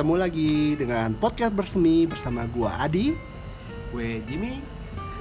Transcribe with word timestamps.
ketemu 0.00 0.16
lagi 0.16 0.80
dengan 0.80 1.12
podcast 1.12 1.52
bersemi 1.52 2.08
bersama 2.08 2.48
gua 2.48 2.72
Adi. 2.80 3.12
Gue 3.92 4.24
Jimmy. 4.24 4.64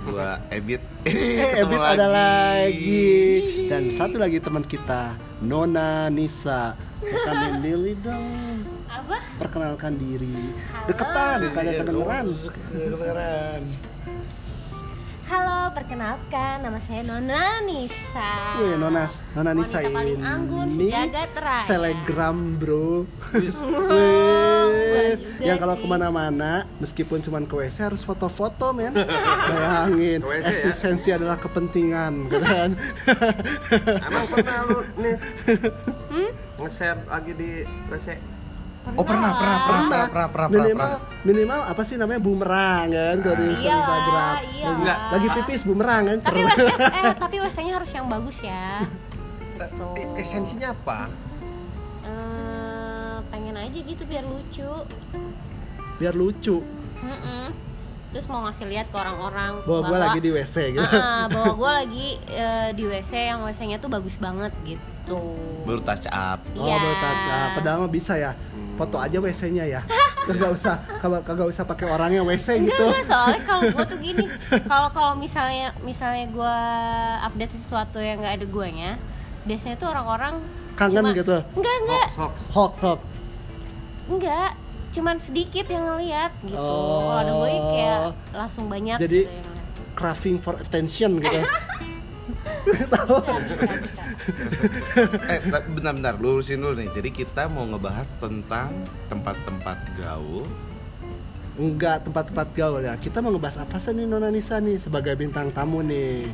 Gua 0.07 0.39
Ebit. 0.47 0.79
Eh, 1.03 1.67
Ebit 1.67 1.83
ada 1.83 2.07
lagi. 2.07 3.11
Dan 3.67 3.91
satu 3.91 4.15
lagi 4.15 4.39
teman 4.39 4.63
kita, 4.63 5.19
Nona 5.43 6.07
Nisa. 6.07 6.79
Rekamin 7.03 7.59
diri 7.59 7.91
dong. 8.07 8.63
apa 8.87 9.19
Perkenalkan 9.35 9.99
diri. 9.99 10.55
Halo. 10.71 10.87
Deketan, 10.87 11.37
kagak 11.51 11.59
sini. 11.75 11.79
kedengeran. 11.83 12.25
Kedengeran. 12.71 13.61
Halo 15.29 15.69
perkenalkan 15.71 16.65
nama 16.65 16.81
saya 16.81 17.05
Nona 17.05 17.61
Nisa 17.61 18.57
Wih, 18.57 18.73
Nona, 18.75 19.05
Nona 19.37 19.51
Nisa 19.53 19.77
Wanita 19.77 19.93
paling 19.93 20.19
anggun 20.19 20.67
ini 20.73 20.89
sejagat 20.89 21.31
raya 21.37 21.65
selegram 21.69 22.37
bro. 22.57 23.05
Wih, 23.37 25.13
yang 25.47 25.61
kalau 25.61 25.77
ke 25.77 25.85
mana-mana 25.85 26.65
meskipun 26.81 27.21
cuman 27.21 27.45
ke 27.45 27.53
WC 27.55 27.77
harus 27.85 28.01
foto-foto 28.01 28.73
men 28.73 28.97
bayangin 29.53 30.25
WC 30.25 30.41
ya? 30.41 30.49
eksistensi 30.49 31.09
adalah 31.13 31.37
kepentingan 31.37 32.25
kan 32.33 32.73
Emang 34.01 34.25
pernah 34.27 34.65
lu 34.65 34.81
Nis 34.97 35.21
Hmm? 36.09 36.33
nge-share 36.57 37.05
lagi 37.05 37.37
di 37.37 37.49
WC? 37.87 38.17
Oh 38.91 39.03
pernah, 39.03 39.31
pernah, 39.31 39.57
pernah, 39.59 39.83
pernah, 39.83 40.05
pernah, 40.07 40.27
pernah, 40.29 40.47
minimal 40.49 40.89
pernah. 40.89 41.21
minimal 41.21 41.59
apa 41.65 41.81
sih 41.81 41.95
namanya 41.95 42.19
bumerang 42.19 42.85
kan 42.87 43.15
kalau 43.19 43.35
di 43.35 43.45
Iya, 43.51 43.73
Instagram 43.75 44.33
iya. 44.49 44.67
Enggak, 44.71 44.97
lagi 45.09 45.27
pipis 45.33 45.61
bumerang 45.63 46.01
kan 46.05 46.17
tapi 46.19 46.39
WC 46.41 46.59
eh 46.79 47.13
tapi 47.23 47.35
WC-nya 47.37 47.73
harus 47.75 47.91
yang 47.91 48.07
bagus 48.07 48.37
ya 48.39 48.83
gitu 49.53 49.85
Eh, 49.93 50.07
Esensinya 50.17 50.71
apa? 50.71 51.11
Eh, 52.01 53.15
pengen 53.27 53.55
aja 53.55 53.77
gitu 53.77 54.03
biar 54.03 54.23
lucu 54.23 54.71
biar 55.95 56.13
lucu 56.13 56.63
Mm-mm. 56.97 57.51
terus 58.09 58.25
mau 58.25 58.41
ngasih 58.41 58.65
lihat 58.65 58.87
ke 58.87 58.95
orang-orang 58.95 59.59
bahwa 59.63 59.81
gue 59.85 59.97
lagi 59.99 60.19
di 60.19 60.29
WC 60.31 60.55
gitu 60.73 60.87
Ah, 60.89 60.95
ah, 60.95 61.23
bahwa 61.27 61.51
gue 61.53 61.71
lagi 61.79 62.07
eh, 62.25 62.69
di 62.71 62.83
WC 62.83 63.11
yang 63.27 63.39
WC-nya 63.41 63.77
tuh 63.77 63.87
bagus 63.87 64.15
banget 64.15 64.51
gitu 64.63 64.87
Baru 65.59 65.81
touch 65.81 66.05
up. 66.07 66.37
Oh, 66.53 66.63
Iya. 66.63 66.77
baru 66.77 66.95
taca. 66.95 67.37
Padahal 67.53 67.77
mah 67.81 67.89
bisa 67.89 68.13
ya. 68.13 68.37
Foto 68.79 68.95
aja 68.95 69.17
WC-nya 69.17 69.67
ya. 69.67 69.81
Kagak 70.21 70.51
usah 70.51 70.73
kagak 70.97 71.21
kagak 71.23 71.47
usah 71.47 71.63
pakai 71.63 71.85
orangnya 71.85 72.21
WC 72.21 72.47
Enggak, 72.55 72.69
gitu. 72.71 72.85
enggak, 72.85 73.03
soalnya 73.03 73.41
kalau 73.43 73.61
gue 73.67 73.85
tuh 73.85 73.99
gini 73.99 74.25
kalau 74.71 74.89
kalau 74.89 75.13
misalnya 75.15 75.75
misalnya 75.81 76.29
gue 76.29 76.55
update 77.23 77.53
sesuatu 77.55 77.97
yang 77.97 78.17
nggak 78.17 78.35
ada 78.37 78.45
guanya 78.45 78.91
biasanya 79.41 79.75
tuh 79.75 79.87
orang-orang 79.87 80.39
Kangen 80.75 81.01
cuma- 81.01 81.11
gitu. 81.11 81.37
enggak 81.53 81.75
enggak 81.77 82.05
Hoax, 82.05 82.15
hoax. 82.15 82.35
Hoax 82.51 82.73
hoax. 82.79 82.99
enggak 84.07 84.49
cuman 84.89 85.15
sedikit 85.17 85.65
yang 85.65 85.83
ngeliat 85.85 86.31
gitu 86.41 86.55
Oh. 86.55 87.03
kalau 87.03 87.17
ada 87.17 87.31
gue 87.35 87.49
kayak 87.67 87.99
langsung 88.31 88.65
banyak 88.65 88.97
Jadi- 88.97 89.23
gitu 89.23 89.33
yang. 89.33 89.57
Craving 89.91 90.37
for 90.37 90.55
attention 90.55 91.19
gitu. 91.19 91.39
Bisa, 92.69 92.99
bisa, 92.99 93.35
bisa. 93.49 94.03
Eh, 95.27 95.39
bentar-bentar, 95.67 96.13
lurusin 96.15 96.59
dulu 96.59 96.75
nih. 96.75 96.89
Jadi 96.91 97.09
kita 97.11 97.47
mau 97.47 97.65
ngebahas 97.65 98.05
tentang 98.17 98.69
tempat-tempat 99.07 99.77
gaul. 99.95 100.45
Enggak 101.55 102.05
tempat-tempat 102.05 102.47
gaul 102.53 102.81
ya. 102.81 102.95
Kita 102.95 103.19
mau 103.19 103.29
ngebahas 103.29 103.61
apa 103.61 103.77
sih 103.77 103.91
nih 103.91 104.05
Nona 104.05 104.29
Nisa 104.29 104.57
nih 104.57 104.77
sebagai 104.77 105.13
bintang 105.13 105.49
tamu 105.49 105.81
nih. 105.81 106.29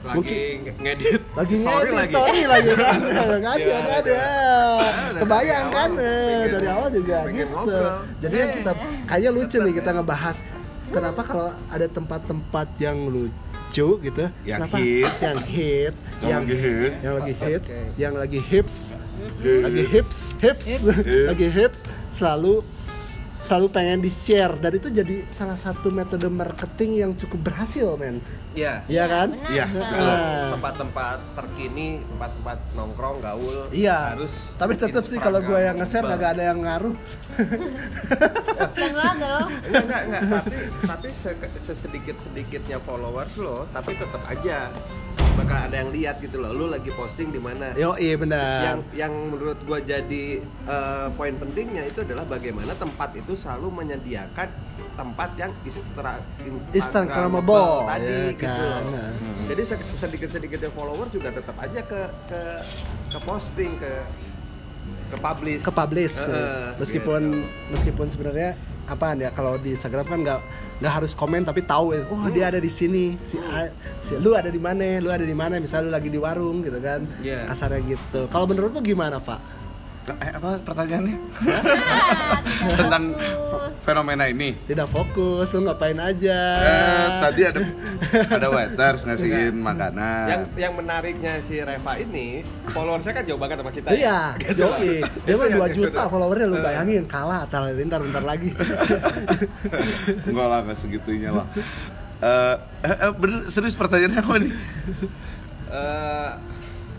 Lagi 0.00 0.16
Mungkin- 0.16 0.80
ngedit. 0.80 1.20
Lagi 1.30 1.54
Sorry 1.60 1.90
ngedit 1.92 2.08
story 2.10 2.40
lagi 2.48 2.72
kan. 2.72 2.98
Enggak 3.36 3.52
ada, 3.52 3.60
Iya, 3.60 3.76
enggak 3.76 3.98
ada. 4.00 4.12
ada. 4.16 5.18
Kebayang 5.20 5.66
Dari 5.66 5.76
kan 5.76 5.90
eh, 6.00 6.42
dari 6.48 6.66
awal 6.66 6.88
juga 6.90 7.18
gitu. 7.28 7.52
ngobrol. 7.52 7.92
Jadi 8.18 8.36
yang 8.36 8.50
kita 8.56 8.72
kayaknya 9.06 9.30
lucu 9.30 9.56
nih 9.60 9.74
kita 9.76 9.90
ngebahas 9.92 10.36
kenapa 10.88 11.20
kalau 11.22 11.48
ada 11.68 11.86
tempat-tempat 11.86 12.68
yang 12.78 12.98
lucu 13.06 13.36
gitu, 14.00 14.24
Yang 14.42 14.58
kenapa? 14.66 14.76
hits. 14.76 15.20
yang 15.22 15.38
hits, 15.46 16.00
Yang 16.20 16.40
lagi 16.42 16.54
hits. 16.56 17.00
yang 17.00 17.14
lagi 17.14 17.32
hits, 17.32 17.68
Oke. 17.70 17.78
yang 17.96 18.14
lagi 18.14 18.40
hips, 18.42 18.76
lagi 19.62 19.82
hips, 19.86 20.18
hips, 20.36 20.66
lagi 21.30 21.46
hips, 21.48 21.78
selalu 22.16 22.54
selalu 23.40 23.66
pengen 23.72 24.00
di 24.04 24.12
share 24.12 24.54
dan 24.60 24.72
itu 24.76 24.88
jadi 24.92 25.24
salah 25.32 25.56
satu 25.56 25.88
metode 25.88 26.28
marketing 26.28 27.02
yang 27.02 27.12
cukup 27.16 27.50
berhasil 27.50 27.96
men 27.96 28.20
Iya. 28.50 28.82
Iya 28.90 29.04
kan 29.06 29.28
Iya, 29.46 29.64
benar. 29.70 29.90
betul. 29.94 30.10
Ah. 30.10 30.48
Tempat-tempat 30.58 31.18
terkini, 31.38 31.88
tempat-tempat 32.02 32.58
nongkrong, 32.74 33.16
gaul. 33.22 33.56
Iya, 33.70 34.18
Harus 34.18 34.32
tapi 34.58 34.74
tetap 34.74 35.04
sih 35.06 35.18
kalau 35.22 35.38
gue 35.38 35.54
yang 35.54 35.78
nge-share 35.78 36.02
kagak 36.02 36.34
ada 36.34 36.50
yang 36.50 36.58
ngaruh. 36.58 36.94
dan 38.74 38.90
lo 38.92 39.02
ada 39.02 39.26
lo 39.38 39.44
Enggak, 39.70 39.82
enggak, 40.02 40.22
enggak. 40.26 40.42
Tapi, 40.42 40.56
tapi 40.82 41.08
sesedikit 41.62 42.16
sedikitnya 42.18 42.78
followers 42.82 43.38
lo, 43.38 43.70
tapi 43.70 43.94
tetap 43.94 44.22
aja 44.26 44.66
bakal 45.38 45.58
ada 45.70 45.76
yang 45.80 45.90
lihat 45.94 46.18
gitu 46.18 46.42
loh. 46.42 46.50
Lu 46.50 46.66
lagi 46.68 46.90
posting 46.90 47.30
di 47.30 47.40
mana? 47.40 47.72
Yo, 47.78 47.94
iya 47.96 48.14
benar. 48.18 48.60
yang 48.66 48.80
yang 48.92 49.12
menurut 49.30 49.58
gua 49.62 49.78
jadi 49.78 50.42
eh, 50.42 51.06
poin 51.14 51.34
pentingnya 51.38 51.86
itu 51.86 52.02
adalah 52.02 52.26
bagaimana 52.26 52.74
tempat 52.74 53.14
itu 53.14 53.29
selalu 53.34 53.68
menyediakan 53.72 54.48
tempat 54.92 55.30
yang 55.34 55.52
istra, 55.62 56.20
Instagramable, 56.70 57.86
tadi 57.86 58.06
ya 58.06 58.32
gitu 58.32 58.46
kan. 58.46 58.82
loh. 58.84 58.90
Nah. 58.92 59.10
Jadi 59.48 59.62
sedikit 59.82 60.28
sedikitnya 60.28 60.70
followers 60.70 61.10
juga 61.10 61.28
tetap 61.30 61.56
aja 61.56 61.80
ke 61.82 62.00
ke 62.26 62.40
ke 63.08 63.18
posting 63.20 63.72
ke 63.76 63.92
ke 65.10 65.16
publish 65.18 65.60
ke 65.60 65.72
publish 65.72 66.14
Heeh, 66.16 66.78
meskipun 66.78 67.22
gitu. 67.34 67.68
meskipun 67.68 68.06
sebenarnya 68.08 68.54
apaan 68.86 69.18
ya 69.18 69.30
kalau 69.30 69.54
di 69.54 69.74
Instagram 69.74 70.02
kan 70.04 70.18
nggak 70.20 70.40
nggak 70.78 70.92
harus 70.92 71.12
komen 71.12 71.42
tapi 71.42 71.62
tahu 71.62 71.92
ya 71.92 72.06
oh 72.06 72.26
dia 72.28 72.46
ada 72.46 72.58
di 72.58 72.70
sini 72.70 73.18
si, 73.18 73.38
A- 73.38 73.70
si 74.00 74.14
lu 74.16 74.34
ada 74.34 74.46
di 74.46 74.58
mana 74.58 74.98
lu 74.98 75.10
ada 75.10 75.22
di 75.22 75.34
mana 75.34 75.58
misalnya 75.58 75.86
lu 75.86 75.92
lagi 75.92 76.08
di 76.08 76.18
warung 76.18 76.62
gitu 76.62 76.78
kan 76.78 77.06
Iya. 77.20 77.42
kasarnya 77.44 77.82
gitu 77.86 78.26
kalau 78.28 78.46
menurut 78.46 78.70
lu 78.70 78.82
gimana 78.82 79.18
pak 79.18 79.38
Eh, 80.02 80.32
apa 80.32 80.58
pertanyaannya? 80.58 81.16
Tentang 82.72 83.04
fenomena 83.80 84.24
ini. 84.26 84.56
tidak 84.64 84.88
fokus 84.88 85.48
lu 85.50 85.62
ngapain 85.62 85.96
aja 85.96 86.38
Eh, 86.58 87.06
tadi 87.20 87.40
ada 87.42 87.60
ada 88.30 88.46
waiters 88.48 89.02
ngasihin 89.02 89.54
makanan. 89.56 90.24
yang 90.26 90.42
yang 90.56 90.72
menariknya 90.74 91.40
si 91.42 91.58
Reva 91.58 91.96
ini 91.96 92.40
followersnya 92.66 93.12
kan 93.12 93.24
jauh 93.24 93.36
banget 93.36 93.56
sama 93.58 93.70
kita 93.70 93.88
ya. 93.90 93.96
Iya, 94.36 94.54
Joki. 94.54 94.94
Dia 95.22 95.34
mah 95.34 95.46
2 95.46 95.52
yang 95.58 95.70
juta 95.70 95.88
sudah. 95.92 96.08
followernya 96.08 96.46
lu 96.46 96.56
Eh. 96.56 96.62
bayangin 96.62 97.04
kalah 97.04 97.44
atal 97.44 97.62
bentar 97.70 98.00
bentar 98.00 98.22
lagi. 98.22 98.50
Enggak 100.24 100.46
lah, 100.46 100.58
nggak 100.62 100.78
segitunya 100.78 101.30
lah. 101.30 101.46
Eh, 102.20 102.56
eh, 102.82 102.96
eh, 103.00 103.12
bener 103.12 103.48
serius 103.48 103.72
pertanyaannya 103.74 104.18
apa 104.18 104.34
nih? 104.38 104.52
Eh, 105.70 106.30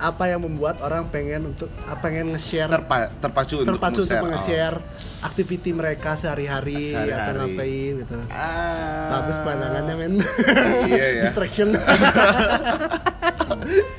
Apa 0.02 0.26
yang 0.28 0.42
membuat 0.42 0.82
orang 0.82 1.06
pengen 1.08 1.46
untuk 1.48 1.70
ah, 1.84 1.94
pengen 1.96 2.34
nge-share 2.34 2.66
Terpa, 2.68 3.14
terpacu, 3.16 3.62
terpacu 3.62 4.02
untuk 4.02 4.18
nge-share. 4.26 4.74
nge-share 4.74 4.78
aktiviti 5.22 5.70
mereka 5.72 6.18
sehari-hari 6.18 6.92
atau 6.92 7.06
Sehari-hari. 7.06 7.38
ngapain 7.38 7.94
gitu. 8.02 8.16
Oh. 8.18 8.26
Ah. 8.28 9.08
Bagus 9.14 9.38
pandangannya 9.40 9.96
men. 9.96 10.14
Iya 10.90 11.06
ya. 11.08 11.24
Distraction. 11.24 11.70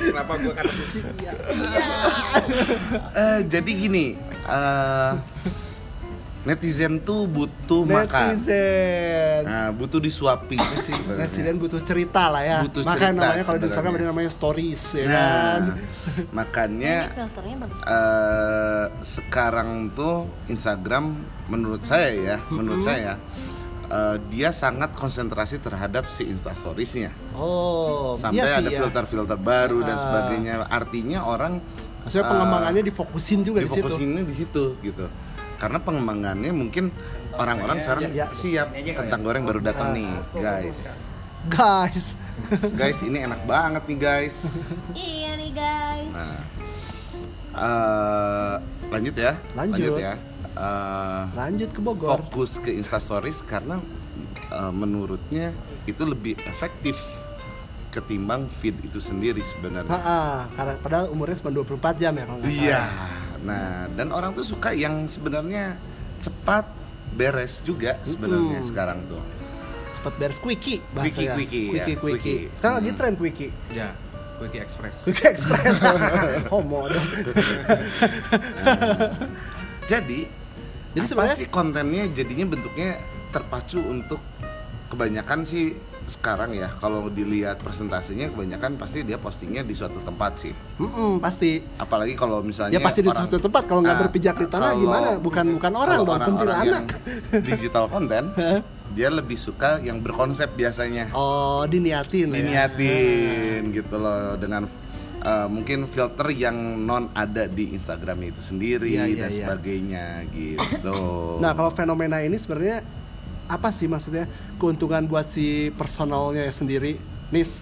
kenapa 0.03 0.33
gua 0.37 0.53
kata 0.53 0.73
musik 0.73 1.03
Iya. 1.17 1.33
Eh, 3.15 3.39
jadi 3.47 3.71
gini, 3.71 4.07
eh, 4.43 5.13
netizen 6.43 6.99
tuh 6.99 7.25
butuh 7.25 7.87
makan. 7.87 8.35
Netizen. 8.35 9.47
Nah, 9.47 9.71
butuh 9.71 9.99
disuapi 9.99 10.59
sebenarnya. 10.81 11.23
Netizen 11.23 11.55
butuh 11.55 11.79
cerita 11.79 12.27
lah 12.27 12.43
ya. 12.43 12.59
Butuh 12.63 12.83
Makanya 12.83 12.99
cerita 12.99 13.15
namanya 13.23 13.45
kalau 13.45 13.59
di 13.59 13.67
Instagram 13.69 13.93
ada 13.93 14.07
namanya 14.09 14.31
stories 14.31 14.83
ya 14.93 15.05
Nah, 15.05 15.15
kan. 15.15 15.63
makanya 16.31 16.97
bagus 17.15 17.81
eh 17.85 18.85
sekarang 19.01 19.69
tuh 19.93 20.15
Instagram 20.47 21.05
menurut 21.47 21.83
saya 21.83 22.11
ya, 22.11 22.37
menurut 22.49 22.83
saya 22.83 23.15
eh, 23.87 24.17
dia 24.27 24.51
sangat 24.51 24.91
konsentrasi 24.93 25.59
terhadap 25.59 26.09
si 26.09 26.25
Instastoriesnya. 26.25 27.13
Oh, 27.37 28.17
Sampai 28.17 28.41
iya 28.41 28.57
sih 28.57 28.61
ada 28.65 28.71
ya. 28.73 28.79
filter-filter 28.81 29.37
baru 29.37 29.85
dan 29.85 29.95
Ah. 29.95 30.01
sebagainya. 30.01 30.55
Artinya 30.65 31.23
orang 31.23 31.61
Maksudnya 32.03 32.27
pengembangannya 32.27 32.83
difokusin 32.83 33.47
juga 33.47 33.61
di 33.61 33.69
situ. 33.69 33.79
difokusinnya 33.79 34.23
di 34.25 34.35
situ 34.35 34.65
gitu. 34.83 35.07
Karena 35.63 35.79
pengembangannya 35.79 36.51
mungkin 36.51 36.91
orang-orang 37.33 37.79
sekarang 37.79 38.11
Ya. 38.11 38.27
siap 38.35 38.75
kentang 38.75 39.23
goreng 39.23 39.47
baru 39.47 39.63
datang 39.63 39.95
nih, 39.95 40.11
guys. 40.35 41.07
Guys. 41.45 42.19
Guys, 42.75 42.99
ini 43.01 43.19
enak 43.21 43.47
banget 43.47 43.83
nih, 43.85 43.99
guys. 44.01 44.37
iya 44.93 45.35
nih 45.35 45.53
guys 45.53 46.11
Nah, 46.11 46.39
eh, 47.53 48.55
lanjut 48.89 49.15
ya. 49.15 49.33
Lanjut. 49.53 49.93
ya. 49.97 50.15
Eh, 50.45 51.23
Lanjut 51.33 51.71
ke 51.71 51.81
Bogor. 51.81 52.09
fokus 52.21 52.59
ke 52.59 52.71
Instastories 52.71 53.41
karena 53.43 53.79
eh, 54.51 54.73
menurutnya 54.73 55.51
itu 55.85 56.03
lebih 56.03 56.37
efektif 56.45 56.95
ketimbang 57.89 58.49
feed 58.55 58.79
itu 58.83 58.99
sendiri 58.99 59.41
sebenarnya. 59.43 59.93
Ha 59.93 60.21
karena 60.51 60.75
padahal 60.79 61.07
umurnya 61.09 61.37
cuma 61.39 61.53
24 61.53 61.95
jam 61.97 62.13
ya 62.13 62.25
kalau 62.25 62.39
nggak 62.39 62.51
salah. 62.51 62.65
Iya. 62.65 62.83
Nah, 63.43 63.67
dan 63.91 64.09
orang 64.09 64.33
tuh 64.33 64.43
suka 64.43 64.71
yang 64.71 65.05
sebenarnya 65.05 65.75
cepat 66.19 66.67
beres 67.13 67.61
juga 67.61 67.99
sebenarnya 68.01 68.59
Mm-mm. 68.59 68.69
sekarang 68.69 68.99
tuh. 69.07 69.23
Cepat 69.97 70.15
beres 70.17 70.39
quickie 70.39 70.79
bahasanya. 70.91 71.35
Quickie, 71.35 71.35
quickie, 71.35 71.67
ya, 71.69 71.85
quickie, 71.85 71.97
quickie. 71.97 72.21
quickie. 72.39 72.57
Sekarang 72.57 72.75
lagi 72.79 72.89
Hmm. 72.89 72.99
tren 72.99 73.15
quickie. 73.15 73.51
Ya, 73.71 73.89
Quickie 74.39 74.61
Express. 74.61 74.95
Quickie 75.03 75.29
Express. 75.29 75.77
Homo 76.53 76.87
dong. 76.87 77.07
Jadi 79.85 80.21
Jadi 80.93 80.99
apa 80.99 81.09
sebenarnya- 81.09 81.39
sih 81.39 81.49
kontennya 81.49 82.05
jadinya 82.11 82.47
bentuknya 82.47 82.91
terpacu 83.31 83.81
untuk 83.81 84.21
kebanyakan 84.89 85.41
sih 85.43 85.73
sekarang 86.05 86.51
ya 86.51 86.69
kalau 86.77 87.07
dilihat 87.07 87.59
presentasinya 87.59 88.27
kebanyakan 88.29 88.75
pasti 88.75 89.03
dia 89.03 89.17
postingnya 89.17 89.63
di 89.63 89.73
suatu 89.73 89.99
tempat 90.01 90.35
sih. 90.37 90.55
Mm-mm, 90.77 91.19
pasti. 91.19 91.63
Apalagi 91.77 92.13
kalau 92.13 92.41
misalnya 92.41 92.75
Ya 92.75 92.81
pasti 92.81 93.01
di 93.01 93.09
orang- 93.09 93.25
suatu 93.25 93.39
tempat 93.39 93.63
kalau 93.65 93.81
nggak 93.81 93.95
Ah, 93.95 94.03
berpijak 94.03 94.35
di 94.37 94.47
tanah 94.47 94.71
kalau- 94.71 94.83
gimana? 94.83 95.09
Bukan 95.17 95.45
bukan 95.57 95.73
orang 95.73 95.97
dong, 96.01 96.21
kuntilanak. 96.21 96.85
digital 97.49 97.87
konten 97.87 98.25
dia 98.93 99.09
lebih 99.09 99.35
suka 99.35 99.81
yang 99.81 99.99
berkonsep 99.99 100.53
biasanya 100.53 101.09
Oh, 101.13 101.65
diniatin 101.65 102.29
ya. 102.29 102.37
diniatin 102.37 103.73
gitu 103.73 103.97
loh 103.97 104.37
dengan 104.37 104.69
uh, 105.19 105.47
mungkin 105.47 105.87
filter 105.87 106.29
yang 106.31 106.53
non 106.79 107.09
ada 107.13 107.47
di 107.47 107.73
Instagramnya 107.73 108.29
itu 108.31 108.43
sendiri 108.45 108.93
iya, 108.93 109.09
dan 109.09 109.31
iya. 109.31 109.39
sebagainya 109.39 110.07
gitu. 110.29 110.99
Nah, 111.39 111.53
kalau 111.53 111.71
fenomena 111.71 112.21
ini 112.21 112.37
sebenarnya 112.37 112.85
apa 113.53 113.69
sih 113.69 113.85
maksudnya 113.85 114.25
keuntungan 114.57 115.05
buat 115.05 115.29
si 115.29 115.69
personalnya 115.77 116.49
sendiri, 116.49 116.97
Nis? 117.29 117.61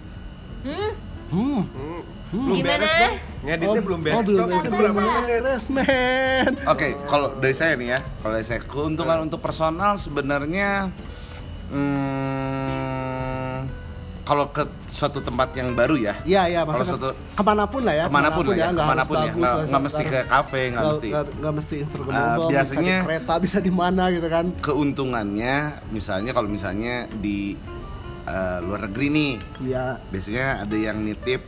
Hmm, 0.63 0.93
Hmm. 1.31 1.63
Hmm. 1.67 2.01
Belum 2.31 2.63
Gimana? 2.63 2.79
beres 2.79 2.93
dong. 2.95 3.15
Ngeditnya 3.43 3.81
belum 3.83 3.99
beres 3.99 4.15
oh, 4.15 4.23
belum 4.23 4.47
beres, 4.47 4.71
belum 4.71 4.93
berapa? 4.95 5.19
beres, 5.27 5.63
men. 5.67 6.51
Oke, 6.63 6.87
kalau 7.11 7.27
dari 7.35 7.51
saya 7.51 7.75
nih 7.75 7.87
ya, 7.91 7.99
kalau 8.23 8.33
dari 8.39 8.47
saya 8.47 8.59
keuntungan 8.63 9.19
untuk 9.27 9.43
personal 9.43 9.99
sebenarnya 9.99 10.95
hmm, 11.75 12.40
kalau 14.31 14.47
ke 14.47 14.63
suatu 14.87 15.19
tempat 15.19 15.51
yang 15.53 15.75
baru 15.75 15.99
ya, 15.99 16.15
Iya, 16.23 16.47
iya, 16.47 16.61
Kalau 16.63 16.87
suatu- 16.87 17.11
ke 17.35 17.43
mana 17.43 17.67
pun 17.67 17.83
lah 17.83 17.91
ya, 17.91 18.05
ke 18.07 18.13
mana 18.13 18.29
pun 18.31 18.43
lah 18.47 18.55
ya, 18.55 18.65
harus 18.65 18.79
ke 18.79 18.87
mana 18.87 19.03
pun 19.03 19.15
ya, 19.17 19.31
nggak 19.33 19.55
nggak 19.67 19.81
mesti 19.83 20.03
ke 20.07 20.19
kafe, 20.25 20.61
nggak 20.71 20.83
mesti. 20.87 21.07
nggak 21.11 21.53
mesti 21.53 21.75
Instagramable, 21.83 22.39
bisa 22.39 22.51
biasanya- 22.55 22.95
di 22.95 23.07
kereta, 23.11 23.33
bisa 23.37 23.57
di 23.59 23.71
mana 23.73 24.03
gitu 24.07 24.27
kan? 24.27 24.45
Keuntungannya, 24.55 25.55
misalnya 25.91 26.31
kalau 26.31 26.47
misalnya 26.47 26.95
di 27.11 27.59
uh, 28.21 28.63
luar 28.63 28.87
negeri 28.87 29.07
nih, 29.09 29.33
Iya. 29.67 29.99
biasanya 30.07 30.63
ada 30.63 30.77
yang 30.77 31.03
nitip 31.03 31.41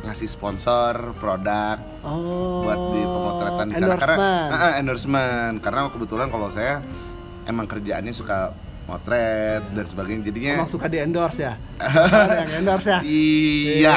ngasih 0.00 0.28
sponsor 0.30 0.94
produk 1.18 1.76
Oh. 2.00 2.62
buat 2.62 2.78
di 2.94 3.00
pemotretan 3.02 3.66
di 3.66 3.74
sana 3.74 3.96
karena 3.98 4.30
ah, 4.48 4.72
endorsement 4.76 5.58
karena 5.58 5.90
kebetulan 5.90 6.28
kalau 6.28 6.48
saya 6.48 6.80
emang 7.44 7.66
kerjaannya 7.66 8.08
suka 8.10 8.54
motret 8.90 9.62
dan 9.70 9.84
sebagainya 9.86 10.22
jadinya 10.26 10.52
Emang 10.58 10.70
suka 10.70 10.90
di 10.90 10.98
endorse 10.98 11.46
ya? 11.46 11.54
Yang 12.42 12.52
endorse 12.58 12.88
ya? 12.90 12.98
iya 13.06 13.96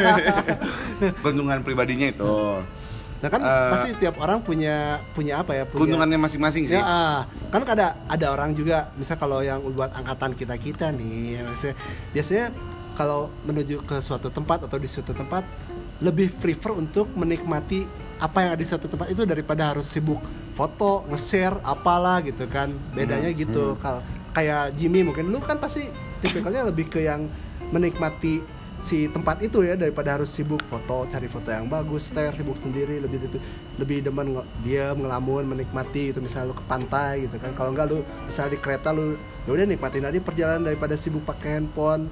keuntungan 1.20 1.60
pribadinya 1.60 2.08
itu 2.08 2.64
Nah 3.20 3.28
kan 3.28 3.40
Eh, 3.44 3.70
pasti 3.76 3.90
tiap 4.00 4.16
orang 4.16 4.40
punya 4.40 5.04
punya 5.12 5.44
apa 5.44 5.52
ya? 5.52 5.68
Punya, 5.68 5.84
keuntungannya 5.84 6.16
masing-masing 6.16 6.64
sih 6.64 6.80
Ya, 6.80 6.84
ah. 6.84 7.18
kan 7.52 7.60
ada 7.68 8.00
ada 8.08 8.26
orang 8.32 8.56
juga, 8.56 8.88
misal 8.96 9.20
kalau 9.20 9.44
yang 9.44 9.60
buat 9.76 9.92
angkatan 9.92 10.32
kita 10.32 10.56
kita 10.56 10.88
nih, 10.88 11.44
biasanya, 11.44 11.76
biasanya 12.16 12.46
kalau 12.96 13.28
menuju 13.44 13.84
ke 13.84 14.00
suatu 14.00 14.32
tempat 14.32 14.64
atau 14.64 14.80
di 14.80 14.88
suatu 14.88 15.12
tempat 15.12 15.44
lebih 16.00 16.32
prefer 16.40 16.72
untuk 16.72 17.12
menikmati 17.12 17.84
apa 18.20 18.36
yang 18.38 18.50
ada 18.52 18.60
di 18.60 18.68
suatu 18.68 18.84
tempat 18.84 19.08
itu 19.08 19.24
daripada 19.24 19.72
harus 19.72 19.84
sibuk 19.84 20.20
foto, 20.52 21.08
nge-share, 21.08 21.56
apalah 21.62 22.20
gitu 22.20 22.44
kan. 22.46 22.68
Bedanya 22.92 23.28
Hmm, 23.28 23.40
gitu. 23.40 23.64
Kalau 23.76 24.04
kayak 24.30 24.76
Jimmy 24.76 25.00
mungkin 25.02 25.28
lu 25.28 25.40
kan 25.40 25.56
pasti 25.56 25.88
tipikalnya 26.20 26.68
lebih 26.68 26.86
ke 26.86 27.00
yang 27.00 27.26
menikmati 27.70 28.44
si 28.80 29.08
tempat 29.08 29.40
itu 29.40 29.60
ya 29.60 29.76
daripada 29.76 30.16
harus 30.16 30.32
sibuk 30.32 30.64
foto 30.64 31.04
cari 31.04 31.28
foto 31.28 31.52
yang 31.52 31.68
bagus 31.68 32.08
share 32.08 32.32
sibuk 32.32 32.56
sendiri 32.56 32.96
lebih 32.96 33.20
lebih, 33.20 33.40
lebih 33.76 33.98
demen 34.00 34.26
nge- 34.32 34.48
diam 34.64 34.96
ngelamun 34.98 35.44
menikmati 35.46 36.08
itu 36.08 36.18
misalnya 36.18 36.48
lu 36.48 36.56
ke 36.56 36.64
pantai 36.64 37.28
gitu 37.28 37.36
kan 37.36 37.52
kalau 37.52 37.76
enggak 37.76 37.92
lu 37.92 37.98
misalnya 38.24 38.56
di 38.56 38.58
kereta 38.58 38.88
lu 38.90 39.16
ya 39.44 39.52
udah 39.52 39.66
nikmatin 39.68 40.00
aja 40.00 40.16
perjalanan 40.18 40.64
daripada 40.64 40.96
sibuk 40.96 41.20
pakai 41.22 41.60
handphone 41.60 42.08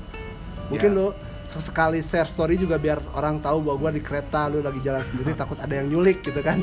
mungkin 0.68 0.92
Ya. 0.92 0.96
lu 1.00 1.06
sesekali 1.48 2.04
share 2.04 2.28
story 2.28 2.54
juga 2.54 2.76
biar 2.76 3.00
orang 3.12 3.40
tahu 3.40 3.64
bahwa 3.64 3.76
gua 3.80 3.90
di 3.90 3.98
kereta 3.98 4.46
lu 4.46 4.60
lagi 4.60 4.78
jalan 4.78 5.00
sendiri 5.00 5.32
takut 5.32 5.56
ada 5.56 5.72
yang 5.72 5.88
nyulik 5.88 6.20
gitu 6.20 6.38
kan 6.38 6.60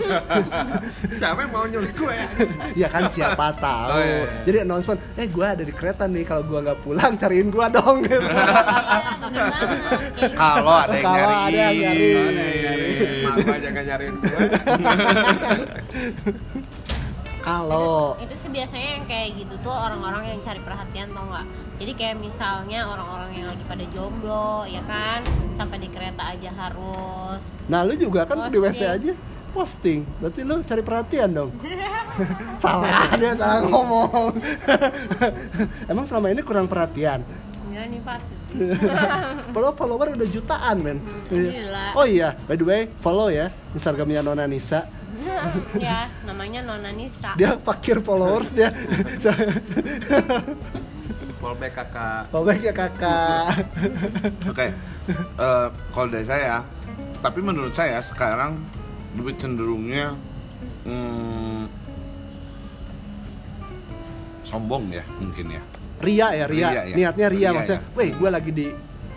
Siapa 1.17 1.41
yang 1.41 1.51
mau 1.51 1.65
nyulik 1.65 1.97
gue 1.97 2.13
ya? 2.13 2.27
ya 2.85 2.87
kan 2.87 3.09
siapa 3.09 3.49
tahu 3.57 3.89
Oh, 3.91 3.99
iya, 3.99 4.17
iya. 4.21 4.41
jadi 4.45 4.57
announcement 4.61 5.01
eh 5.15 5.25
gua 5.27 5.53
ada 5.53 5.63
di 5.63 5.73
kereta 5.73 6.05
nih 6.05 6.21
kalau 6.21 6.45
gua 6.45 6.59
nggak 6.61 6.79
pulang 6.81 7.13
cariin 7.17 7.49
gua 7.49 7.65
dong 7.67 8.01
gitu. 8.05 8.21
Iya, 8.21 9.45
kalau 10.37 10.75
ada 10.77 10.93
yang 10.93 11.01
Kalau 11.01 11.17
nyari 11.17 11.33
ada 11.33 11.57
yang 11.57 11.75
nyari. 11.81 12.09
Gue 13.35 13.51
aja 13.51 13.67
nggak 13.67 13.85
nyariin 13.89 14.15
gue. 14.15 14.37
Kalau 17.45 18.17
itu 18.17 18.33
sih 18.33 18.49
biasanya 18.49 18.89
yang 18.97 19.05
kayak 19.05 19.29
gitu 19.37 19.53
tuh 19.61 19.69
orang-orang 19.69 20.33
yang 20.33 20.39
cari 20.41 20.59
perhatian 20.65 21.13
tau 21.13 21.25
nggak? 21.29 21.45
Jadi 21.77 21.91
kayak 21.93 22.15
misalnya 22.17 22.79
orang-orang 22.89 23.29
yang 23.37 23.47
lagi 23.47 23.63
pada 23.69 23.85
jomblo 23.93 24.65
ya 24.65 24.81
kan? 24.89 25.21
Sampai 25.55 25.77
di 25.77 25.89
kereta 25.93 26.33
aja 26.33 26.49
harus. 26.49 27.41
Nah 27.69 27.85
lu 27.85 27.93
juga 27.93 28.25
kan 28.25 28.49
di 28.49 28.57
WC 28.57 28.81
Posting. 28.81 28.89
aja 28.89 29.13
posting. 29.55 29.99
Berarti 30.19 30.39
lu 30.43 30.55
cari 30.65 30.81
perhatian 30.83 31.29
dong. 31.31 31.51
Salah, 32.63 33.11
dia 33.15 33.35
salah 33.35 33.59
ngomong. 33.67 34.39
Emang 35.91 36.03
selama 36.07 36.31
ini 36.31 36.41
kurang 36.43 36.67
perhatian? 36.67 37.23
enggak 37.75 37.91
nih 37.91 38.01
pasti 38.07 38.33
Follow 39.53 39.75
follower 39.75 40.15
udah 40.15 40.27
jutaan 40.31 40.79
men. 40.79 40.97
Gila. 41.27 41.91
Oh 41.99 42.07
iya, 42.07 42.31
by 42.47 42.55
the 42.55 42.63
way 42.63 42.87
follow 43.03 43.27
ya 43.27 43.51
Instagramnya 43.75 44.23
Nona 44.23 44.47
Nisa 44.47 44.87
ya 45.81 46.09
namanya 46.23 46.61
Nona 46.61 46.89
Nisa. 46.89 47.33
Dia 47.35 47.57
fakir 47.57 47.99
followers 47.99 48.49
dia. 48.51 48.69
Fallback 51.35 51.73
kakak. 51.75 52.21
Follow 52.29 52.47
back 52.47 52.57
ya 52.59 52.73
kakak. 52.73 53.45
Oke 54.49 54.67
Eh, 55.37 55.67
kalau 55.91 56.07
dari 56.09 56.25
saya 56.25 56.65
tapi 57.21 57.41
menurut 57.41 57.69
saya 57.69 58.01
sekarang 58.01 58.57
lebih 59.13 59.37
cenderungnya 59.37 60.17
hmm, 60.83 61.69
sombong 64.41 64.89
ya 64.89 65.05
mungkin 65.17 65.53
ya. 65.53 65.61
Ria 65.95 66.27
ya, 66.33 66.45
Ria, 66.45 66.67
Ria, 66.67 66.81
ya. 66.83 66.95
Niatnya 66.95 67.27
Ria, 67.29 67.39
Ria, 67.39 67.49
maksudnya. 67.53 67.81
ya. 67.83 67.93
Weh 67.93 68.09
gue 68.09 68.29
lagi 68.29 68.51
di 68.51 68.67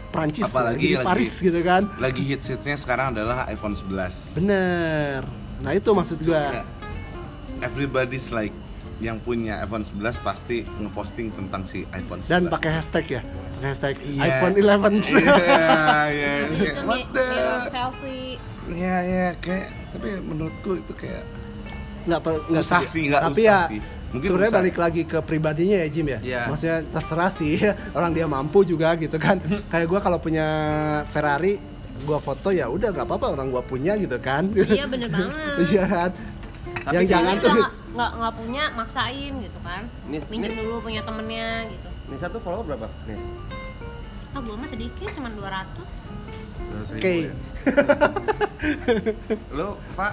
Prancis, 0.08 0.44
Apalagi 0.46 0.72
lagi 0.74 0.84
di 0.86 0.94
lagi- 0.94 1.06
Paris 1.06 1.32
gitu 1.38 1.60
kan. 1.60 1.82
lagi 1.96 2.22
hits 2.22 2.46
hitsnya 2.46 2.76
sekarang 2.76 3.12
adalah 3.12 3.44
iPhone 3.46 3.72
11 3.72 4.36
Bener 4.36 5.20
Nah 5.58 5.72
itu 5.72 5.90
maksud 5.90 6.18
gue 6.20 6.42
everybody's 7.60 8.30
like 8.30 8.54
yang 8.98 9.18
punya 9.18 9.62
iPhone 9.62 9.86
11 9.86 10.18
pasti 10.20 10.66
ngeposting 10.66 11.30
tentang 11.30 11.62
si 11.62 11.86
iPhone 11.92 12.18
11 12.18 12.28
Dan 12.28 12.42
pakai 12.50 12.70
hashtag 12.72 13.06
ya? 13.08 13.22
Pakai 13.22 13.62
Hashtag 13.64 13.94
Iya. 14.02 14.22
iPhone 14.24 14.54
11 14.54 15.02
Iya, 15.06 15.30
iya, 16.08 16.32
kayak 16.58 16.76
what 16.82 17.02
the 17.10 17.26
selfie. 17.70 18.34
Iya, 18.68 18.96
iya, 19.02 19.26
kayak 19.36 19.66
tapi 19.90 20.08
menurutku 20.20 20.76
itu 20.76 20.92
kayak 20.94 21.22
nggak 22.04 22.20
nggak 22.22 22.62
Usah 22.62 22.82
sih, 22.84 23.02
nggak 23.08 23.22
tapi 23.22 23.42
usah 23.44 23.50
ya 23.50 23.58
sih. 23.66 23.80
Mungkin 24.08 24.28
sebenarnya 24.30 24.50
usah. 24.50 24.60
balik 24.64 24.76
lagi 24.80 25.02
ke 25.04 25.18
pribadinya 25.20 25.76
ya 25.78 25.88
Jim 25.90 26.06
ya? 26.08 26.18
Iya. 26.18 26.40
maksudnya 26.48 26.78
terserah 26.88 27.30
sih 27.30 27.54
orang 27.98 28.10
dia 28.12 28.26
mampu 28.26 28.62
juga 28.62 28.94
gitu 28.94 29.14
kan. 29.16 29.38
Kayak 29.72 29.86
gua 29.86 30.00
kalau 30.00 30.18
punya 30.18 30.46
Ferrari 31.10 31.58
gua 32.02 32.18
foto 32.18 32.48
ya 32.48 32.66
udah 32.66 32.88
nggak 32.90 33.06
apa-apa 33.06 33.26
orang 33.32 33.48
gua 33.48 33.62
punya 33.62 33.94
gitu 33.94 34.18
kan 34.18 34.46
iya 34.54 34.84
bener 34.84 35.08
banget 35.08 35.56
iya 35.68 35.84
kan 35.84 36.10
Tapi 36.84 36.94
yang 36.94 37.04
jangan 37.08 37.34
tuh 37.38 37.54
nggak 37.88 38.10
nggak 38.14 38.34
punya 38.36 38.64
maksain 38.72 39.32
gitu 39.38 39.58
kan 39.60 39.82
Nis- 40.06 40.26
minjem 40.28 40.52
nis- 40.52 40.60
dulu 40.60 40.74
punya 40.80 41.00
temennya 41.02 41.66
gitu 41.68 41.88
Nisa 42.08 42.26
tuh 42.28 42.40
follower 42.40 42.64
berapa? 42.64 42.88
Nis? 43.04 43.20
ah 44.30 44.40
gua 44.40 44.54
mah 44.56 44.68
sedikit 44.68 45.08
cuman 45.12 45.32
200 45.34 45.66
200 46.68 46.92
ribu 46.92 47.00
Oke. 47.00 47.14
ya. 47.18 47.32
Lu, 49.56 49.68
Pak, 49.94 50.12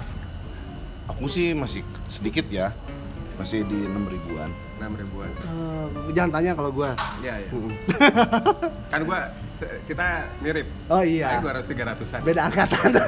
aku 1.06 1.24
sih 1.26 1.52
masih 1.52 1.84
sedikit 2.06 2.48
ya. 2.48 2.72
Masih 3.36 3.64
di 3.64 3.76
6 3.84 3.92
ribuan. 4.08 4.48
6 4.76 4.92
ribuan. 4.94 5.30
Eh, 5.32 5.86
jangan 6.12 6.30
tanya 6.32 6.52
kalau 6.52 6.70
gua 6.70 6.90
Iya, 7.18 7.34
iya. 7.38 7.50
kan 8.92 9.00
gua 9.02 9.20
se- 9.52 9.80
kita 9.84 10.06
mirip. 10.38 10.66
oh 10.86 11.00
iya 11.00 11.40
Saya 11.40 11.64
200 11.64 11.64
300-an. 11.66 12.20
beda 12.22 12.40
angkatan 12.44 12.90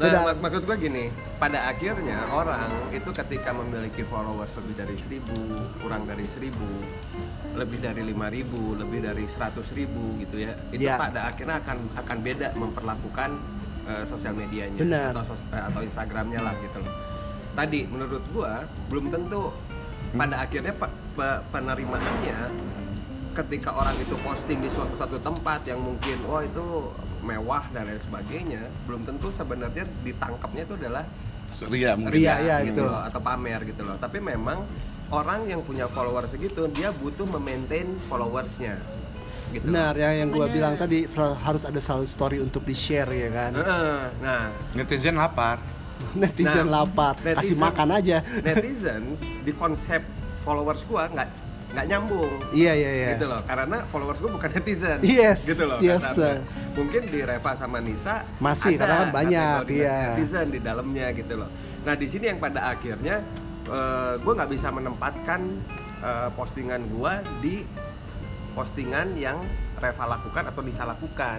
Nah, 0.00 0.08
Beda. 0.08 0.18
mak- 0.24 0.40
maksud 0.40 0.64
gue 0.64 0.76
gini, 0.80 1.04
pada 1.36 1.68
akhirnya 1.68 2.24
orang 2.26 2.56
itu 2.88 3.12
ketika 3.12 3.52
memiliki 3.52 4.00
followers 4.02 4.48
lebih 4.56 4.72
dari 4.74 4.96
1000, 4.96 5.20
kurang 5.76 6.08
dari 6.08 6.24
1000, 6.24 6.56
lebih 7.52 7.78
dari 7.78 8.00
5000, 8.00 8.48
lebih 8.80 9.04
dari 9.04 9.28
100 9.28 9.60
ribu 9.70 10.16
gitu 10.16 10.40
ya, 10.40 10.56
itu 10.72 10.88
Iya. 10.88 10.96
pada 10.96 11.28
akhirnya 11.28 11.60
akan 11.60 12.00
akan 12.00 12.16
beda 12.18 12.48
memperlakukan 12.54 13.30
eh, 13.82 14.04
sosial 14.04 14.32
medianya 14.32 14.76
Benar. 14.78 15.12
atau 15.12 15.24
sos- 15.26 15.48
eh, 15.50 15.62
atau 15.62 15.80
Instagramnya 15.82 16.40
lah 16.40 16.54
gitu 16.58 16.80
loh. 16.80 16.92
Tadi 17.52 17.86
menurut 17.86 18.22
gua 18.30 18.64
belum 18.88 19.10
tentu 19.10 19.50
pada 20.10 20.42
akhirnya 20.42 20.74
pe- 20.74 20.96
pe- 21.14 21.42
penerimaannya 21.50 22.38
ketika 23.30 23.70
orang 23.70 23.94
itu 23.96 24.14
posting 24.20 24.58
di 24.58 24.66
suatu 24.66 24.94
suatu 24.98 25.18
tempat 25.22 25.62
yang 25.62 25.78
mungkin 25.78 26.18
wah 26.26 26.42
itu 26.42 26.90
mewah 27.22 27.62
dan 27.70 27.86
lain 27.86 28.00
sebagainya 28.00 28.66
belum 28.86 29.06
tentu 29.06 29.30
sebenarnya 29.30 29.86
ditangkapnya 30.02 30.62
itu 30.66 30.74
adalah 30.74 31.04
Ria 31.66 31.98
mungkin. 31.98 32.14
Ria, 32.14 32.34
ya, 32.38 32.56
gitu 32.62 32.78
gitu. 32.78 32.82
loh 32.86 33.02
atau 33.02 33.20
pamer 33.22 33.60
gitu 33.66 33.82
loh 33.82 33.98
tapi 33.98 34.18
memang 34.18 34.62
orang 35.10 35.46
yang 35.46 35.62
punya 35.62 35.90
followers 35.90 36.30
segitu 36.30 36.70
dia 36.70 36.90
butuh 36.90 37.26
memaintain 37.26 37.98
followersnya 38.06 38.78
gitu 39.50 39.66
Benar 39.66 39.98
ya 39.98 40.14
yang 40.14 40.30
gua 40.30 40.46
Benar. 40.46 40.54
bilang 40.54 40.74
tadi 40.78 41.10
harus 41.42 41.62
ada 41.66 41.80
selalu 41.82 42.06
story 42.06 42.38
untuk 42.38 42.62
di 42.62 42.70
share 42.70 43.10
ya 43.10 43.28
kan. 43.34 43.50
Heeh. 43.58 43.98
nah 44.22 44.54
Netizen 44.78 45.18
lapar. 45.18 45.58
Netizen 46.12 46.66
Nah, 46.66 46.82
lapar, 46.82 47.14
kasih 47.16 47.32
netizen- 47.52 47.60
makan 47.60 47.88
aja. 47.92 48.18
netizen 48.40 49.02
di 49.40 49.52
konsep 49.52 50.02
followers 50.40 50.82
gua 50.84 51.06
nggak 51.06 51.28
nggak 51.70 51.86
nyambung 51.86 52.34
Iya 52.50 52.72
iya 52.74 52.90
iya. 52.92 53.08
gitu 53.14 53.26
loh 53.26 53.38
karena 53.44 53.86
followers 53.86 54.18
gua 54.18 54.30
bukan 54.32 54.50
netizen 54.50 54.98
Yes, 55.00 55.46
gitu 55.46 55.64
loh 55.64 55.78
yes, 55.78 56.02
sir. 56.10 56.42
mungkin 56.72 57.06
di 57.06 57.20
Reva 57.20 57.54
sama 57.54 57.78
Nisa 57.78 58.26
Masih, 58.36 58.74
ada 58.74 58.82
karena 58.82 58.96
kan 58.96 59.08
banyak, 59.14 59.54
kategori 59.62 59.78
iya. 59.78 59.98
netizen 60.10 60.46
di 60.48 60.58
dalamnya 60.58 61.06
gitu 61.12 61.34
loh 61.36 61.50
nah 61.80 61.94
di 61.94 62.06
sini 62.06 62.26
yang 62.26 62.38
pada 62.38 62.60
akhirnya 62.68 63.22
eh, 63.64 64.12
gua 64.18 64.32
nggak 64.34 64.50
bisa 64.50 64.68
menempatkan 64.68 65.40
eh, 66.00 66.28
postingan 66.34 66.82
gua 66.90 67.22
di 67.38 67.62
postingan 68.50 69.14
yang 69.14 69.38
Reva 69.76 70.04
lakukan 70.10 70.44
atau 70.44 70.60
Nisa 70.60 70.82
lakukan 70.84 71.38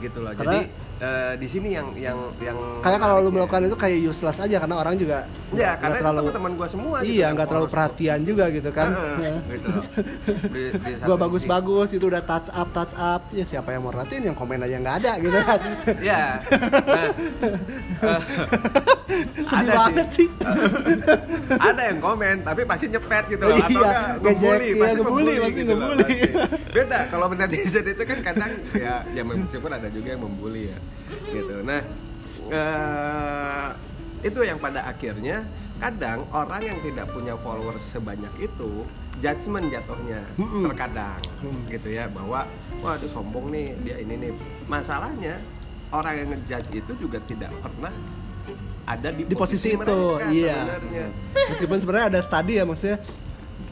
gitu 0.00 0.18
loh 0.18 0.32
Karena- 0.32 0.64
jadi 0.64 0.72
eh, 0.98 1.34
di 1.34 1.46
sini 1.46 1.68
yang 1.70 1.88
yang 1.94 2.18
yang 2.38 2.58
Kayak 2.80 2.98
kalau 2.98 3.16
lu 3.16 3.28
menariknya. 3.28 3.34
melakukan 3.38 3.62
itu 3.64 3.76
kayak 3.78 3.98
useless 4.04 4.38
aja 4.38 4.56
karena 4.58 4.76
orang 4.76 4.94
juga 4.94 5.18
Ya, 5.52 5.72
nggak 5.72 5.74
karena 5.76 5.90
itu 5.90 6.00
terlalu 6.00 6.20
teman-teman 6.22 6.52
gua 6.54 6.66
semua 6.66 6.96
gitu 6.98 7.12
Iya, 7.12 7.26
nggak 7.30 7.46
terlalu 7.46 7.68
perhatian 7.68 8.18
juga 8.22 8.44
gitu 8.48 8.70
kan. 8.70 8.88
Heeh, 8.90 9.36
gitu 9.46 9.68
loh. 9.68 9.84
Di- 10.48 10.72
di 10.74 10.92
gua 11.06 11.16
bagus-bagus 11.18 11.88
itu 11.92 12.04
udah 12.04 12.22
touch 12.22 12.48
up 12.50 12.68
touch 12.70 12.94
up 12.94 13.22
ya 13.30 13.44
siapa 13.44 13.68
yang 13.70 13.82
mau 13.82 13.90
perhatiin 13.90 14.24
yang 14.26 14.36
komen 14.36 14.58
aja 14.58 14.76
nggak 14.78 14.96
ada 14.98 15.12
gitu 15.18 15.38
kan 15.38 15.60
Ya. 16.00 16.22
Nah, 18.02 18.18
eh, 18.18 18.20
sedih 19.44 19.68
ada 19.68 19.74
banget 19.78 20.08
sih, 20.10 20.28
ada 21.54 21.82
yang 21.84 21.98
komen 22.00 22.40
tapi 22.40 22.64
pasti 22.64 22.88
nyepet 22.88 23.24
gitu 23.28 23.44
loh 23.44 23.54
Iya, 23.54 23.62
atau 23.62 23.82
ngejek, 24.18 24.40
ngebully, 24.42 24.66
iya, 24.66 24.80
pasti 24.82 24.96
ngebully, 24.96 25.34
pasti 25.34 25.52
gitu 25.54 25.70
ngebully. 25.70 26.02
pasti. 26.02 26.18
Beda 26.72 26.98
kalau 27.06 27.26
netizen 27.30 27.84
itu 27.86 28.02
kan 28.02 28.18
kadang 28.24 28.50
ya 28.74 28.94
ya 29.06 29.22
meskipun 29.22 29.70
ada 29.70 29.88
juga 29.88 30.08
yang 30.10 30.22
membuli 30.22 30.62
ya. 30.66 30.78
Gitu. 31.28 31.56
Nah, 31.62 31.80
eh, 32.48 33.68
itu 34.22 34.40
yang 34.40 34.56
pada 34.56 34.84
akhirnya 34.84 35.44
kadang 35.76 36.22
orang 36.30 36.62
yang 36.62 36.78
tidak 36.80 37.10
punya 37.10 37.34
followers 37.36 37.82
sebanyak 37.82 38.30
itu 38.40 38.86
judgement 39.18 39.66
jatuhnya 39.66 40.22
terkadang 40.38 41.18
Mm. 41.42 41.66
gitu 41.68 41.88
ya 41.90 42.06
bahwa 42.06 42.46
wah 42.78 42.94
itu 42.94 43.08
sombong 43.08 43.50
nih 43.50 43.66
dia 43.80 43.96
ini 43.98 44.14
nih 44.16 44.32
masalahnya 44.64 45.42
orang 45.90 46.14
yang 46.16 46.28
ngejudge 46.30 46.70
itu 46.72 46.92
juga 46.96 47.18
tidak 47.20 47.50
pernah 47.58 47.90
ada 48.84 49.08
di, 49.10 49.26
di 49.26 49.34
posisi 49.34 49.74
itu 49.74 49.82
mereka 50.16 50.30
iya 50.30 50.54
sebenarnya. 50.56 51.06
meskipun 51.50 51.76
sebenarnya 51.76 52.06
ada 52.08 52.20
studi 52.20 52.52
ya 52.54 52.64
maksudnya 52.64 52.98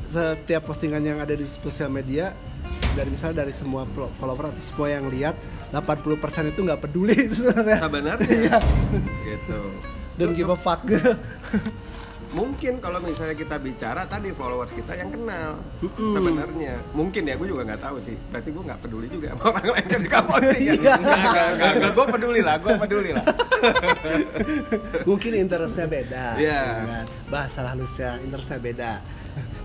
setiap 0.04 0.62
postingan 0.64 1.02
yang 1.04 1.18
ada 1.18 1.32
di 1.32 1.46
sosial 1.46 1.88
media 1.88 2.34
dari 2.92 3.08
misalnya 3.08 3.46
dari 3.46 3.54
semua 3.54 3.86
fo- 3.86 4.10
follower 4.18 4.50
atau 4.50 4.58
semua 4.60 4.90
yang 4.90 5.06
lihat 5.06 5.38
80% 5.70 6.50
itu 6.50 6.60
nggak 6.60 6.80
peduli 6.80 7.16
sebenarnya. 7.36 7.78
Sebenarnya. 7.78 8.28
Iya. 8.30 8.58
gitu. 9.24 9.58
Dan 10.14 10.34
give 10.34 10.50
a 10.50 10.56
fuck. 10.56 10.82
Mungkin 12.30 12.78
kalau 12.78 13.02
misalnya 13.02 13.34
kita 13.34 13.58
bicara 13.58 14.06
tadi 14.06 14.30
followers 14.30 14.70
kita 14.70 14.94
yang 14.94 15.10
kenal 15.10 15.58
sebenarnya. 15.98 16.78
Mungkin 16.94 17.26
ya 17.26 17.34
gue 17.34 17.48
juga 17.50 17.66
nggak 17.66 17.82
tahu 17.82 17.98
sih. 17.98 18.14
Berarti 18.30 18.54
gue 18.54 18.62
nggak 18.62 18.80
peduli 18.80 19.06
juga 19.10 19.34
sama 19.34 19.42
orang 19.50 19.66
lain 19.74 19.86
ketika 19.90 20.18
posting 20.22 20.62
ya 20.62 20.74
Iya. 20.78 20.94
nggak 20.94 21.72
nggak 21.74 21.90
gue 21.90 22.06
peduli 22.06 22.40
lah 22.46 22.54
gue 22.62 22.72
peduli 22.78 23.10
lah. 23.18 23.24
Mungkin 25.02 25.32
interestnya 25.34 25.86
beda. 25.90 26.24
Iya. 26.38 26.60
ya 26.62 26.86
kan? 26.86 27.04
bahasa 27.26 27.66
halusnya 27.66 28.10
interestnya 28.22 28.58
beda. 28.62 28.92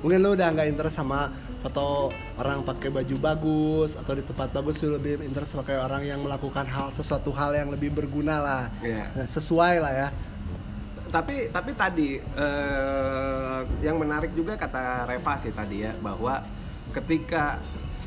Mungkin 0.02 0.20
lu 0.22 0.30
udah 0.34 0.48
nggak 0.50 0.68
interest 0.70 0.96
sama 0.98 1.30
foto 1.66 2.14
orang 2.38 2.62
pakai 2.62 2.94
baju 2.94 3.16
bagus 3.18 3.98
atau 3.98 4.14
di 4.14 4.22
tempat 4.22 4.54
bagus 4.54 4.86
lebih 4.86 5.18
interest 5.26 5.58
pakai 5.58 5.82
orang 5.82 6.06
yang 6.06 6.22
melakukan 6.22 6.70
hal 6.70 6.94
sesuatu 6.94 7.34
hal 7.34 7.58
yang 7.58 7.74
lebih 7.74 7.90
berguna 7.90 8.38
lah 8.38 8.64
Iya. 8.86 9.10
Nah, 9.18 9.26
sesuai 9.26 9.82
lah 9.82 9.94
ya 9.96 10.08
tapi 11.10 11.48
tapi 11.48 11.72
tadi 11.74 12.10
eh, 12.20 13.60
yang 13.80 13.98
menarik 13.98 14.36
juga 14.36 14.54
kata 14.54 15.08
Reva 15.08 15.34
sih 15.40 15.50
tadi 15.50 15.88
ya 15.88 15.96
bahwa 15.98 16.44
ketika 16.92 17.58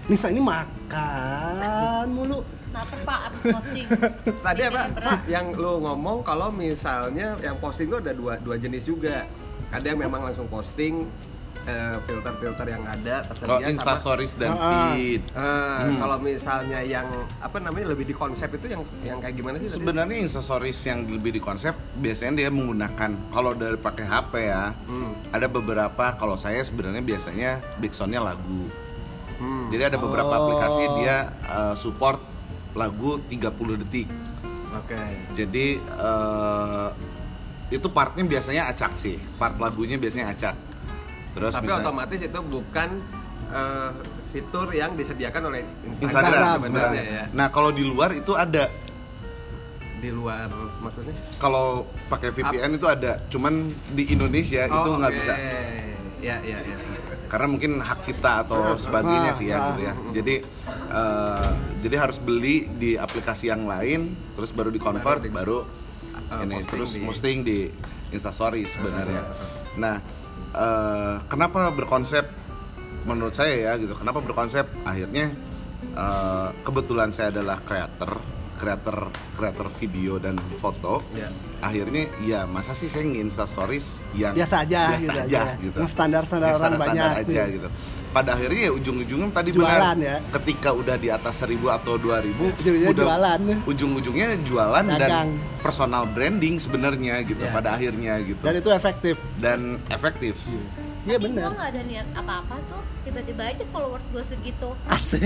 Nisa 0.06 0.28
ini 0.28 0.38
makan 0.38 2.06
mulu 2.08 2.40
Kenapa 2.68 2.94
pak 3.00 3.20
abis 3.32 3.42
posting? 3.48 3.86
tadi 4.46 4.60
apa 4.68 4.82
berat. 4.92 5.20
yang 5.24 5.56
lu 5.56 5.80
ngomong 5.80 6.20
kalau 6.20 6.52
misalnya 6.52 7.32
yang 7.40 7.56
posting 7.58 7.88
tuh 7.88 7.98
ada 7.98 8.12
dua 8.12 8.36
dua 8.38 8.60
jenis 8.60 8.84
juga 8.84 9.24
ada 9.72 9.82
yang 9.82 9.98
memang 9.98 10.28
langsung 10.28 10.44
posting 10.46 11.08
filter-filter 12.00 12.66
yang 12.66 12.80
ada 12.82 13.16
Kalau 13.20 13.60
tersedia 13.60 13.68
Insta 13.68 13.92
sama 13.92 14.00
Stories 14.00 14.32
dan 14.34 14.50
Ah. 14.50 14.90
feed. 14.90 15.20
Eh, 15.20 15.40
Hmm. 15.84 15.98
kalau 15.98 16.16
misalnya 16.16 16.80
yang 16.80 17.04
apa 17.38 17.58
namanya 17.58 17.92
lebih 17.92 18.04
di 18.04 18.14
konsep 18.14 18.48
itu 18.50 18.66
yang 18.66 18.82
yang 19.02 19.18
kayak 19.18 19.36
gimana 19.36 19.56
sih? 19.58 19.68
Sebenarnya 19.68 20.16
Insta 20.18 20.40
Stories 20.40 20.80
yang 20.82 21.04
lebih 21.04 21.30
di 21.30 21.40
konsep 21.40 21.76
biasanya 21.94 22.32
dia 22.38 22.48
menggunakan 22.48 23.10
kalau 23.28 23.52
dari 23.52 23.76
pakai 23.76 24.04
HP 24.04 24.32
ya. 24.42 24.72
Hmm. 24.88 25.12
Ada 25.28 25.46
beberapa 25.46 26.16
kalau 26.16 26.34
saya 26.34 26.60
sebenarnya 26.60 27.00
biasanya 27.00 27.50
backsoundnya 27.76 28.24
lagu. 28.24 28.72
Hmm. 29.36 29.68
Jadi 29.68 29.82
ada 29.84 29.98
beberapa 30.00 30.30
Oh. 30.30 30.40
aplikasi 30.40 30.82
dia 30.98 31.16
uh, 31.46 31.74
support 31.76 32.18
lagu 32.72 33.20
30 33.22 33.76
detik. 33.76 34.08
Oke. 34.74 34.98
Jadi 35.34 35.76
uh, 35.94 36.90
itu 37.68 37.84
partnya 37.88 38.24
biasanya 38.24 38.66
acak 38.66 38.96
sih. 38.96 39.20
Part 39.36 39.60
lagunya 39.60 40.00
biasanya 40.00 40.32
acak. 40.32 40.56
Terus 41.38 41.54
Tapi 41.54 41.64
bisa 41.64 41.76
otomatis 41.78 42.20
itu 42.20 42.40
bukan 42.40 42.88
eh, 43.48 43.90
fitur 44.28 44.66
yang 44.70 44.92
disediakan 44.92 45.42
oleh 45.46 45.62
Instagram, 45.96 46.02
Instagram 46.02 46.56
sebenarnya 46.60 46.60
sebenarnya. 46.60 47.02
ya. 47.08 47.24
Nah, 47.32 47.46
kalau 47.48 47.70
di 47.70 47.80
luar 47.82 48.10
itu 48.12 48.32
ada. 48.34 48.66
Di 49.98 50.10
luar 50.10 50.46
maksudnya? 50.78 51.14
Kalau 51.36 51.66
pakai 52.06 52.30
VPN 52.30 52.70
itu 52.72 52.86
ada. 52.86 53.18
Cuman 53.26 53.54
di 53.88 54.04
Indonesia 54.08 54.62
itu 54.64 54.74
Oh, 54.84 54.94
nggak 54.96 55.10
oke. 55.10 55.18
bisa. 55.18 55.34
Ya, 56.18 56.34
ya, 56.40 56.58
ya. 56.58 56.74
karena 57.28 57.46
mungkin 57.46 57.78
hak 57.78 58.00
cipta 58.00 58.40
atau 58.40 58.74
sebagainya 58.74 59.30
sih 59.30 59.46
ya 59.46 59.54
Ah, 59.54 59.64
gitu 59.68 59.80
ya 59.82 59.92
jadi 60.10 60.34
eh, 60.88 61.50
jadi 61.78 61.96
harus 62.00 62.16
beli 62.18 62.66
di 62.72 62.96
aplikasi 62.96 63.52
yang 63.52 63.68
lain 63.68 64.16
terus 64.32 64.50
baru 64.50 64.72
di 64.72 64.80
convert 64.80 65.20
Baru 65.20 65.22
di- 65.22 65.30
baru 65.30 65.58
eh, 66.26 66.42
ini 66.42 66.56
posting 66.56 66.70
terus 66.72 66.90
di- 66.90 67.04
posting 67.04 67.36
di 67.44 67.58
Instastory 68.10 68.64
sebenarnya 68.64 69.28
nah 69.76 70.00
eh, 70.58 71.14
kenapa 71.24 71.70
berkonsep 71.70 72.26
menurut 73.04 73.32
saya 73.32 73.54
ya 73.54 73.72
gitu 73.76 73.94
kenapa 73.94 74.18
berkonsep 74.18 74.66
akhirnya 74.82 75.30
eh, 75.94 76.48
kebetulan 76.60 77.08
saya 77.08 77.30
adalah 77.30 77.62
creator 77.62 78.18
creator 78.58 79.06
creator 79.32 79.70
video 79.72 80.18
dan 80.18 80.34
foto 80.58 80.98
Ya. 81.14 81.30
akhirnya 81.60 82.10
ya 82.20 82.42
masa 82.44 82.74
sih 82.74 82.86
saya 82.86 83.06
nge-insta 83.06 83.46
stories 83.46 84.02
yang 84.12 84.34
Biasa 84.34 84.66
aja, 84.66 84.80
biasa 84.88 84.98
gitu 85.00 85.10
aja 85.14 85.22
aja. 85.22 85.42
gitu 85.60 85.78
Yang 85.78 85.90
standar-standar 85.90 86.48
Yang 86.48 86.58
orang 86.58 86.72
standar-standar 86.74 87.06
banyak, 87.06 87.22
aja 87.22 87.42
gitu. 87.46 87.54
gitu 87.56 87.68
pada 88.18 88.34
akhirnya 88.34 88.66
ya 88.66 88.72
ujung-ujungnya 88.74 89.30
tadi 89.30 89.54
Jualan 89.54 89.70
benar 89.70 89.94
ya. 89.96 90.16
ketika 90.34 90.74
udah 90.74 90.96
di 90.98 91.06
atas 91.08 91.38
1000 91.38 91.54
atau 91.70 91.94
2000 91.94 92.34
Ujung-ujungnya 92.34 92.90
udah 92.90 93.04
jualan. 93.06 93.40
ujung-ujungnya 93.64 94.28
jualan 94.42 94.84
Dagang. 94.88 94.98
dan 94.98 95.26
personal 95.62 96.02
branding 96.04 96.58
sebenarnya 96.58 97.22
gitu 97.22 97.38
Ya. 97.38 97.54
pada 97.54 97.78
akhirnya 97.78 98.18
gitu 98.20 98.42
dan 98.42 98.54
itu 98.56 98.70
efektif 98.70 99.14
dan 99.38 99.58
efektif 99.86 100.34
iya 101.06 101.18
benar 101.20 101.50
gue 101.50 101.58
gak 101.58 101.70
ada 101.74 101.82
niat 101.86 102.08
apa-apa 102.16 102.54
tuh. 102.66 102.82
Tiba-tiba 103.06 103.42
aja 103.48 103.64
followers 103.72 104.04
gue 104.12 104.24
segitu. 104.26 104.68
Asik. 104.84 105.22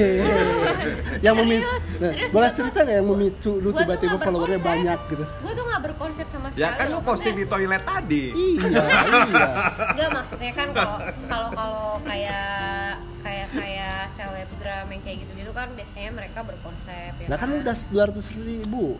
Yang 1.25 1.35
memicu 1.43 1.67
nah, 1.67 2.11
serius, 2.15 2.31
boleh 2.31 2.51
gua 2.51 2.57
cerita 2.57 2.79
nggak 2.87 2.97
yang 2.97 3.09
memicu 3.11 3.53
lu 3.59 3.71
tiba-tiba 3.75 4.15
nggak 4.15 4.27
followernya 4.27 4.61
berkonsep. 4.63 4.71
banyak 4.87 4.99
gitu? 5.11 5.25
Gue 5.43 5.53
tuh 5.55 5.65
gak 5.67 5.83
berkonsep 5.83 6.27
sama 6.31 6.47
sekali. 6.53 6.63
Ya 6.63 6.69
kan 6.79 6.87
lu 6.91 6.99
posting 7.03 7.35
di 7.35 7.47
toilet 7.49 7.83
tadi. 7.83 8.25
iya 8.35 8.83
iya. 9.33 9.49
Enggak 9.97 10.11
maksudnya 10.15 10.53
kan 10.55 10.69
kalau 10.71 10.97
kalau 11.27 11.49
kalau 11.57 11.85
kayak 12.07 12.99
kayak 13.23 13.49
kayak 13.55 13.99
selebgram 14.19 14.87
yang 14.91 15.03
kayak 15.03 15.17
gitu-gitu 15.27 15.51
kan 15.55 15.69
biasanya 15.79 16.11
mereka 16.11 16.43
berkonsep 16.43 17.13
ya. 17.23 17.27
nah 17.31 17.37
kan 17.39 17.47
lu 17.55 17.63
udah 17.63 17.77
200 17.95 18.43
ribu 18.43 18.99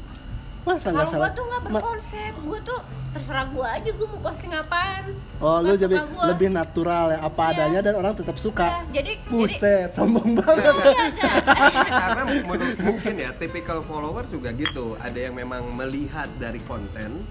masa 0.63 0.89
nggak 0.89 1.01
kalau 1.01 1.11
salah 1.11 1.21
gua 1.21 1.31
tuh 1.33 1.45
nggak 1.45 1.63
berkonsep, 1.67 2.33
gua 2.41 2.59
tuh 2.63 2.79
terserah 3.13 3.47
gua 3.47 3.67
aja 3.75 3.91
gua 3.93 4.07
mau 4.09 4.21
posting 4.23 4.53
apaan. 4.53 5.05
oh 5.37 5.59
lu 5.59 5.75
jadi 5.75 5.97
gua. 6.01 6.25
lebih 6.29 6.49
natural 6.49 7.05
ya 7.11 7.19
apa 7.21 7.43
Iya. 7.43 7.53
adanya 7.53 7.81
dan 7.83 7.95
orang 7.97 8.15
tetap 8.15 8.37
suka 8.37 8.63
Ya, 8.63 8.79
jadi 8.95 9.13
jadi 9.19 9.29
Buset, 9.29 9.89
sombong 9.93 10.29
banget. 10.35 10.75
Iya, 10.87 11.05
enggak. 11.05 11.35
Karena 12.01 12.23
menurut- 12.41 12.79
mungkin 12.81 13.15
ya 13.17 13.31
tipikal 13.33 13.79
follower 13.83 14.25
juga 14.27 14.49
gitu. 14.53 14.95
Ada 14.97 15.19
yang 15.21 15.35
memang 15.35 15.67
melihat 15.69 16.31
dari 16.37 16.63
konten 16.63 17.27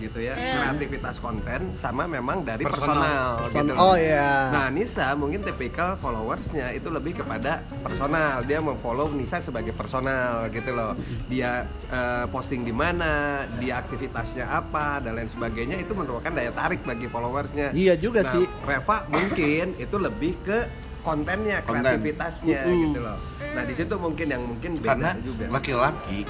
gitu 0.00 0.18
ya 0.18 0.32
Iya. 0.32 0.54
kreativitas 0.64 1.20
konten 1.20 1.76
sama 1.76 2.04
memang 2.06 2.40
dari 2.40 2.64
Personal. 2.64 2.96
personal, 2.96 3.28
Person- 3.38 3.68
gitu. 3.68 3.76
oh 3.78 3.94
iya. 3.94 4.48
Nah 4.48 4.66
Nisa 4.68 5.12
mungkin 5.12 5.40
tipikal 5.42 5.94
followersnya 5.94 6.72
itu 6.72 6.88
lebih 6.88 7.20
kepada 7.20 7.52
personal. 7.78 8.42
Dia 8.42 8.58
memfollow 8.58 9.06
Nisa 9.10 9.38
sebagai 9.38 9.70
personal 9.70 10.48
gitu 10.48 10.72
loh. 10.72 10.96
Dia 11.26 11.62
eh, 11.86 12.24
posting 12.26 12.62
di 12.62 12.72
mana, 12.72 13.10
dia 13.56 13.78
aktivitasnya 13.78 14.46
apa 14.46 14.98
dan 14.98 15.14
lain 15.14 15.28
sebagainya 15.28 15.76
itu 15.76 15.92
merupakan 15.92 16.30
daya 16.30 16.50
tarik 16.50 16.80
bagi 16.80 17.06
followersnya. 17.06 17.70
Iya 17.70 17.94
juga 17.94 18.22
Nah, 18.22 18.32
sih. 18.32 18.44
Reva 18.62 18.96
mungkin 19.06 19.76
itu 19.76 19.96
lebih 19.96 20.32
ke 20.40 20.58
kontennya, 21.00 21.60
Konten. 21.60 21.80
kreativitasnya 21.82 22.60
Mm-mm. 22.62 22.80
gitu 22.86 23.00
loh. 23.00 23.18
Nah 23.50 23.62
di 23.62 23.72
situ 23.72 23.94
mungkin 23.96 24.26
yang 24.26 24.42
mungkin 24.42 24.76
beda 24.76 24.86
karena 24.86 25.10
juga. 25.18 25.44
laki-laki 25.50 26.20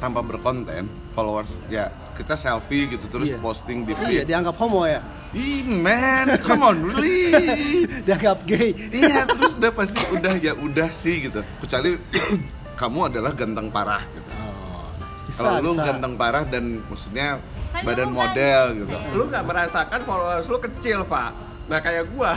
tanpa 0.00 0.20
berkonten 0.20 0.84
followers 1.10 1.60
ya 1.68 1.86
kita 2.12 2.32
selfie 2.32 2.88
gitu 2.88 3.04
terus 3.06 3.28
Iya. 3.28 3.38
posting 3.38 3.84
di 3.84 3.92
Iya, 3.92 4.00
feed 4.18 4.24
dianggap 4.26 4.56
homo 4.56 4.84
ya. 4.84 5.00
Ih 5.30 5.62
man, 5.62 6.26
come 6.40 6.64
on 6.64 6.76
really 6.82 7.30
Dianggap 8.06 8.42
gay. 8.44 8.74
Iya 8.90 9.22
terus 9.24 9.54
udah 9.54 9.70
pasti 9.70 10.02
udah 10.10 10.34
ya 10.36 10.52
udah 10.52 10.90
sih 10.90 11.22
gitu 11.22 11.38
Kecuali 11.60 11.94
kamu 12.80 13.00
adalah 13.06 13.30
ganteng 13.30 13.68
parah 13.68 14.02
gitu 14.10 14.26
Oh, 14.32 14.90
Kalau 15.30 15.62
lu 15.62 15.70
bisa. 15.72 15.86
ganteng 15.86 16.12
parah 16.16 16.42
dan 16.42 16.82
maksudnya 16.82 17.38
Kan 17.70 17.82
badan 17.84 18.08
lu 18.08 18.16
model 18.16 18.62
gitu 18.74 18.90
lu 19.14 19.22
nggak 19.24 19.44
merasakan 19.44 20.00
followers 20.02 20.44
lu 20.44 20.58
kecil, 20.58 21.06
Pak. 21.06 21.30
Nah 21.70 21.78
kayak 21.78 22.10
gua, 22.10 22.34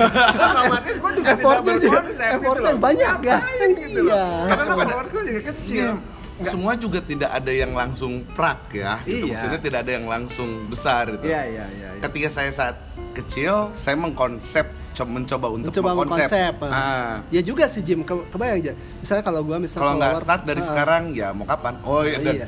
otomatis 0.46 0.94
gua 0.96 1.10
juga 1.10 1.30
Effortnya 1.32 1.74
tidak 1.74 1.90
berkonsep 2.06 2.22
gitu 2.22 2.34
effortnya 2.38 2.70
loh. 2.70 2.78
banyak, 2.78 3.14
kan? 3.18 3.40
Ngapain 3.42 3.70
gitu 3.76 3.98
loh. 3.98 4.06
Iya. 4.06 4.24
Karena 4.46 4.64
followers 4.70 5.08
gua 5.10 5.22
juga 5.24 5.40
kecil. 5.44 5.90
Iya, 6.36 6.52
semua 6.52 6.72
juga 6.74 7.00
tidak 7.00 7.32
ada 7.32 7.48
yang 7.48 7.72
langsung 7.72 8.20
prak 8.28 8.68
ya 8.70 9.00
gitu. 9.02 9.24
Iya. 9.24 9.32
Maksudnya 9.32 9.60
tidak 9.62 9.78
ada 9.82 9.92
yang 9.92 10.06
langsung 10.06 10.48
besar 10.66 11.08
gitu 11.08 11.24
Iya 11.24 11.42
iya 11.46 11.64
iya. 11.70 11.88
iya. 11.92 12.02
Ketika 12.02 12.28
saya 12.28 12.50
saat 12.50 12.76
kecil, 13.12 13.72
saya 13.72 13.96
mengkonsep 13.96 14.68
co- 14.92 15.08
mencoba 15.08 15.48
untuk 15.50 15.72
mencoba 15.72 15.90
mengkonsep 15.94 16.28
mengkonsep. 16.28 16.54
Ah. 16.68 17.24
Ya 17.28 17.40
juga 17.40 17.64
sih 17.66 17.80
Jim, 17.80 18.00
Ke- 18.02 18.28
kebayang 18.28 18.60
aja. 18.60 18.72
Misalnya 19.00 19.24
kalau 19.24 19.40
gua 19.42 19.56
misalnya 19.56 19.80
Kalau 19.82 19.94
nggak 19.96 20.14
start 20.18 20.42
dari 20.44 20.60
Ah, 20.60 20.66
sekarang 20.66 21.02
ya 21.10 21.28
mau 21.32 21.44
kapan? 21.44 21.74
Oh 21.82 22.04
iya, 22.04 22.20
dan 22.20 22.34
Iya. 22.36 22.44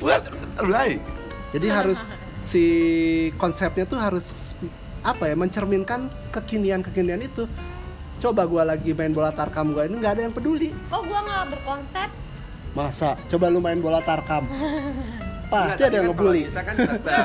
mulai. 0.60 0.92
Jadi 1.48 1.66
harus 1.80 2.00
si 2.40 2.64
konsepnya 3.34 3.84
tuh 3.84 3.96
harus 3.96 4.52
apa 5.00 5.24
ya 5.24 5.34
mencerminkan 5.34 6.06
kekinian-kekinian 6.28 7.22
itu. 7.22 7.48
Coba 8.18 8.44
gua 8.44 8.66
lagi 8.66 8.92
main 8.92 9.14
bola 9.14 9.30
tarkam 9.30 9.72
gua 9.72 9.86
ini 9.86 9.96
nggak 9.96 10.12
ada 10.12 10.22
yang 10.22 10.34
peduli. 10.34 10.74
kok 10.90 11.02
gua 11.02 11.20
nggak 11.22 11.44
berkonsep 11.54 12.08
Masa? 12.78 13.18
Coba 13.26 13.50
lu 13.50 13.58
main 13.58 13.82
bola 13.82 13.98
tarkam. 13.98 14.46
Pasti 15.52 15.82
ada 15.82 15.98
yang 15.98 16.14
ngebully. 16.14 16.46
Kan 16.54 16.76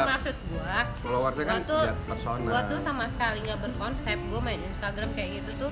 maksud 0.09 0.35
gua 0.49 0.87
followersnya 1.03 1.43
gua 1.43 1.51
kan 1.53 1.61
tuh 1.67 1.83
personal. 2.09 2.49
gua 2.49 2.61
tuh 2.65 2.79
sama 2.81 3.05
sekali 3.11 3.37
nggak 3.45 3.59
berkonsep 3.61 4.17
gua 4.33 4.41
main 4.41 4.61
Instagram 4.63 5.09
kayak 5.13 5.29
gitu 5.43 5.67
tuh 5.67 5.71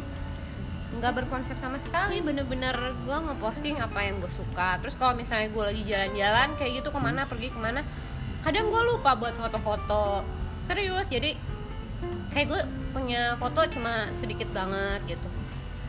nggak 1.00 1.24
berkonsep 1.24 1.56
sama 1.58 1.80
sekali 1.80 2.20
bener-bener 2.20 2.76
gua 3.08 3.24
ngeposting 3.24 3.80
apa 3.80 4.00
yang 4.04 4.20
gue 4.20 4.28
suka 4.36 4.76
terus 4.84 5.00
kalau 5.00 5.16
misalnya 5.16 5.48
gue 5.48 5.64
lagi 5.64 5.84
jalan-jalan 5.88 6.50
kayak 6.60 6.84
gitu 6.84 6.90
ke 6.92 7.00
mana 7.00 7.24
pergi 7.24 7.48
ke 7.48 7.60
mana 7.64 7.80
kadang 8.44 8.68
gue 8.68 8.82
lupa 8.92 9.16
buat 9.16 9.32
foto-foto 9.40 10.28
serius 10.68 11.08
jadi 11.08 11.40
kayak 12.36 12.48
gue 12.52 12.62
punya 12.92 13.40
foto 13.40 13.64
cuma 13.72 14.12
sedikit 14.12 14.52
banget 14.52 15.16
gitu 15.16 15.28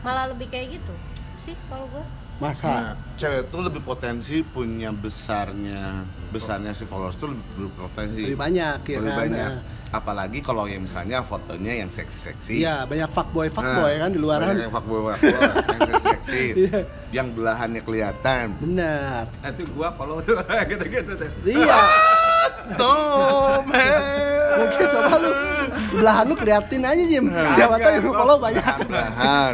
malah 0.07 0.31
lebih 0.31 0.47
kayak 0.47 0.79
gitu 0.79 0.95
sih 1.43 1.55
kalau 1.67 1.83
gue 1.91 2.03
Masa? 2.41 2.67
Nah, 2.67 2.93
cewek 3.15 3.47
tuh 3.47 3.61
lebih 3.61 3.81
potensi 3.81 4.41
punya 4.41 4.89
besarnya 4.89 6.01
besarnya 6.27 6.73
si 6.73 6.83
followers 6.83 7.13
tuh 7.15 7.29
lebih 7.31 7.45
berpotensi 7.77 8.25
Lebih 8.25 8.39
banyak 8.41 8.77
ya 8.83 8.97
lebih 8.99 9.13
kan? 9.13 9.21
banyak. 9.29 9.51
Nah. 9.53 9.81
Apalagi 9.93 10.41
kalau 10.41 10.65
yang 10.65 10.81
misalnya 10.81 11.21
fotonya 11.21 11.85
yang 11.85 11.89
seksi-seksi. 11.93 12.65
Iya, 12.65 12.89
banyak 12.89 13.13
fuckboy 13.13 13.53
fuckboy 13.53 13.93
Nah, 13.93 14.01
kan 14.01 14.09
di 14.09 14.17
banyak 14.17 14.25
luaran. 14.25 14.53
Yang 14.57 14.73
fuckboy 14.73 14.99
fuckboy, 15.05 15.29
yang 15.29 15.53
seksi-seksi. 15.69 16.43
Iya. 16.65 16.79
Yang 17.13 17.27
belahannya 17.37 17.81
kelihatan. 17.85 18.45
Benar. 18.57 19.29
Nah, 19.29 19.49
itu 19.53 19.63
gua 19.77 19.93
follow 19.93 20.17
tuh 20.17 20.33
gitu-gitu 20.73 21.11
tuh. 21.13 21.29
Iya. 21.45 21.77
Tuh, 22.79 23.59
man. 23.67 24.01
Mungkin 24.55 24.85
coba 24.87 25.13
lu 25.19 25.31
belahan 25.91 26.25
lu 26.29 26.35
keliatin 26.37 26.81
aja 26.83 27.03
Jim. 27.05 27.25
Siapa 27.29 27.75
tahu 27.79 27.91
yang 27.93 28.05
follow 28.09 28.37
banyak. 28.39 28.75
Belahan. 28.87 29.53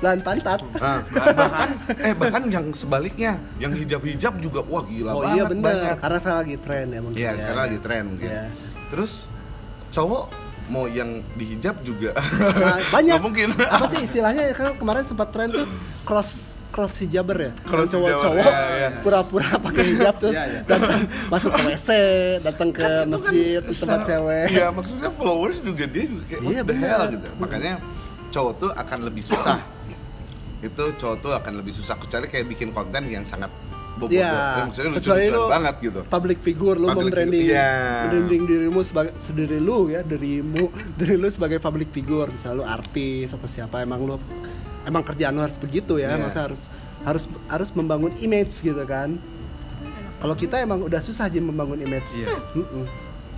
Belahan 0.00 0.20
pantat. 0.22 0.60
Nah, 0.76 1.00
bahkan 1.34 1.68
eh 2.00 2.14
bahkan 2.14 2.42
yang 2.50 2.66
sebaliknya, 2.76 3.32
yang 3.58 3.72
hijab-hijab 3.72 4.34
juga 4.38 4.60
wah 4.66 4.82
gila 4.84 5.10
Oh 5.14 5.22
banget 5.22 5.36
iya 5.36 5.42
benar. 5.46 5.64
banyak. 5.64 5.96
Karena 6.00 6.18
sekarang 6.20 6.40
lagi 6.44 6.56
tren 6.60 6.86
ya 6.90 7.00
mungkin. 7.00 7.18
Iya, 7.20 7.30
ya. 7.30 7.38
sekarang 7.40 7.62
lagi 7.66 7.78
tren 7.80 8.02
mungkin. 8.10 8.30
Iya. 8.30 8.44
Terus 8.92 9.12
cowok 9.90 10.24
mau 10.64 10.88
yang 10.88 11.20
dihijab 11.36 11.76
juga. 11.84 12.16
Nah, 12.16 12.80
banyak. 12.88 13.20
Mungkin. 13.26 13.48
Apa 13.52 13.84
sih 13.92 14.00
istilahnya 14.08 14.56
kan 14.56 14.72
kemarin 14.80 15.04
sempat 15.04 15.28
tren 15.28 15.52
tuh 15.52 15.68
cross 16.08 16.53
cross 16.74 16.98
hijaber 16.98 17.36
ya. 17.38 17.50
Cross 17.62 17.88
cowok-cowok 17.88 18.42
iya, 18.42 18.58
iya. 18.74 18.88
pura-pura 18.98 19.46
pakai 19.62 19.84
hijab 19.86 20.14
terus 20.18 20.34
Iya, 20.36 20.44
iya. 20.44 20.60
datang 20.66 21.00
masuk 21.30 21.50
ke 21.50 21.60
WC, 21.64 21.88
datang 22.42 22.68
ke 22.68 22.82
Kan 22.82 22.90
kan 22.90 23.06
masjid 23.08 23.60
tempat 23.62 23.78
secara- 23.78 24.04
cewek. 24.04 24.46
Iya, 24.50 24.66
maksudnya 24.68 25.10
followers 25.10 25.58
juga 25.60 25.84
dia 25.86 26.04
juga 26.04 26.22
kayak 26.26 26.40
Iya, 26.42 26.50
what 26.56 26.66
the 26.66 26.74
hell 26.76 27.02
gitu. 27.08 27.28
Makanya 27.38 27.72
cowok 28.28 28.52
tuh 28.58 28.70
akan 28.74 28.98
lebih 29.04 29.22
susah. 29.22 29.58
itu 30.60 30.84
cowok 30.96 31.16
tuh 31.20 31.32
akan 31.34 31.52
lebih 31.54 31.70
susah 31.70 31.94
kecuali 31.94 32.24
kayak 32.24 32.48
bikin 32.48 32.72
konten 32.72 33.04
yang 33.04 33.20
sangat 33.22 33.52
bobo 33.94 34.08
Iya, 34.10 34.64
maksudnya 34.64 34.90
kecuali 34.90 35.22
lucu-lucuan 35.22 35.36
lu 35.38 35.52
banget 35.52 35.74
gitu. 35.78 36.00
public 36.08 36.38
figure 36.40 36.74
lu 36.74 36.86
Public 36.88 36.98
membranding 37.04 37.42
figure, 37.44 37.54
iya. 37.54 37.76
membranding 38.02 38.42
dirimu 38.42 38.80
sebagai 38.80 39.12
sendiri 39.20 39.58
lu 39.60 39.78
ya 39.86 40.00
dirimu 40.02 40.64
diri 40.98 41.14
lu 41.14 41.28
sebagai 41.28 41.60
public 41.60 41.92
figure 41.92 42.26
misalnya 42.26 42.56
lu 42.56 42.64
artis 42.64 43.30
atau 43.30 43.44
siapa 43.46 43.78
emang 43.78 44.02
lu 44.02 44.16
emang 44.84 45.02
kerjaan 45.02 45.32
lu 45.32 45.40
harus 45.40 45.56
begitu 45.56 45.96
ya 45.96 46.10
Iya. 46.10 46.18
maksudnya 46.18 46.46
harus 46.46 46.60
harus 47.02 47.22
harus 47.46 47.70
membangun 47.70 48.10
image 48.18 48.58
gitu 48.58 48.84
kan 48.84 49.16
kalau 50.16 50.34
kita 50.34 50.58
emang 50.58 50.80
udah 50.80 50.98
susah 50.98 51.24
aja 51.24 51.38
membangun 51.38 51.78
image 51.78 52.10
Iya. 52.14 52.26
Mm-mm. 52.54 52.84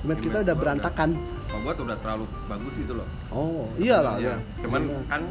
image 0.02 0.20
kita 0.22 0.40
udah 0.40 0.54
berantakan 0.54 1.16
Kalau 1.46 1.60
gua 1.62 1.72
tuh 1.72 1.84
udah 1.84 1.96
terlalu 1.96 2.24
bagus 2.44 2.74
itu 2.76 2.92
loh. 2.92 3.06
oh 3.28 3.64
iyalah 3.76 4.16
Iya. 4.16 4.28
ya. 4.28 4.36
Cuman 4.60 4.80
Iya. 4.84 4.98
kan 5.08 5.22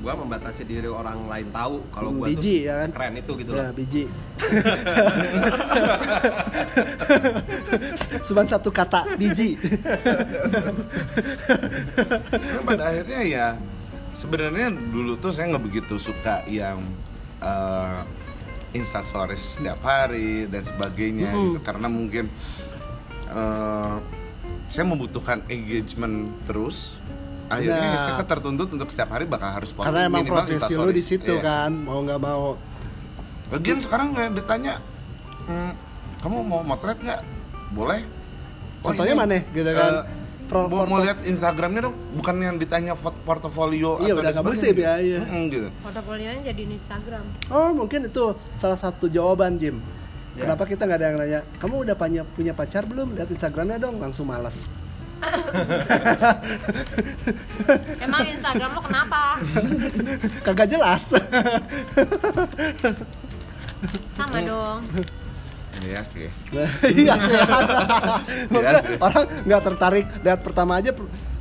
gua 0.00 0.12
membatasi 0.14 0.62
diri 0.62 0.84
orang 0.84 1.26
lain 1.26 1.46
tahu 1.50 1.80
kalau 1.90 2.08
Hmm, 2.10 2.18
gua 2.18 2.26
biji, 2.26 2.54
tuh 2.58 2.66
ya 2.66 2.74
kan? 2.78 2.88
keren 2.90 3.16
itu 3.16 3.32
gitu 3.34 3.50
ya 3.50 3.62
loh. 3.62 3.72
biji 3.72 4.02
Cuman 8.22 8.46
satu 8.46 8.70
kata 8.70 9.06
biji 9.14 9.54
Nah, 12.30 12.62
pada 12.66 12.82
akhirnya 12.86 13.20
ya 13.22 13.46
sebenarnya 14.12 14.68
dulu 14.70 15.16
tuh 15.16 15.30
saya 15.30 15.50
nggak 15.50 15.64
begitu 15.64 15.94
suka 15.96 16.42
yang 16.46 16.82
uh, 17.38 18.02
instastories 18.70 19.58
setiap 19.58 19.78
hari 19.80 20.46
dan 20.46 20.62
sebagainya 20.62 21.28
Mm-mm. 21.28 21.58
gitu. 21.58 21.60
karena 21.60 21.86
mungkin 21.86 22.30
uh, 23.26 23.98
saya 24.66 24.86
membutuhkan 24.86 25.42
engagement 25.46 26.30
terus 26.44 26.98
akhirnya 27.46 27.82
Nah. 27.90 28.14
saya 28.14 28.22
tertuntut 28.22 28.70
untuk 28.70 28.86
setiap 28.86 29.10
hari 29.10 29.26
bakal 29.26 29.50
harus 29.50 29.74
posting 29.74 29.90
karena 29.90 30.06
emang 30.06 30.22
profesi 30.22 30.72
lu 30.72 30.90
di 30.90 31.02
situ 31.02 31.32
Iya. 31.32 31.42
kan 31.42 31.70
mau 31.74 31.98
nggak 32.00 32.20
mau 32.20 32.54
Lagian 33.50 33.82
sekarang 33.82 34.14
nggak 34.14 34.38
ditanya 34.38 34.78
"Hmm, 35.44 35.74
kamu 36.20 36.46
mau 36.46 36.62
motret 36.62 36.94
nggak 36.96 37.22
boleh 37.70 38.06
Oh, 38.80 38.94
Contohnya 38.96 39.12
ini, 39.12 39.20
mana 39.20 39.38
gitu 39.50 39.70
kan? 39.74 39.92
eh, 39.92 40.02
Pro- 40.50 40.66
mau, 40.66 40.82
mau 40.82 40.98
lihat 40.98 41.22
Instagramnya 41.22 41.80
dong 41.80 41.94
bukan 42.12 42.34
yang 42.36 42.58
ditanya 42.58 42.98
portofolio 42.98 44.02
Iya, 44.02 44.12
atau 44.12 44.20
udah 44.20 44.32
sebagainya. 44.34 44.50
musim 44.50 44.74
ya, 44.74 44.94
iya. 44.98 45.20
Mm, 45.22 45.44
gitu. 45.46 45.68
portofolionya 45.80 46.42
jadi 46.44 46.62
di 46.66 46.74
Instagram 46.74 47.24
Oh 47.48 47.70
mungkin 47.70 48.00
itu 48.04 48.24
salah 48.56 48.74
satu 48.74 49.06
jawaban 49.06 49.56
Jim. 49.56 49.78
Ya. 50.34 50.42
Kenapa 50.42 50.62
kita 50.64 50.84
nggak 50.84 50.98
ada 50.98 51.06
yang 51.06 51.18
nanya? 51.18 51.40
Kamu 51.56 51.74
udah 51.80 51.94
punya 51.94 52.22
punya 52.24 52.50
pacar 52.50 52.82
belum? 52.82 53.14
Lihat 53.14 53.30
Instagramnya 53.30 53.78
dong, 53.78 53.98
langsung 53.98 54.26
males. 54.26 54.66
emang 58.00 58.24
Instagram 58.24 58.70
lo 58.72 58.80
kenapa 58.80 59.36
Kagak 60.40 60.64
jelas. 60.66 61.04
sama 64.16 64.38
dong 64.40 64.80
Iya 65.80 66.00
sih. 66.10 66.28
Iya 67.00 67.14
sih. 67.20 67.38
orang 68.98 69.24
nggak 69.44 69.62
tertarik 69.64 70.06
lihat 70.20 70.40
pertama 70.40 70.76
aja 70.76 70.90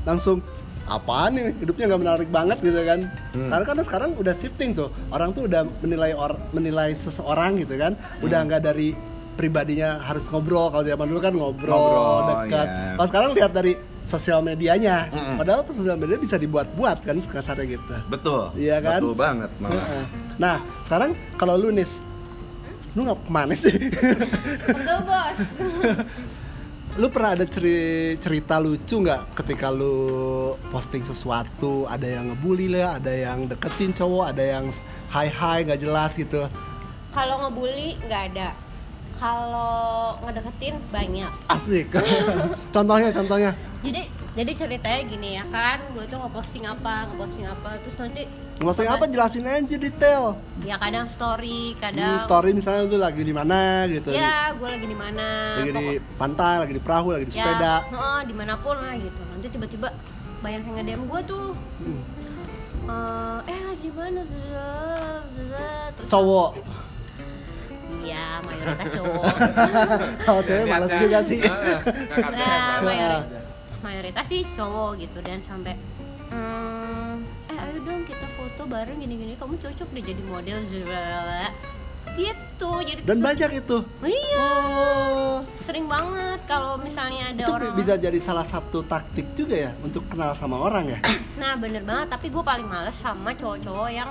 langsung 0.01 0.39
apaan 0.85 1.31
nih 1.33 1.45
hidupnya 1.55 1.85
nggak 1.85 2.01
menarik 2.01 2.29
banget 2.29 2.57
gitu 2.59 2.81
kan 2.81 2.99
Hmm. 3.29 3.45
karena 3.45 3.63
kan 3.63 3.77
sekarang 3.85 4.09
udah 4.17 4.33
shifting 4.33 4.73
tuh 4.73 4.89
orang 5.09 5.29
tuh 5.29 5.45
udah 5.45 5.61
menilai 5.79 6.17
or, 6.17 6.33
menilai 6.49 6.97
seseorang 6.97 7.61
gitu 7.61 7.77
kan 7.77 7.93
udah 8.19 8.39
Hmm. 8.41 8.47
nggak 8.49 8.61
dari 8.63 8.97
pribadinya 9.35 10.01
harus 10.01 10.25
ngobrol 10.27 10.67
kalau 10.67 10.83
zaman 10.83 11.05
dulu 11.07 11.21
kan 11.21 11.31
ngobrol, 11.31 11.71
Ngobrol, 11.71 12.17
dekat 12.27 12.67
iya. 12.67 12.91
kalau 12.97 13.07
sekarang 13.07 13.29
lihat 13.31 13.51
dari 13.53 13.71
sosial 14.03 14.41
medianya 14.41 15.07
Mm-mm. 15.07 15.37
padahal 15.37 15.61
tuh 15.61 15.77
sosial 15.77 15.93
media 15.95 16.17
bisa 16.17 16.35
dibuat-buat 16.35 16.97
kan 16.99 17.15
kasarnya 17.21 17.65
gitu 17.69 17.93
Betul. 18.09 18.49
Iya 18.57 18.81
kan? 18.81 18.97
Betul 18.99 19.13
banget 19.13 19.51
malah. 19.61 19.85
Nah 20.35 20.55
sekarang 20.81 21.13
kalau 21.37 21.53
lu 21.55 21.69
nis 21.69 22.01
lu 22.97 23.06
nggak 23.06 23.19
ke 23.21 23.32
mana 23.32 23.54
sih? 23.54 23.75
Pegel 24.75 24.99
bos. 25.06 25.39
Lu 26.97 27.08
pernah 27.13 27.38
ada 27.38 27.45
ceri- 27.45 28.17
cerita 28.17 28.58
lucu 28.58 28.99
nggak 29.06 29.38
ketika 29.38 29.69
lu 29.69 29.93
posting 30.73 31.06
sesuatu 31.06 31.86
ada 31.86 32.04
yang 32.04 32.34
ngebully 32.34 32.65
lah 32.65 32.97
ada 32.97 33.13
yang 33.13 33.45
deketin 33.45 33.93
cowok 33.93 34.34
ada 34.34 34.43
yang 34.43 34.65
hai 35.13 35.30
hai 35.30 35.63
nggak 35.69 35.80
jelas 35.80 36.12
gitu? 36.17 36.49
Kalau 37.13 37.36
ngebully 37.45 37.95
nggak 38.04 38.23
ada. 38.34 38.49
Kalau 39.19 39.75
ngedeketin 40.23 40.79
banyak. 40.89 41.27
asik. 41.45 41.91
Contohnya 42.75 43.12
contohnya. 43.12 43.51
Jadi 43.79 44.01
jadi 44.34 44.51
ceritanya 44.53 45.01
gini 45.03 45.29
ya 45.36 45.43
kan, 45.45 45.79
gue 45.91 46.03
tuh 46.03 46.15
ngeposting 46.17 46.63
apa, 46.63 47.08
ngeposting 47.08 47.43
apa, 47.45 47.79
terus 47.79 47.95
nanti 47.95 48.21
maksudnya 48.60 48.91
apa 48.93 49.08
jelasin 49.08 49.43
aja 49.45 49.75
detail. 49.77 50.23
Ya 50.62 50.75
kadang 50.75 51.08
story, 51.08 51.71
Hmm, 51.71 51.79
kadang 51.82 52.19
story 52.21 52.51
misalnya 52.51 52.82
lu 52.86 52.97
lagi 52.97 53.19
di 53.21 53.32
mana 53.32 53.88
gitu. 53.88 54.12
Ya 54.12 54.51
gue 54.51 54.67
lagi 54.67 54.84
di 54.84 54.95
mana, 54.95 55.27
lagi 55.58 55.71
di 55.71 55.79
pokok- 55.95 56.03
pantai 56.15 56.55
lagi 56.60 56.73
di 56.73 56.82
perahu 56.82 57.08
lagi 57.10 57.25
di 57.25 57.34
ya, 57.34 57.39
sepeda. 57.41 57.75
oh, 57.89 58.19
di 58.21 58.34
mana 58.34 58.53
pun 58.55 58.75
lah 58.75 58.95
gitu. 58.95 59.21
Nanti 59.29 59.47
tiba-tiba 59.49 59.88
banyak 60.39 60.62
yang 60.62 60.75
nge-DM 60.75 61.03
gue 61.05 61.21
tuh, 61.25 61.45
Hmm. 61.79 62.01
eh, 62.86 63.39
eh 63.47 63.60
lagi 63.65 63.82
di 63.82 63.91
mana, 63.91 64.21
terus 65.95 66.08
cowok 66.10 66.49
Iya, 67.99 68.25
mayoritas 68.41 68.88
cowok. 68.91 69.34
kalau 70.25 70.41
cewek 70.41 70.65
males 70.65 70.91
juga 70.93 71.19
sih 71.21 71.39
Heeh, 71.39 71.78
ngangkat 72.08 72.34
ya, 72.34 72.45
lebar. 72.45 72.80
mayori- 72.84 73.28
mayoritas 73.80 74.25
sih 74.25 74.41
cowok 74.52 74.99
gitu 74.99 75.17
dan 75.19 75.39
sampai 75.39 75.73
"Hmm, 76.28 77.21
eh 77.45 77.58
ayo 77.58 77.80
dong 77.80 78.04
kita 78.04 78.28
foto 78.30 78.65
bareng 78.65 78.97
gini-gini 78.97 79.34
kamu 79.34 79.58
cocok 79.58 79.88
deh 79.89 80.04
jadi 80.06 80.21
model 80.21 80.58
zzzz." 80.63 81.52
gitu 82.12 82.69
jadi 82.82 82.99
dan 83.02 83.19
banyak 83.19 83.49
itu 83.56 83.78
iya 84.02 84.36
oh 84.36 85.39
sering 85.62 85.86
banget 85.86 86.41
kalau 86.43 86.75
misalnya 86.75 87.32
ada 87.32 87.39
itu 87.39 87.52
orang 87.54 87.71
bisa 87.73 87.93
jadi 87.95 88.19
salah 88.19 88.43
satu 88.43 88.84
taktik 88.84 89.32
juga 89.34 89.56
ya 89.56 89.71
untuk 89.80 90.04
kenal 90.06 90.34
sama 90.34 90.60
orang 90.60 90.89
ya 90.89 90.99
nah 91.36 91.56
bener 91.56 91.80
banget 91.80 92.10
tapi 92.10 92.28
gue 92.28 92.41
paling 92.41 92.65
males 92.65 92.91
sama 92.93 93.32
cowok-cowok 93.32 93.89
yang 93.89 94.10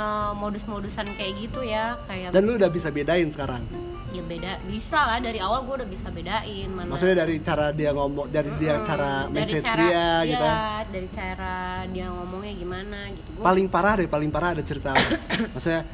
eh, 0.00 0.32
modus-modusan 0.34 1.06
kayak 1.14 1.32
gitu 1.38 1.60
ya 1.62 2.00
kayak 2.04 2.32
dan 2.32 2.42
lu 2.42 2.56
udah 2.56 2.68
bisa 2.68 2.88
bedain 2.88 3.28
sekarang? 3.28 3.62
Ya 4.10 4.18
beda 4.20 4.58
bisa 4.66 4.98
lah. 4.98 5.18
Dari 5.18 5.38
awal 5.38 5.62
gue 5.62 5.74
udah 5.76 5.88
bisa 5.88 6.10
bedain 6.10 6.66
mana 6.68 6.88
maksudnya 6.88 7.20
dari 7.20 7.38
cara 7.38 7.70
dia 7.70 7.92
ngomong 7.92 8.26
dari 8.26 8.50
dia 8.56 8.74
Mm-mm. 8.74 8.88
cara 8.88 9.10
Dari 9.22 9.34
message 9.36 9.62
cara- 9.62 9.78
dia 9.80 10.04
gitu? 10.26 10.46
iya, 10.46 10.62
dari 10.84 11.08
cara 11.08 11.54
dia 11.86 12.06
ngomongnya 12.08 12.54
gimana 12.56 12.98
gitu. 13.10 13.28
Gua- 13.32 13.46
paling 13.46 13.66
parah 13.68 13.94
deh 13.94 14.08
paling 14.08 14.28
parah 14.28 14.50
ada 14.52 14.62
cerita. 14.62 14.90
Maksudnya 15.54 15.86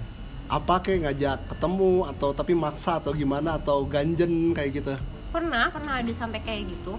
apa 0.46 0.74
kayak 0.78 0.98
ngajak 1.04 1.38
ketemu 1.50 1.92
atau 2.06 2.28
tapi 2.30 2.52
maksa 2.54 2.96
atau 2.96 3.12
gimana 3.12 3.58
atau 3.58 3.84
ganjen 3.84 4.32
kayak 4.54 4.70
gitu? 4.74 4.94
Pernah 5.28 5.68
pernah 5.68 6.00
ada 6.00 6.12
sampai 6.14 6.40
kayak 6.40 6.72
gitu. 6.72 6.96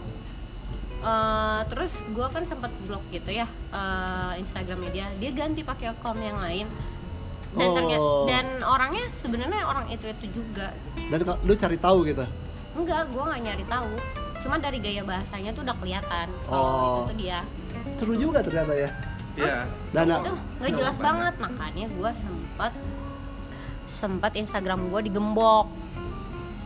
Eh, 0.98 1.60
terus 1.68 1.94
gue 2.04 2.28
kan 2.28 2.42
sempat 2.42 2.74
blok 2.84 3.06
gitu 3.10 3.30
ya 3.32 3.46
eh, 3.70 4.32
Instagramnya 4.38 4.90
dia 4.92 5.06
dia 5.16 5.32
ganti 5.32 5.62
pakai 5.62 5.94
akun 5.94 6.18
yang 6.18 6.38
lain 6.38 6.66
dan 7.50 7.64
Oh. 7.64 7.74
ternyata 7.74 8.08
dan 8.26 8.46
orangnya 8.62 9.06
sebenarnya 9.10 9.62
orang 9.64 9.86
itu 9.88 10.06
itu 10.06 10.26
juga 10.34 10.74
dan 11.08 11.18
lu 11.40 11.54
cari 11.54 11.78
tahu 11.78 11.98
gitu 12.04 12.26
enggak 12.74 13.02
gue 13.08 13.24
nggak 13.24 13.42
nyari 13.42 13.66
tahu 13.66 13.92
cuma 14.38 14.56
dari 14.58 14.78
gaya 14.78 15.02
bahasanya 15.02 15.50
tuh 15.50 15.62
udah 15.62 15.76
kelihatan 15.76 16.28
kalau 16.46 16.62
Oh. 16.62 16.84
itu 16.84 17.02
tuh 17.06 17.18
dia 17.18 17.40
seru 17.96 18.14
juga 18.16 18.40
ternyata 18.40 18.74
ya 18.74 18.92
Iya. 19.36 19.70
Dan- 19.92 20.10
tuh 20.24 20.38
nggak 20.58 20.72
jelas 20.72 20.96
banyak. 20.96 21.06
banget 21.08 21.34
makanya 21.40 21.86
gue 21.88 22.12
sempat 22.12 22.74
sempat 23.88 24.32
Instagram 24.34 24.90
gue 24.90 25.02
digembok 25.04 25.68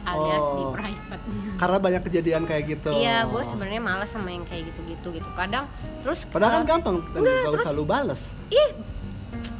alias 0.01 0.45
di 0.51 0.63
Oh. 0.63 0.73
private 0.73 1.23
karena 1.61 1.77
banyak 1.77 2.01
kejadian 2.03 2.43
kayak 2.43 2.63
gitu 2.67 2.89
Iya, 2.91 3.23
gue 3.23 3.43
sebenarnya 3.45 3.79
males 3.79 4.09
sama 4.09 4.27
yang 4.27 4.41
kayak 4.43 4.73
gitu-gitu 4.73 5.13
gitu. 5.13 5.29
Kadang 5.31 5.69
terus 6.01 6.25
padahal 6.25 6.65
kan 6.65 6.81
gampang 6.81 6.97
enggak, 7.07 7.21
gak 7.21 7.53
terus- 7.53 7.61
usah 7.61 7.71
lu 7.71 7.85
bales 7.85 8.21
ih 8.49 8.69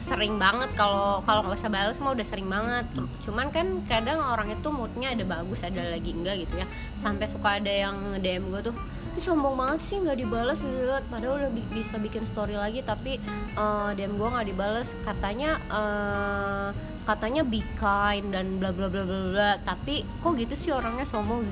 sering 0.02 0.36
banget 0.38 0.70
kalau 0.78 1.20
kalau 1.24 1.46
nggak 1.46 1.58
usah 1.58 1.72
balas 1.72 1.98
mah 1.98 2.14
udah 2.14 2.26
sering 2.28 2.48
banget. 2.48 2.86
Cuman 3.26 3.50
kan 3.50 3.82
kadang 3.86 4.22
orang 4.22 4.54
itu 4.54 4.68
moodnya 4.70 5.14
ada 5.14 5.24
bagus, 5.26 5.62
ada 5.66 5.92
lagi 5.92 6.12
enggak 6.14 6.46
gitu 6.48 6.62
ya. 6.62 6.68
Sampai 6.98 7.26
suka 7.30 7.58
ada 7.58 7.70
yang 7.70 8.16
nge-DM 8.16 8.50
gue 8.52 8.72
tuh 8.72 8.76
Ih, 9.12 9.20
sombong 9.20 9.60
banget 9.60 9.84
sih 9.84 10.00
nggak 10.00 10.24
dibalas 10.24 10.64
lihat 10.64 11.04
padahal 11.12 11.36
udah 11.44 11.52
bi- 11.52 11.68
bisa 11.76 12.00
bikin 12.00 12.24
story 12.24 12.56
lagi 12.56 12.80
tapi 12.80 13.20
eh, 13.60 13.90
DM 14.00 14.16
gue 14.16 14.28
nggak 14.32 14.48
dibales. 14.48 14.96
Katanya 15.04 15.60
eh, 15.68 16.68
katanya 17.04 17.44
be 17.44 17.60
kind 17.76 18.32
dan 18.32 18.56
bla 18.56 18.72
bla 18.72 18.88
bla 18.88 19.04
bla 19.04 19.20
bla. 19.36 19.52
Tapi 19.68 20.08
kok 20.24 20.40
gitu 20.40 20.56
sih 20.56 20.72
orangnya 20.72 21.04
sombong? 21.04 21.44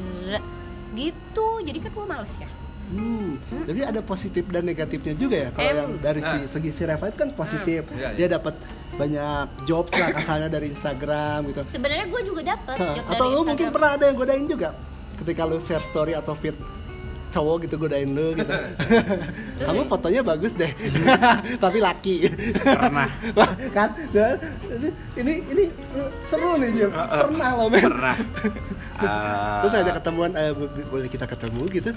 Gitu. 0.95 1.47
Jadi 1.67 1.77
kan 1.83 1.91
gue 1.91 2.05
males 2.07 2.33
ya 2.39 2.58
Hmm, 2.89 3.37
jadi 3.69 3.93
ada 3.93 4.01
positif 4.01 4.49
dan 4.49 4.65
negatifnya 4.65 5.13
juga 5.13 5.37
ya. 5.45 5.49
Kalau 5.53 5.71
yang 5.77 5.91
dari 6.01 6.19
si, 6.19 6.35
Nah. 6.35 6.49
segi 6.49 6.71
si 6.73 6.81
Reva 6.83 7.05
itu 7.05 7.17
kan 7.21 7.29
positif, 7.37 7.85
Iya, 7.93 8.17
dia 8.17 8.25
iya. 8.25 8.29
dapat 8.33 8.57
banyak 8.97 9.45
jobs 9.63 9.93
lah 9.93 10.09
kasarnya 10.11 10.49
dari 10.49 10.73
Instagram 10.73 11.39
gitu. 11.47 11.61
sebenarnya 11.69 12.05
gue 12.09 12.21
juga 12.25 12.41
job 12.43 12.59
Atau 13.07 13.25
lu 13.29 13.41
mungkin 13.45 13.69
pernah 13.69 13.95
ada 13.95 14.09
yang 14.09 14.17
godain 14.17 14.43
juga 14.43 14.73
ketika 15.21 15.41
lu 15.45 15.61
share 15.61 15.85
story 15.85 16.17
atau 16.17 16.33
feed 16.33 16.57
cowok 17.29 17.63
gitu 17.63 17.75
godain 17.77 18.09
lu 18.09 18.33
gitu. 18.33 18.49
Kamu 19.65 19.85
fotonya 19.85 20.21
bagus 20.21 20.53
deh, 20.53 20.73
tapi 21.63 21.77
laki. 21.77 22.25
Pernah. 22.57 23.09
Wah, 23.37 23.51
kan? 23.69 23.89
Jadi, 24.09 24.47
ini 25.15 25.33
ini 25.47 25.63
seru 26.25 26.57
nih 26.57 26.69
Jim. 26.73 26.89
Pernah 26.91 27.49
lo 27.55 27.65
men. 27.67 27.85
Pernah. 27.85 28.15
Ah, 28.99 29.61
Terus 29.61 29.73
ada 29.77 29.91
ketemuan, 29.93 30.31
eh, 30.33 30.51
bo- 30.51 30.67
boleh 30.89 31.07
kita 31.07 31.23
ketemu 31.23 31.61
gitu? 31.71 31.89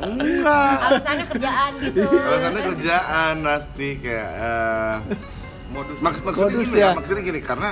enggak. 0.00 0.76
alasannya 0.82 1.24
kerjaan 1.26 1.70
gitu 1.78 2.04
Alasannya 2.04 2.62
kerjaan 2.68 3.34
pasti 3.40 3.88
kayak 3.96 4.30
eh, 4.36 4.96
Modus. 5.70 5.98
Mak- 6.00 6.20
maksudnya 6.20 6.50
Modus 6.50 6.66
gini 6.66 6.76
ya. 6.76 6.84
ya. 6.84 6.90
maksudnya 6.92 7.22
gini 7.22 7.40
karena 7.40 7.68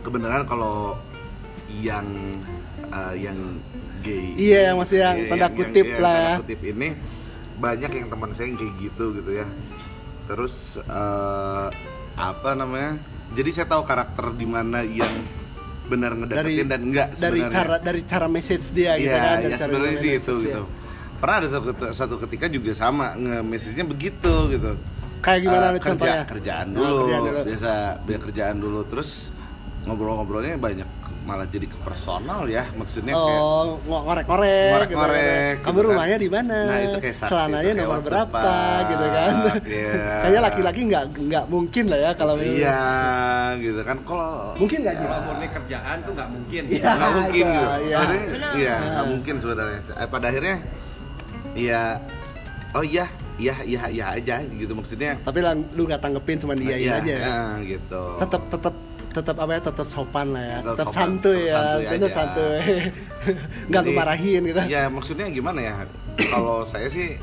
kebenaran 0.00 0.44
kalau 0.44 0.94
yang 1.74 2.06
eh, 2.88 3.14
yang 3.18 3.36
gay 4.00 4.24
Iya, 4.34 4.60
yang 4.68 4.76
masih 4.78 4.98
yang 4.98 5.16
tanda 5.26 5.48
kutip 5.50 5.86
yang 5.86 5.98
lah 5.98 6.12
ya. 6.12 6.22
tanda 6.24 6.40
kutip 6.40 6.60
ini 6.62 6.88
banyak 7.56 7.90
yang 7.92 8.06
teman 8.08 8.30
saya 8.30 8.46
yang 8.46 8.56
kayak 8.56 8.74
gitu 8.80 9.04
gitu 9.14 9.30
ya. 9.34 9.46
Terus 10.24 10.54
eh, 10.80 11.66
apa 12.14 12.50
namanya 12.52 12.98
jadi 13.30 13.50
saya 13.52 13.66
tahu 13.68 13.82
karakter 13.82 14.32
di 14.32 14.44
mana 14.44 14.80
yang 14.80 15.10
benar 15.84 16.12
ngedeketin 16.12 16.66
dan 16.66 16.80
enggak 16.82 17.08
dari 17.10 17.40
sebenarnya. 17.40 17.48
cara 17.50 17.74
dari 17.78 18.00
cara 18.04 18.26
message 18.26 18.66
dia 18.70 18.92
gitu 18.94 19.08
Iya, 19.08 19.16
kan 19.16 19.36
dari 19.38 19.48
ya 19.48 19.56
sebenarnya 19.58 19.96
sih 19.96 20.12
itu 20.14 20.34
dia. 20.36 20.44
gitu. 20.44 20.62
Pernah 21.18 21.36
ada 21.36 21.48
satu, 21.48 21.68
satu 21.90 22.14
ketika 22.22 22.46
juga 22.46 22.70
sama 22.72 23.10
nge-message-nya 23.12 23.84
begitu 23.84 24.32
gitu. 24.48 24.72
Kayak 25.18 25.40
gimana 25.42 25.64
nih 25.68 25.80
kerja, 25.80 25.90
contohnya? 25.90 26.22
kerjaan 26.24 26.66
Oh, 26.68 26.78
dulu, 26.78 26.94
kerjaan 27.02 27.22
dulu. 27.24 27.40
biasa 27.42 27.70
biar 28.06 28.20
kerjaan 28.22 28.56
dulu. 28.56 28.80
Terus 28.86 29.10
ngobrol-ngobrolnya 29.82 30.54
banyak 30.56 30.88
malah 31.28 31.44
jadi 31.44 31.66
ke 31.66 31.76
personal 31.78 32.48
ya 32.48 32.64
maksudnya 32.72 33.12
kayak 33.12 33.36
oh 33.38 33.76
ngo- 33.78 34.00
ngorek-ngorek 34.02 34.70
Ngorek-ngorek, 34.72 35.20
gitu 35.20 35.28
kan. 35.28 35.60
kamu 35.60 35.68
gitu 35.68 35.76
kan. 35.78 35.88
rumahnya 35.90 36.16
di 36.16 36.28
mana 36.28 36.58
Nah, 36.64 36.78
itu 36.80 36.98
kayak 36.98 37.16
saksi, 37.18 37.28
celananya 37.28 37.60
itu 37.60 37.68
kayak 37.70 37.84
nomor 37.84 38.00
berapa 38.02 38.42
gitu 38.86 39.06
kan 39.10 39.32
iya. 39.62 39.92
kayaknya 40.24 40.40
laki-laki 40.42 40.80
nggak 40.86 41.04
nggak 41.20 41.44
mungkin 41.46 41.84
lah 41.86 41.98
ya 41.98 42.10
kalau 42.14 42.34
iya 42.40 42.80
gitu 43.58 43.80
kan 43.82 43.96
kalau 44.02 44.32
mungkin 44.56 44.78
nggak? 44.80 44.94
Kalau 44.98 45.18
murni 45.22 45.46
kerjaan 45.48 45.96
tuh 46.00 46.12
nggak 46.12 46.28
mungkin. 46.30 46.62
Iya. 46.66 46.88
nggak 46.90 47.12
mungkin 47.14 47.44
iya, 47.44 47.52
gitu 47.52 47.68
iya. 47.84 47.98
sebenarnya 47.98 48.24
Benar. 48.28 48.52
iya 48.56 48.74
nggak 48.88 49.06
mungkin 49.06 49.34
sebenarnya 49.36 49.78
Eh, 49.94 50.08
pada 50.08 50.26
akhirnya 50.26 50.56
iya 51.54 51.82
oh 52.70 52.82
iya 52.82 53.04
iya 53.36 53.54
iya 53.62 53.82
iya 53.88 54.06
aja 54.12 54.34
gitu 54.42 54.72
maksudnya 54.72 55.12
tapi 55.20 55.38
lang- 55.38 55.68
lu 55.70 55.84
nggak 55.84 56.00
tanggepin 56.00 56.36
cuma 56.38 56.54
dia 56.54 56.74
Iya, 56.74 56.94
aja 56.98 57.12
ya 57.12 57.28
eh, 57.28 57.52
gitu 57.68 58.02
tetap 58.18 58.42
tetap 58.48 58.74
tetap 59.18 59.36
apa 59.42 59.52
ya 59.58 59.60
tetap 59.66 59.86
sopan 59.86 60.26
lah 60.30 60.42
ya. 60.46 60.56
Tetap 60.62 60.70
tetap 60.70 60.86
sopan, 60.88 60.98
santuy 61.02 61.38
tetap 61.42 61.48
ya 61.48 61.54
santuy 61.58 61.84
bener 61.84 62.08
aja. 62.08 62.14
santuy. 62.14 62.58
Nggak 63.68 63.82
lu 63.82 63.90
Jadi, 63.90 63.98
marahin 63.98 64.40
gitu. 64.46 64.60
ya 64.70 64.82
maksudnya 64.86 65.26
gimana 65.34 65.60
ya? 65.60 65.74
Kalau 66.18 66.62
saya 66.62 66.86
sih 66.86 67.18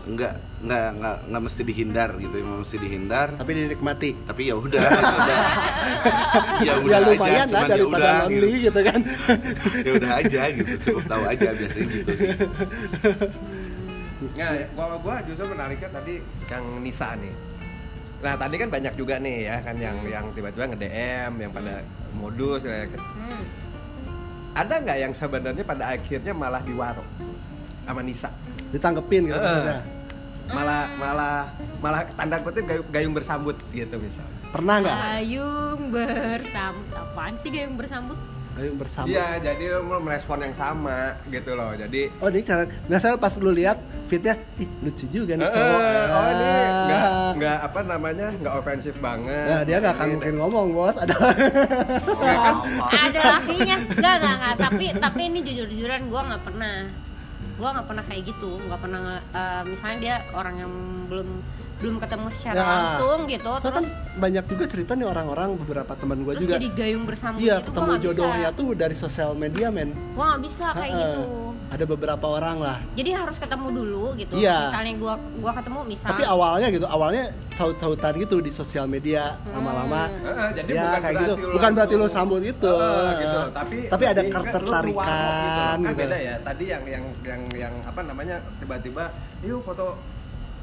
nggak 0.00 0.34
nggak 0.64 0.86
nggak 0.96 1.16
nggak 1.28 1.42
mesti 1.44 1.62
dihindar 1.62 2.10
gitu 2.16 2.34
ya 2.40 2.44
mesti 2.44 2.76
dihindar. 2.80 3.28
Tapi 3.36 3.50
dinikmati. 3.52 4.10
Tapi 4.24 4.42
ya 4.48 4.54
udah 4.56 4.80
gitu, 4.80 5.32
ya 6.68 6.72
udah 6.80 6.98
ya 6.98 7.06
lumayan 7.06 7.48
aja 7.48 7.52
lah 7.52 7.62
ya 7.64 7.68
daripada 7.76 8.00
udah 8.00 8.12
lonely 8.24 8.48
gitu. 8.48 8.58
gitu 8.70 8.80
kan. 8.86 9.00
Ya 9.86 9.90
udah 9.96 10.10
aja 10.20 10.42
gitu 10.54 10.72
cukup 10.84 11.04
tahu 11.08 11.22
aja 11.28 11.48
biasanya 11.52 11.88
gitu 11.92 12.12
sih. 12.16 12.30
Nah, 14.36 14.52
kalau 14.76 14.96
gua 15.00 15.16
justru 15.24 15.44
menariknya 15.48 15.88
tadi 15.92 16.14
yang 16.48 16.64
Nisa 16.84 17.16
nih. 17.16 17.49
Nah, 18.20 18.36
tadi 18.36 18.54
kan 18.60 18.68
banyak 18.68 18.94
juga 18.94 19.16
nih 19.16 19.48
ya 19.48 19.56
kan 19.64 19.76
yang 19.80 19.96
yang 20.04 20.28
tiba-tiba 20.36 20.68
nge-DM, 20.70 21.32
yang 21.40 21.52
pada 21.52 21.80
modus 22.12 22.68
ya 22.68 22.84
kan. 22.84 23.00
Hmm. 23.16 23.44
Ada 24.52 24.74
nggak 24.82 24.98
yang 24.98 25.12
sebenarnya 25.14 25.64
pada 25.64 25.84
akhirnya 25.94 26.32
malah 26.36 26.60
diwaro 26.60 27.04
sama 27.86 28.02
Nisa? 28.02 28.28
ditanggepin 28.70 29.26
gitu 29.26 29.34
Eh. 29.34 29.42
maksudnya 29.42 29.82
Malah 30.50 30.82
malah 30.94 31.36
malah 31.78 32.02
tanda 32.14 32.38
kutip 32.38 32.66
gayung, 32.66 32.86
gayung 32.90 33.14
bersambut 33.14 33.54
gitu 33.70 33.98
misal. 33.98 34.26
pernah 34.50 34.82
nggak 34.82 34.96
Gayung 34.98 35.80
bersambut 35.90 36.86
apaan 36.90 37.34
sih 37.38 37.50
gayung 37.50 37.74
bersambut? 37.74 38.18
Gayung 38.60 38.76
bersama 38.76 39.08
Iya, 39.08 39.26
jadi 39.42 39.64
lu 39.80 39.98
merespon 39.98 40.38
yang 40.38 40.52
sama 40.52 40.98
gitu 41.26 41.50
loh. 41.52 41.72
Jadi 41.72 42.12
oh 42.14 42.28
ini 42.28 42.40
cara 42.40 42.62
biasanya 42.84 43.16
pas 43.16 43.32
lu 43.34 43.50
lihat 43.50 43.80
fitnya 44.04 44.36
ih 44.56 44.68
lucu 44.80 45.06
juga 45.06 45.32
nih 45.34 45.46
cowok 45.46 45.80
oh 46.10 46.28
ini 46.28 46.50
nggak 46.84 47.00
Ah. 47.00 47.30
nggak 47.32 47.58
apa 47.62 47.80
namanya 47.82 48.28
nggak 48.36 48.54
ofensif 48.54 48.94
banget. 48.98 49.44
Nah, 49.46 49.62
dia 49.62 49.76
nggak 49.78 49.94
akan 49.94 50.04
Gitu. 50.04 50.14
mungkin 50.14 50.34
ngomong 50.36 50.66
bos 50.70 50.96
ada 50.98 51.14
Nggak 51.16 52.36
kan? 52.36 52.54
ada 52.90 53.20
lakinya 53.32 53.76
nggak 53.88 54.14
nggak 54.16 54.34
nggak 54.36 54.54
tapi 54.58 54.84
tapi 54.94 55.20
ini 55.24 55.38
jujur 55.40 55.66
jujuran 55.66 56.02
gue 56.06 56.20
nggak 56.22 56.42
pernah 56.42 56.76
gue 57.52 57.68
nggak 57.68 57.86
pernah 57.86 58.04
kayak 58.04 58.22
gitu 58.26 58.50
nggak 58.58 58.80
pernah 58.80 59.02
eh, 59.20 59.62
misalnya 59.64 59.98
dia 59.98 60.14
orang 60.32 60.54
yang 60.56 60.72
belum 61.06 61.28
belum 61.80 61.96
ketemu 61.96 62.28
secara 62.28 62.54
Ya. 62.54 62.64
langsung 62.66 63.18
gitu 63.24 63.50
Soalnya 63.50 63.72
kan 63.72 63.72
terus 63.80 63.90
banyak 64.14 64.44
juga 64.46 64.64
cerita 64.68 64.92
nih 64.92 65.06
orang-orang 65.06 65.48
beberapa 65.56 65.92
teman 65.94 66.18
gue 66.22 66.34
juga 66.36 66.52
jadi 66.54 66.68
gayung 66.70 67.04
bersambut 67.04 67.40
iya 67.40 67.56
gitu 67.58 67.72
ketemu 67.72 67.92
jodohnya 67.98 68.36
bisa 68.46 68.58
tuh 68.58 68.68
dari 68.74 68.92
sosial 68.94 69.30
media 69.32 69.68
men 69.68 69.90
gue 69.92 70.20
nggak 70.22 70.42
bisa 70.44 70.66
kayak 70.72 70.88
Ha-ha. 70.90 71.00
gitu 71.02 71.22
ada 71.70 71.84
beberapa 71.84 72.26
orang 72.28 72.58
lah 72.58 72.76
jadi 72.92 73.14
harus 73.16 73.38
ketemu 73.38 73.68
dulu 73.72 74.04
gitu 74.14 74.34
Iya. 74.34 74.58
misalnya 74.68 74.92
gua 74.96 75.14
gua 75.38 75.52
ketemu 75.54 75.78
misal 75.86 76.08
tapi 76.10 76.22
awalnya 76.24 76.68
gitu 76.68 76.84
awalnya 76.84 77.24
saut-sautan 77.52 78.12
gitu 78.18 78.36
di 78.38 78.50
sosial 78.50 78.84
media 78.84 79.38
Hmm. 79.40 79.54
lama-lama 79.56 80.02
Heeh, 80.08 80.48
jadi 80.56 80.68
ya 80.68 80.82
bukan 80.82 81.00
kayak 81.00 81.14
berarti 81.14 81.22
gitu 81.22 81.34
lu 81.40 81.54
bukan 81.54 81.70
berarti 81.72 81.92
lu 81.92 82.00
langsung- 82.00 82.16
sambut 82.20 82.40
gitu 82.42 82.74
Heeh, 82.74 83.12
gitu. 83.16 83.40
Tapi 83.50 83.76
tapi 83.86 84.04
ada 84.04 84.20
kan 84.20 84.42
ketertarikan 84.42 84.96
gitu. 84.96 85.20
Kan 85.60 85.78
gitu 85.86 86.00
beda 86.00 86.18
ya. 86.18 86.34
Tadi 86.40 86.64
yang 86.66 86.82
yang 86.84 87.04
yang 87.22 87.40
yang 87.52 87.74
apa 87.82 88.00
namanya 88.02 88.36
tiba-tiba, 88.58 89.04
yuk 89.40 89.60
foto 89.62 89.94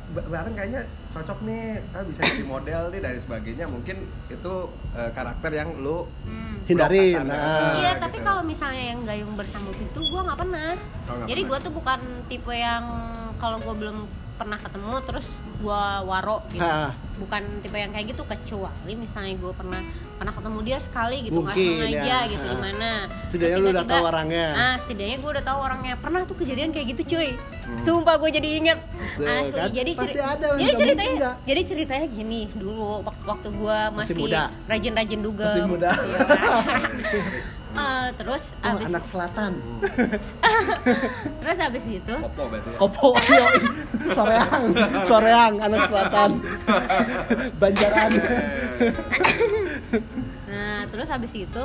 ba- 0.09 0.23
bareng 0.25 0.53
kayaknya 0.53 0.81
cocok 1.09 1.39
nih, 1.41 1.63
ah, 1.91 2.03
bisa 2.03 2.21
jadi 2.23 2.43
model 2.43 2.83
nih 2.89 3.01
dan 3.01 3.13
sebagainya. 3.17 3.65
Mungkin 3.65 3.97
itu 4.27 4.53
eh, 4.93 5.11
karakter 5.11 5.51
yang 5.51 5.69
lu 5.75 6.07
Hmm. 6.23 6.63
hindarin 6.63 7.21
Blokan, 7.21 7.27
nah. 7.29 7.75
Iya, 7.75 7.91
gitu. 7.91 8.01
tapi 8.01 8.17
kalau 8.21 8.41
misalnya 8.41 8.83
yang 8.87 9.01
gayung 9.03 9.33
bersambut 9.33 9.75
itu 9.75 9.99
gua 10.07 10.21
nggak 10.25 10.39
pernah. 10.39 10.71
Oh, 11.03 11.13
nggak 11.13 11.27
Jadi 11.27 11.41
pernah. 11.41 11.49
gua 11.53 11.65
tuh 11.65 11.73
bukan 11.73 11.99
tipe 12.25 12.53
yang 12.53 12.83
kalau 13.35 13.57
gua 13.57 13.73
belum 13.73 13.97
pernah 14.37 14.55
ketemu 14.55 14.93
terus 15.01 15.27
gua 15.57 15.99
waro 16.01 16.45
gitu. 16.47 16.61
Ha. 16.61 16.93
Bukan 17.17 17.41
tipe 17.59 17.73
yang 17.73 17.89
kayak 17.89 18.13
gitu 18.13 18.21
kecuali 18.23 18.93
misalnya 18.93 19.33
gua 19.35 19.49
pernah 19.51 19.81
pernah 20.13 20.29
ketemu 20.31 20.59
dia 20.61 20.77
sekali 20.77 21.17
gitu 21.25 21.41
nggak 21.41 21.53
sengaja 21.53 21.97
ya. 21.97 22.19
gitu 22.27 22.39
Ha. 22.39 22.53
di 22.53 22.57
mana. 22.57 22.91
Setidaknya 23.27 23.57
lu 23.57 23.67
udah 23.67 23.83
tahu 23.83 24.03
orangnya. 24.05 24.47
Ah, 24.53 24.75
setidaknya 24.77 25.17
gua 25.17 25.31
udah 25.33 25.43
tahu 25.43 25.59
orangnya. 25.59 25.93
Pernah 25.97 26.21
tuh 26.23 26.37
kejadian 26.37 26.69
kayak 26.69 26.87
gitu, 26.93 27.01
cuy. 27.11 27.29
Sumpah 27.77 28.15
gua 28.15 28.29
jadi 28.29 28.49
inget. 28.55 28.79
Tuh, 29.17 29.25
Asli. 29.25 29.51
kan? 29.51 29.69
Jadi 29.73 29.91
ceri- 29.97 30.21
ada, 30.23 30.47
Jadi 30.55 30.71
ceritanya 30.77 31.11
nggak. 31.17 31.35
jadi 31.43 31.61
ceritanya 31.65 32.07
gini 32.07 32.41
dulu 32.53 33.01
wak- 33.01 33.25
waktu 33.27 33.47
gua 33.51 33.89
Masih 33.91 34.13
masih, 34.15 34.45
rajin-rajin 34.65 35.19
dugem. 35.19 35.49
Masih 35.49 35.63
muda. 35.65 35.89
Eh, 37.77 38.09
terus 38.17 38.57
Oh, 38.57 38.73
abis 38.73 38.89
anak 38.89 39.05
selatan. 39.05 39.51
terus 41.41 41.57
abis 41.61 41.85
itu 41.85 42.15
Kopo 42.17 42.43
berarti 42.49 42.69
ya. 42.73 42.77
Kopo, 42.81 43.07
yoi. 43.37 43.59
Soreang, 44.11 44.63
Soreang, 45.05 45.53
anak 45.61 45.81
selatan. 45.85 46.29
Banjaran. 47.61 48.11
nah 50.47 50.81
terus 50.89 51.07
abis 51.07 51.33
itu 51.37 51.63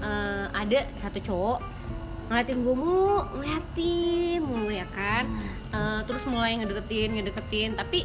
eh, 0.00 0.46
ada 0.48 0.80
satu 0.96 1.20
cowok 1.20 1.58
ngeliatin 2.30 2.58
gue 2.62 2.74
mulu 2.74 3.16
ngeliatin 3.36 4.40
mulu 4.40 4.70
ya 4.70 4.86
kan 4.90 5.26
Eh, 5.70 6.00
terus 6.02 6.26
mulai 6.26 6.58
ngedeketin 6.58 7.14
ngedeketin 7.14 7.78
tapi 7.78 8.02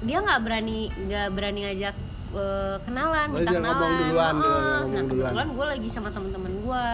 dia 0.00 0.16
nggak 0.16 0.40
berani 0.40 0.88
nggak 0.88 1.28
berani 1.28 1.60
ngajak 1.68 1.92
eh, 2.36 2.76
kenalan 2.82 3.28
Oh, 3.28 3.34
minta 3.34 3.48
dia 3.48 3.58
ngomong 3.58 3.74
kenalan 3.82 4.00
duluan, 4.02 4.34
Heeh. 4.34 4.44
ngomong 4.44 4.76
nah 4.86 5.02
duluan. 5.02 5.08
kebetulan 5.26 5.48
gue 5.50 5.66
lagi 5.68 5.88
sama 5.88 6.08
temen-temen 6.10 6.52
gue 6.60 6.86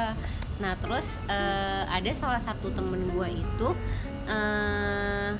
nah 0.54 0.72
terus 0.76 1.06
eh, 1.26 1.82
ada 1.84 2.10
salah 2.12 2.38
satu 2.38 2.70
temen 2.70 3.10
gue 3.10 3.28
itu 3.34 3.68
eh, 4.26 5.30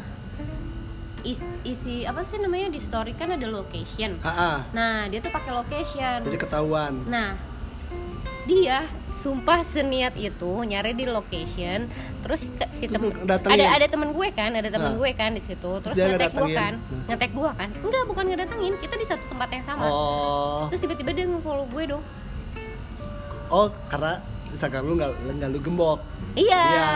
is- 1.24 1.46
isi 1.62 2.02
apa 2.02 2.20
sih 2.20 2.36
namanya 2.36 2.66
di 2.68 2.78
story 2.78 3.14
kan 3.14 3.30
ada 3.30 3.46
location 3.46 4.18
Ha, 4.20 4.66
Nah, 4.70 5.06
dia 5.06 5.18
tuh 5.18 5.30
pakai 5.30 5.52
location. 5.52 6.18
jadi 6.20 6.34
ketahuan. 6.36 7.06
Nah, 7.06 7.38
dia 8.44 8.82
sumpah 9.12 9.60
seniat 9.60 10.14
itu 10.14 10.62
nyari 10.62 10.92
di 10.92 11.04
location, 11.04 11.86
terus 12.20 12.48
ke, 12.48 12.64
si 12.70 12.86
Terus 12.86 13.12
tem- 13.12 13.28
ada 13.46 13.66
ada 13.72 13.86
temen 13.86 14.10
gue 14.10 14.28
kan, 14.30 14.50
ada 14.50 14.66
temen 14.66 14.90
Nah. 14.90 14.98
gue 14.98 15.10
kan 15.12 15.30
di 15.30 15.40
situ, 15.40 15.70
terus, 15.78 15.92
dia 15.92 16.08
ngetek 16.08 16.32
gue 16.32 16.50
kan, 16.50 16.74
Nah. 16.76 17.06
ngetek 17.08 17.30
gue 17.30 17.50
kan, 17.52 17.68
enggak 17.76 18.02
bukan 18.04 18.24
ngedatengin, 18.26 18.74
kita 18.78 18.94
di 18.94 19.04
satu 19.04 19.24
tempat 19.26 19.48
yang 19.50 19.62
sama. 19.62 19.84
Oh, 19.84 20.64
Terus 20.66 20.80
tiba-tiba 20.80 21.10
dia 21.10 21.24
nge-follow 21.26 21.68
gue 21.68 21.84
dong. 21.88 22.02
oh 23.48 23.68
karena 23.86 24.16
Instagram 24.48 24.82
lu 24.82 24.94
nggak 24.94 25.10
nggak 25.30 25.50
lu 25.50 25.60
gembok. 25.60 26.00
Iya, 26.32 26.56
Iya. 26.56 26.88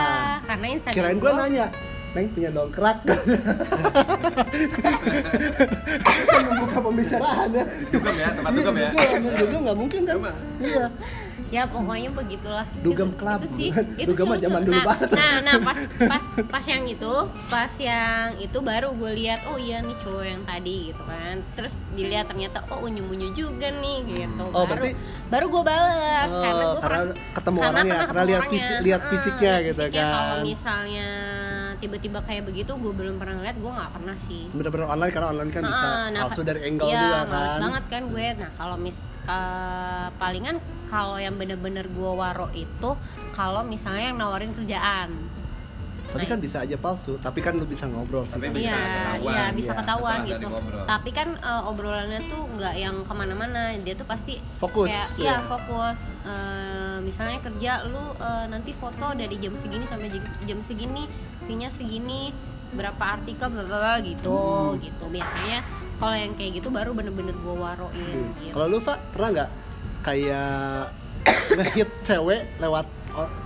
karena 0.43 0.65
Instagram 0.71 0.97
Kirain 0.97 1.17
gue 1.17 1.31
nanya, 1.31 1.67
Neng 2.07 2.27
punya 2.31 2.49
dongkrak. 2.49 2.97
kan 6.25 6.41
membuka 6.47 6.77
pembicaraan 6.81 7.49
ya. 7.51 7.63
Dugem 7.87 8.15
ya, 8.15 8.29
tempat 8.31 8.49
Iya, 8.49 8.57
dugem 8.57 8.75
ya. 8.75 8.89
Dugem, 8.89 9.21
dugem 9.37 9.59
nggak 9.61 9.77
mungkin 9.77 10.01
kan? 10.03 10.17
Iya. 10.57 10.85
Ya 11.49 11.63
pokoknya 11.63 12.11
begitulah 12.11 12.67
Dugem 12.77 13.11
Club. 13.13 13.39
itu 13.41 13.47
sih 13.55 13.69
itu 13.95 14.03
Dugem 14.05 14.27
lucu. 14.29 14.41
zaman 14.45 14.61
dulu 14.61 14.75
nah, 14.75 14.85
banget. 14.85 15.09
nah 15.13 15.33
nah 15.41 15.55
pas 15.67 15.79
pas 16.01 16.23
pas 16.45 16.65
yang 16.65 16.83
itu 16.85 17.13
pas 17.47 17.71
yang 17.77 18.35
itu 18.37 18.57
baru 18.59 18.91
gue 18.91 19.11
lihat 19.15 19.39
oh 19.45 19.57
iya 19.57 19.79
nih 19.79 19.95
cowok 19.97 20.25
yang 20.25 20.41
tadi 20.43 20.91
gitu 20.91 21.03
kan 21.03 21.35
terus 21.53 21.73
dilihat 21.93 22.27
ternyata 22.27 22.67
oh 22.67 22.83
unyu 22.83 23.03
unyu 23.05 23.31
juga 23.31 23.67
nih 23.69 23.97
gitu 24.05 24.43
Oh, 24.49 24.63
baru 24.63 24.83
berarti- 24.83 24.95
baru 25.27 25.45
gue 25.47 25.63
balas 25.63 26.29
Oh, 26.29 26.41
karena 26.41 26.63
gue 26.65 26.81
karena 26.81 27.01
ketemu 27.33 27.57
orangnya, 27.59 27.77
pernah 27.95 28.05
karena 28.05 28.23
lihat 28.25 28.41
orangnya. 28.41 28.53
visi- 28.53 28.81
lihat 28.81 29.01
Ah, 29.01 29.07
fisiknya 29.07 29.51
lihat 29.53 29.63
gitu 29.65 29.79
fisiknya. 29.79 30.03
kan. 30.03 30.13
kalau 30.13 30.35
misalnya 30.43 31.07
tiba-tiba 31.77 32.19
kayak 32.21 32.43
begitu 32.43 32.71
gue 32.73 32.91
belum 32.91 33.15
pernah 33.15 33.37
lihat 33.39 33.55
gue 33.55 33.71
nggak 33.71 33.91
pernah 33.93 34.17
sih 34.17 34.43
Bener-bener 34.51 34.87
online 34.87 35.11
karena 35.11 35.27
online 35.29 35.51
kan 35.53 35.63
bisa 35.63 35.85
Ah, 35.85 36.07
nah, 36.09 36.21
palsu 36.25 36.41
dari 36.41 36.59
angle 36.65 36.87
iya, 36.87 36.99
juga 36.99 37.17
kan. 37.23 37.59
banget 37.61 37.83
kan 37.87 38.01
gue. 38.07 38.25
Nah, 38.35 38.49
kalau 38.53 38.75
mis 38.75 38.97
eh, 39.23 40.07
palingan 40.13 40.57
kalau 40.87 41.15
yang 41.15 41.35
bener-bener 41.35 41.85
gue 41.85 42.11
waro 42.13 42.47
itu 42.51 42.89
kalau 43.31 43.61
misalnya 43.61 44.07
yang 44.07 44.17
nawarin 44.17 44.51
kerjaan. 44.51 45.11
Tapi 46.07 46.23
Nah, 46.23 46.29
kan 46.29 46.39
bisa 46.39 46.63
aja 46.63 46.77
palsu, 46.77 47.19
tapi 47.19 47.43
kan 47.43 47.51
lu 47.53 47.67
bisa 47.67 47.83
ngobrol 47.83 48.23
sih. 48.23 48.39
Tapi 48.39 48.47
kan. 48.47 48.55
bisa 48.55 48.63
Iya, 48.63 48.79
ketahuan, 48.79 49.27
iya 49.27 49.45
bisa 49.51 49.67
iya. 49.67 49.77
ketahuan 49.77 50.17
gitu. 50.23 50.47
Tapi 50.87 51.09
kan 51.11 51.27
eh, 51.35 51.63
obrolannya 51.65 52.21
tuh 52.25 52.41
nggak 52.49 52.75
yang 52.75 52.95
ke 53.01 53.13
mana-mana. 53.13 53.75
Dia 53.77 53.91
tuh 53.93 54.07
pasti 54.07 54.39
Fokus, 54.55 54.87
Kayak, 54.87 55.03
ya. 55.11 55.21
iya 55.21 55.35
fokus. 55.45 55.99
Eh, 56.23 56.97
misalnya 57.03 57.43
kerja 57.43 57.71
lu 57.85 57.99
eh, 58.15 58.45
nanti 58.47 58.71
foto 58.71 59.11
dari 59.13 59.35
jam 59.35 59.51
segini 59.53 59.83
sampai 59.83 60.07
jam- 60.41 60.63
segini, 60.63 61.11
fee-nya 61.43 61.67
segini, 61.67 62.31
berapa 62.69 63.03
artikel, 63.19 63.47
bla 63.49 63.67
bla 63.67 63.99
gitu, 63.99 64.31
Hmm. 64.31 64.79
gitu. 64.79 65.05
Biasanya 65.07 65.59
kalau 65.97 66.15
yang 66.15 66.31
kayak 66.35 66.51
gitu 66.55 66.71
baru 66.71 66.95
bener-bener 66.95 67.35
gue 67.35 67.51
waroin. 67.53 67.91
Oke. 67.91 68.41
Gitu. 68.41 68.53
Kalau 68.55 68.67
lu 68.69 68.79
Pak 68.79 69.11
pernah 69.11 69.29
nggak 69.35 69.49
kayak 70.07 70.87
ngehit 71.51 71.89
cewek 72.07 72.47
lewat 72.63 72.87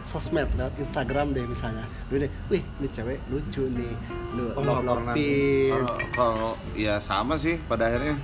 sosmed, 0.06 0.46
lewat 0.54 0.78
Instagram 0.78 1.34
deh 1.34 1.42
misalnya. 1.44 1.82
Lu 2.14 2.22
nih, 2.22 2.30
wih, 2.52 2.62
ini 2.78 2.88
cewek 2.92 3.18
lucu 3.34 3.66
nih. 3.66 3.94
Lu 4.38 4.54
Oh, 4.54 4.62
sih. 4.62 4.68
love-lovein. 4.68 5.82
Kalau- 6.14 6.60
ya 6.78 7.02
sama 7.02 7.34
sih 7.34 7.58
pada 7.66 7.90
akhirnya. 7.90 8.20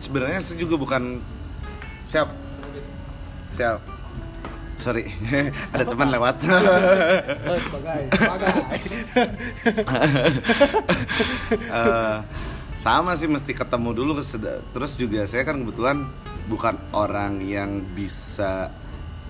Sebenarnya 0.00 0.40
saya 0.40 0.58
juga 0.58 0.74
bukan 0.74 1.20
siap. 2.08 2.32
Siap. 3.54 3.78
Sorry, 4.80 5.12
ada 5.76 5.84
teman 5.84 6.08
lewat. 6.08 6.40
Oh, 6.40 7.58
sebagai, 7.60 8.00
sebagai. 8.10 8.48
Eh, 11.50 12.16
sama 12.80 13.12
sih 13.12 13.28
mesti 13.28 13.52
ketemu 13.52 13.90
dulu 13.92 14.10
terus 14.72 14.96
juga 14.96 15.26
saya 15.28 15.44
kan 15.44 15.60
kebetulan 15.60 16.08
bukan 16.50 16.74
orang 16.92 17.38
yang 17.40 17.86
bisa 17.88 18.74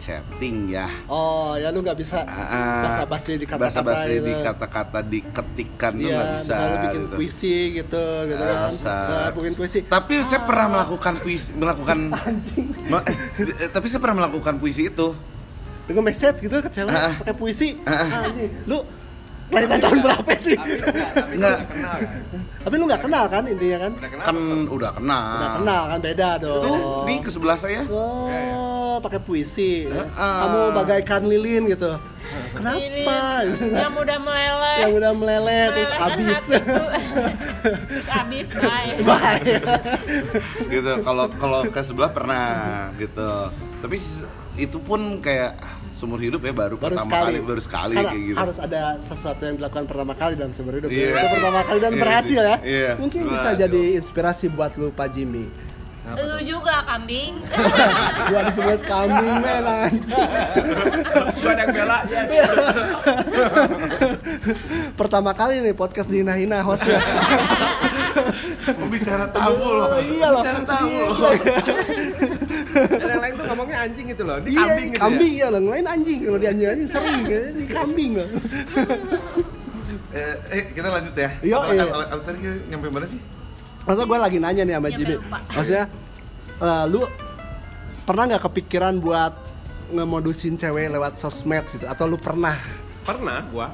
chatting 0.00 0.64
ya 0.66 0.88
Oh, 1.06 1.52
ya 1.54 1.68
lu 1.68 1.84
nggak 1.84 1.92
bisa 1.94 2.24
Ah, 2.24 2.80
basa-basi 2.82 3.36
di 3.36 3.44
kata-kata 3.44 3.84
basa-basi 3.84 4.12
gitu. 4.16 4.24
di 4.24 4.34
kata-kata 4.34 4.98
diketikan 5.04 5.92
tuh 5.92 6.00
Iya, 6.02 6.16
nggak 6.16 6.28
bisa 6.32 6.48
misalnya 6.50 6.78
bikin 6.80 7.02
gitu. 7.02 7.14
puisi 7.14 7.56
gitu, 7.76 8.04
gitu 8.24 8.40
Ah, 8.40 8.48
kan. 8.48 8.72
Nah, 8.80 9.28
bikin 9.30 9.52
puisi. 9.54 9.78
Tapi 9.84 10.12
saya 10.24 10.40
Ah. 10.40 10.46
pernah 10.48 10.66
melakukan 10.72 11.14
puisi, 11.20 11.48
melakukan, 11.52 11.98
Ma- 12.90 13.04
eh, 13.04 13.16
eh, 13.60 13.68
tapi 13.68 13.86
saya 13.86 14.00
pernah 14.00 14.24
melakukan 14.24 14.56
puisi 14.56 14.88
itu. 14.88 15.08
Dengan 15.84 16.02
message 16.02 16.38
gitu 16.40 16.56
ke 16.56 16.70
cewek 16.70 16.90
Ah. 16.90 17.12
pakai 17.20 17.36
puisi. 17.36 17.68
Ah. 17.84 18.24
Anjing, 18.24 18.50
lu 18.64 18.80
kelahiran 19.50 19.78
tahun 19.82 19.98
berapa 20.00 20.30
sih? 20.38 20.56
Tapi 20.56 20.70
enggak, 20.70 20.96
tapi 21.20 21.34
Enggak. 21.34 21.58
enggak 21.58 21.68
kenal 21.68 21.94
kan. 21.98 22.10
Tapi 22.60 22.74
lu 22.76 22.84
nggak 22.86 23.02
kenal 23.02 23.24
kan 23.26 23.42
intinya 23.48 23.78
kan? 23.80 23.92
Udah 23.92 24.10
kenal. 24.10 24.24
Kan 24.24 24.36
udah 24.70 24.90
kenal. 24.94 25.24
Udah 25.34 25.50
kenal 25.58 25.82
kan 25.90 25.98
beda 26.00 26.28
dong. 26.38 26.62
Itu 26.62 26.72
di 27.04 27.14
ke 27.18 27.30
sebelah 27.32 27.58
saya. 27.58 27.82
Oh, 27.90 28.96
pakai 29.00 29.20
puisi. 29.20 29.88
Heeh. 29.88 30.38
Kamu 30.40 30.60
bagaikan 30.72 31.22
lilin 31.26 31.66
gitu. 31.68 31.92
kenapa 32.54 33.42
yang 33.58 33.94
udah 33.98 34.18
meleleh 34.22 34.76
yang 34.78 34.92
udah 34.94 35.12
meleleh 35.18 35.62
terus 35.74 35.90
kan 35.90 36.00
habis 36.14 36.38
terus 36.46 38.06
habis 38.06 38.46
bye 38.54 38.94
bye 39.02 39.42
gitu 40.70 40.92
kalau 41.02 41.26
kalau 41.42 41.60
ke 41.66 41.80
sebelah 41.82 42.10
pernah 42.14 42.90
gitu 43.02 43.50
tapi 43.82 43.96
itu 44.54 44.78
pun 44.78 45.18
kayak 45.18 45.58
seumur 45.90 46.18
hidup 46.18 46.40
ya 46.40 46.50
baru, 46.50 46.74
baru 46.74 46.94
pertama 46.94 47.10
sekali. 47.10 47.26
kali 47.26 47.38
baru 47.42 47.60
sekali 47.60 47.94
Karena 47.94 48.08
kayak 48.08 48.22
gitu. 48.24 48.38
harus 48.38 48.56
ada 48.58 48.80
sesuatu 49.02 49.42
yang 49.42 49.54
dilakukan 49.56 49.84
pertama 49.84 50.12
kali 50.14 50.32
dalam 50.34 50.50
seumur 50.50 50.72
hidup 50.72 50.88
Iya 50.88 51.06
itu 51.10 51.26
pertama 51.34 51.60
kali 51.62 51.78
dan 51.78 51.90
Iya 51.90 51.98
berhasil 51.98 52.42
ya. 52.42 52.56
Iya. 52.60 52.90
mungkin 52.96 53.20
bisa 53.24 53.44
Berhasil. 53.44 53.60
jadi 53.60 53.82
inspirasi 53.96 54.44
buat 54.48 54.72
lu 54.74 54.90
Pak 54.90 55.08
Jimmy. 55.10 55.46
Lu 56.10 56.36
juga 56.42 56.82
kambing. 56.84 57.38
Gua 58.26 58.40
disebut 58.44 58.80
kambing 58.82 59.36
men 59.36 59.62
anjing. 59.62 60.28
Gua 61.36 61.48
ada 61.48 61.60
yang 61.60 61.70
bela 61.70 61.98
ya. 62.04 62.20
pertama 64.96 65.32
kali 65.32 65.60
nih 65.60 65.72
podcast 65.72 66.08
dihina-hina 66.08 66.60
hostnya 66.60 67.00
bicara 68.90 69.24
tamu 69.28 69.64
loh. 69.70 69.86
Oh, 69.88 70.00
iya 70.02 70.26
loh. 70.28 70.42
Bicara 70.42 70.60
tamu 70.64 70.88
Iya, 70.88 71.04
loh 71.06 71.32
Dan 72.86 73.08
yang 73.08 73.20
lain 73.20 73.34
tuh 73.34 73.44
ngomongnya 73.46 73.78
anjing 73.82 74.06
gitu 74.08 74.22
loh. 74.22 74.36
Di 74.38 74.50
Iya, 74.50 74.60
kambing 74.62 74.88
gitu 74.88 75.00
kambing 75.00 75.32
ya. 75.32 75.40
ya 75.40 75.46
loh, 75.50 75.60
lain 75.66 75.86
anjing 75.86 76.18
kalau 76.20 76.38
di 76.38 76.46
anjing 76.46 76.68
anjing 76.68 76.88
sering 76.88 77.20
ya, 77.32 77.40
di 77.50 77.64
kambing 77.66 78.10
loh. 78.16 78.28
eh, 80.10 80.34
eh, 80.50 80.62
kita 80.70 80.88
lanjut 80.88 81.14
ya 81.14 81.30
Iya, 81.40 81.54
Apa- 81.56 81.72
iya. 81.72 81.82
apa- 81.84 82.08
apa- 82.08 82.24
tadi 82.24 82.38
nyampe 82.66 82.86
mana 82.88 83.06
sih 83.06 83.20
Masa 83.80 84.04
gue 84.04 84.18
lagi 84.18 84.38
nanya 84.38 84.62
nih 84.62 84.74
sama 84.76 84.88
Jimmy, 84.88 85.16
maksudnya 85.48 85.84
eh, 86.58 86.84
lu 86.86 87.00
pernah 88.02 88.24
nggak 88.28 88.42
kepikiran 88.44 88.94
buat 88.98 89.32
ngemodusin 89.88 90.54
cewek 90.54 90.86
lewat 90.88 91.16
sosmed 91.16 91.64
gitu? 91.70 91.82
Atau 91.84 92.04
lu 92.04 92.14
pernah? 92.14 92.54
Pernah 93.00 93.42
gua. 93.48 93.72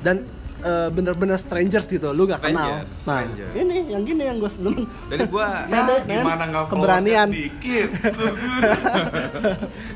Dan 0.00 0.26
eh, 0.66 0.88
bener-bener 0.90 1.36
strangers 1.36 1.84
gitu, 1.86 2.10
lu 2.10 2.24
nggak 2.24 2.42
kenal. 2.42 2.82
Stranger, 2.82 3.04
Nah, 3.06 3.22
stranger. 3.22 3.48
ini 3.54 3.74
yang 3.86 4.02
gini 4.02 4.22
yang 4.24 4.36
gue 4.36 4.50
demen. 4.52 4.74
Jadi 5.06 5.22
gua 5.26 5.46
Ya, 5.64 5.78
ya, 5.78 5.96
gimana 6.18 6.42
nggak 6.44 6.64
follow 6.66 6.82
keberanian. 6.82 7.28
dikit 7.30 7.88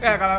ya 0.00 0.12
kalau 0.16 0.38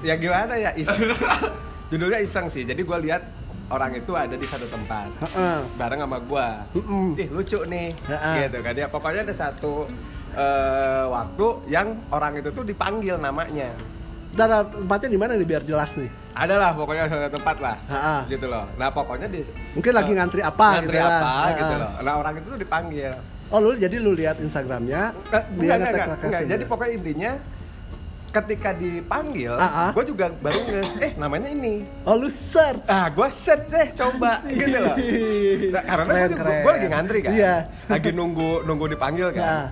ya 0.00 0.14
gimana 0.16 0.52
ya 0.56 0.70
iseng. 0.74 1.10
Judulnya 1.90 2.18
iseng 2.20 2.46
sih. 2.46 2.62
Jadi 2.62 2.80
gua 2.82 2.96
lihat 2.96 3.22
orang 3.68 3.94
itu 3.94 4.10
ada 4.12 4.32
di 4.32 4.44
satu 4.44 4.64
tempat 4.66 5.08
Heeh. 5.20 5.58
bareng 5.74 6.00
sama 6.00 6.18
gua. 6.20 6.46
Mm-mm. 6.72 7.16
Ih 7.16 7.28
lucu 7.28 7.58
nih, 7.64 7.92
Heeh. 8.02 8.34
gitu 8.46 8.58
kan 8.60 8.72
ya. 8.74 8.86
Pokoknya 8.86 9.20
ada 9.22 9.34
satu 9.34 9.86
eh, 10.32 11.04
waktu 11.06 11.44
yang 11.66 11.98
orang 12.08 12.38
itu 12.38 12.48
tuh 12.50 12.62
dipanggil 12.62 13.16
namanya. 13.16 13.70
Cara 14.32 14.64
tempatnya 14.64 15.08
di 15.08 15.18
mana 15.18 15.32
nih 15.34 15.44
biar 15.44 15.62
jelas 15.62 15.92
nih? 15.92 16.08
Adalah 16.32 16.72
pokoknya 16.72 17.04
satu 17.06 17.28
tempat 17.36 17.56
lah, 17.60 17.76
Heeh. 17.86 18.20
gitu 18.32 18.46
loh. 18.48 18.64
Nah 18.80 18.88
pokoknya 18.88 19.28
di 19.28 19.44
Mungkin 19.76 19.92
lagi 19.92 20.12
eh, 20.12 20.16
ngantri 20.16 20.40
apa 20.40 20.66
ngantri 20.80 20.96
gitu 20.96 21.04
lah. 21.04 21.20
apa 21.20 21.32
Heeh. 21.36 21.58
gitu 21.60 21.74
loh. 21.76 21.90
Nah 22.00 22.14
orang 22.16 22.32
itu 22.40 22.46
tuh 22.48 22.60
dipanggil. 22.60 23.12
Oh 23.52 23.58
lu 23.60 23.76
jadi 23.76 23.96
lu 24.00 24.16
lihat 24.16 24.40
Instagramnya, 24.40 25.12
Eh, 25.28 25.42
dia 25.60 25.76
enggak, 25.76 25.76
enggak, 25.76 26.06
enggak, 26.08 26.18
enggak. 26.24 26.42
Jadi 26.48 26.64
ya? 26.64 26.68
pokoknya 26.72 26.92
intinya 26.96 27.32
ketika 28.32 28.70
dipanggil, 28.72 29.52
Ah, 29.60 29.68
ah. 29.68 29.90
gue 29.92 30.04
juga 30.08 30.32
baru 30.32 30.56
nge, 30.64 30.82
eh 31.04 31.12
namanya 31.20 31.52
ini. 31.52 31.84
Oh 32.08 32.16
lu 32.16 32.32
search. 32.32 32.80
Ah, 32.88 33.12
gue 33.12 33.28
set 33.28 33.68
deh 33.68 33.92
coba 33.92 34.40
gitu 34.48 34.72
loh. 34.80 34.96
Nah, 35.68 35.82
karena 35.84 36.12
gue, 36.32 36.72
lagi 36.72 36.88
ngantri 36.88 37.18
kan, 37.20 37.32
Iya. 37.36 37.54
lagi 37.92 38.08
nunggu 38.08 38.64
nunggu 38.64 38.88
dipanggil 38.88 39.36
kan. 39.36 39.68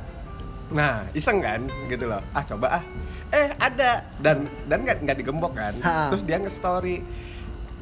Nah, 0.76 1.08
iseng 1.16 1.40
kan, 1.40 1.64
gitu 1.88 2.04
loh. 2.04 2.20
Ah 2.36 2.44
coba 2.44 2.78
ah, 2.78 2.84
eh 3.30 3.48
ada 3.56 3.90
dan 4.18 4.36
dan 4.66 4.78
nggak 4.82 4.98
nggak 5.00 5.16
digembok 5.16 5.52
kan. 5.52 5.74
Ha. 5.80 6.10
Terus 6.10 6.22
dia 6.22 6.36
nge 6.36 6.52
story 6.52 6.98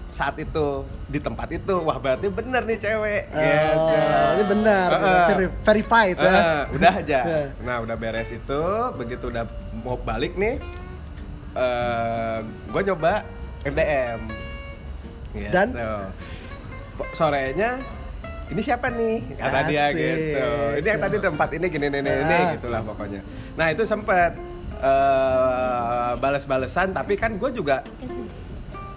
saat 0.09 0.37
itu 0.37 0.67
di 1.05 1.21
tempat 1.21 1.53
itu, 1.53 1.75
wah 1.79 1.97
berarti 1.97 2.29
bener 2.29 2.65
nih 2.65 2.79
cewek. 2.79 3.23
Oh, 3.29 3.37
gitu. 3.37 4.09
ini 4.35 4.45
benar, 4.47 4.89
Heeh. 4.91 5.27
veri- 5.29 5.55
verified 5.63 6.17
ya. 6.17 6.33
Eh, 6.33 6.63
udah 6.73 6.93
aja. 6.95 7.19
Ya. 7.29 7.43
Nah, 7.61 7.77
udah 7.81 7.93
beres 7.95 8.31
itu, 8.31 8.63
begitu 8.97 9.29
udah 9.29 9.45
mau 9.79 10.01
balik 10.01 10.33
nih, 10.35 10.57
eh 11.55 12.39
gue 12.43 12.83
nyoba 12.85 13.21
NDM. 13.63 14.21
Gitu. 15.29 15.53
Dan? 15.53 15.69
Sorenya 17.13 17.79
ini 18.49 18.61
siapa 18.61 18.89
nih 18.89 19.37
kata 19.37 19.61
dia 19.69 19.93
gitu 19.93 20.47
ini 20.81 20.87
yang 20.89 20.99
tadi 20.99 21.17
tempat 21.21 21.49
ini 21.53 21.67
gini 21.69 21.87
ini 21.87 22.01
ini 22.01 22.11
Ah. 22.35 22.57
gitulah 22.57 22.81
pokoknya 22.81 23.21
nah 23.55 23.69
itu 23.69 23.85
sempet 23.85 24.35
eh 24.79 26.13
balas-balesan 26.17 26.91
tapi 26.91 27.15
kan 27.15 27.35
gue 27.35 27.51
juga 27.51 27.83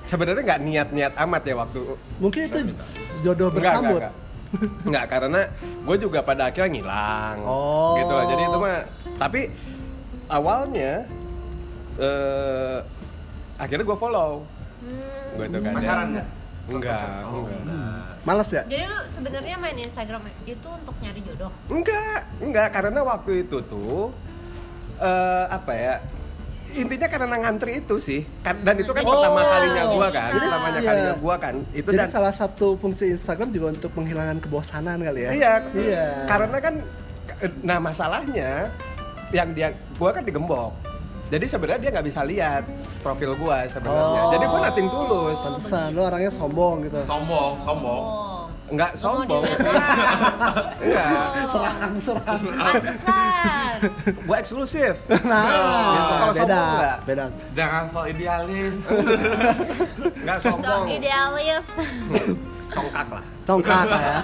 sebenarnya 0.04 0.44
nggak 0.44 0.62
niat-niat 0.62 1.14
amat 1.20 1.42
ya 1.44 1.56
waktu 1.56 1.80
Mungkin 2.18 2.42
itu 2.44 2.60
jodoh 3.22 3.50
Enggak, 3.50 3.58
enggak, 3.58 3.76
bersambut. 3.76 4.02
enggak. 4.02 4.14
Enggak, 4.84 5.06
karena 5.08 5.42
gue 5.82 5.96
juga 5.98 6.20
pada 6.22 6.44
akhirnya 6.46 6.70
ngilang. 6.70 7.38
Oh. 7.48 7.96
Gitu 7.96 8.12
loh. 8.12 8.26
Jadi 8.28 8.42
itu 8.44 8.58
mah 8.58 8.78
tapi 9.16 9.42
awalnya 10.28 10.92
eh 11.96 12.78
akhirnya 13.56 13.86
gue 13.86 13.98
follow. 13.98 14.32
Hmm. 14.82 15.38
Gue 15.38 15.46
itu 15.48 15.58
kan. 15.58 15.72
ya. 15.72 15.78
pacaran 15.78 16.08
nggak 16.12 16.28
Enggak, 16.62 17.26
Oh, 17.26 17.42
enggak. 17.42 17.58
enggak. 17.58 18.06
Males 18.22 18.50
ya? 18.50 18.62
jadi 18.64 18.84
lu 18.86 19.00
sebenarnya 19.10 19.56
main 19.58 19.78
Instagram 19.80 20.22
itu 20.46 20.68
untuk 20.70 20.94
nyari 21.02 21.22
jodoh 21.22 21.50
Enggak, 21.68 22.22
enggak 22.38 22.68
karena 22.70 23.02
waktu 23.02 23.32
itu 23.42 23.58
tuh 23.66 24.14
eh 25.02 25.46
apa 25.50 25.74
ya? 25.74 25.96
Intinya 26.72 27.04
karena 27.06 27.36
ngantri 27.36 27.84
itu 27.84 28.00
sih. 28.00 28.22
Kan- 28.40 28.64
Dan 28.64 28.80
itu 28.80 28.88
kan 28.90 29.04
Jadi 29.04 29.12
pertama 29.12 29.42
kalinya 29.44 29.84
gua 29.90 30.08
kan, 30.08 30.30
iseng. 30.30 30.40
pertamanya 30.40 30.80
Iya. 30.80 30.88
kalinya 30.88 31.16
gua 31.20 31.36
kan. 31.36 31.56
Itu 31.74 31.90
Jadi 31.90 32.00
dan 32.00 32.08
salah 32.08 32.32
satu 32.32 32.68
fungsi 32.78 33.12
Instagram 33.12 33.50
juga 33.52 33.68
untuk 33.76 33.92
menghilangkan 33.92 34.40
kebosanan 34.40 34.98
kali 34.98 35.20
ya? 35.22 35.32
Iya, 35.34 35.54
Iya. 35.74 36.06
Karena 36.26 36.58
kan 36.58 36.76
nah 37.60 37.78
masalahnya 37.78 38.72
yang 39.32 39.52
dia 39.52 39.68
gua 40.00 40.14
kan 40.14 40.24
digembok. 40.24 40.72
Jadi 41.28 41.44
sebenarnya 41.46 41.80
dia 41.82 41.92
nggak 41.92 42.08
bisa 42.08 42.22
lihat 42.24 42.64
profil 43.00 43.36
gua 43.36 43.64
sebenarnya. 43.66 44.22
Oh. 44.22 44.32
Jadi 44.32 44.46
gua 44.46 44.60
nating 44.64 44.88
tulus. 44.88 45.40
Pantesan, 45.42 45.88
lu 45.92 46.02
orangnya 46.02 46.32
sombong 46.32 46.76
gitu. 46.86 47.00
sombong 47.04 47.54
sombong 47.62 48.04
oh 48.04 48.41
Nggak 48.72 48.92
sombong 48.96 49.44
sih. 49.46 49.68
Enggak. 50.82 51.10
Oh, 51.52 51.60
Serang, 51.60 51.94
serang. 52.00 52.40
pantesan 52.56 53.80
Gua 54.24 54.36
eksklusif. 54.40 54.96
Nah, 55.28 55.44
Gitu. 55.92 56.14
Kalau 56.16 56.34
beda, 56.34 56.56
sombong 56.56 57.04
beda. 57.04 57.26
jangan 57.52 57.84
so 57.86 58.00
idealis 58.08 58.76
Nggak 60.24 60.38
so 60.40 60.48
sombong. 60.56 60.84
idealis 60.88 61.64
Congkak 62.72 63.08
lah. 63.12 63.24
Congkak 63.44 63.84
ya. 63.92 64.18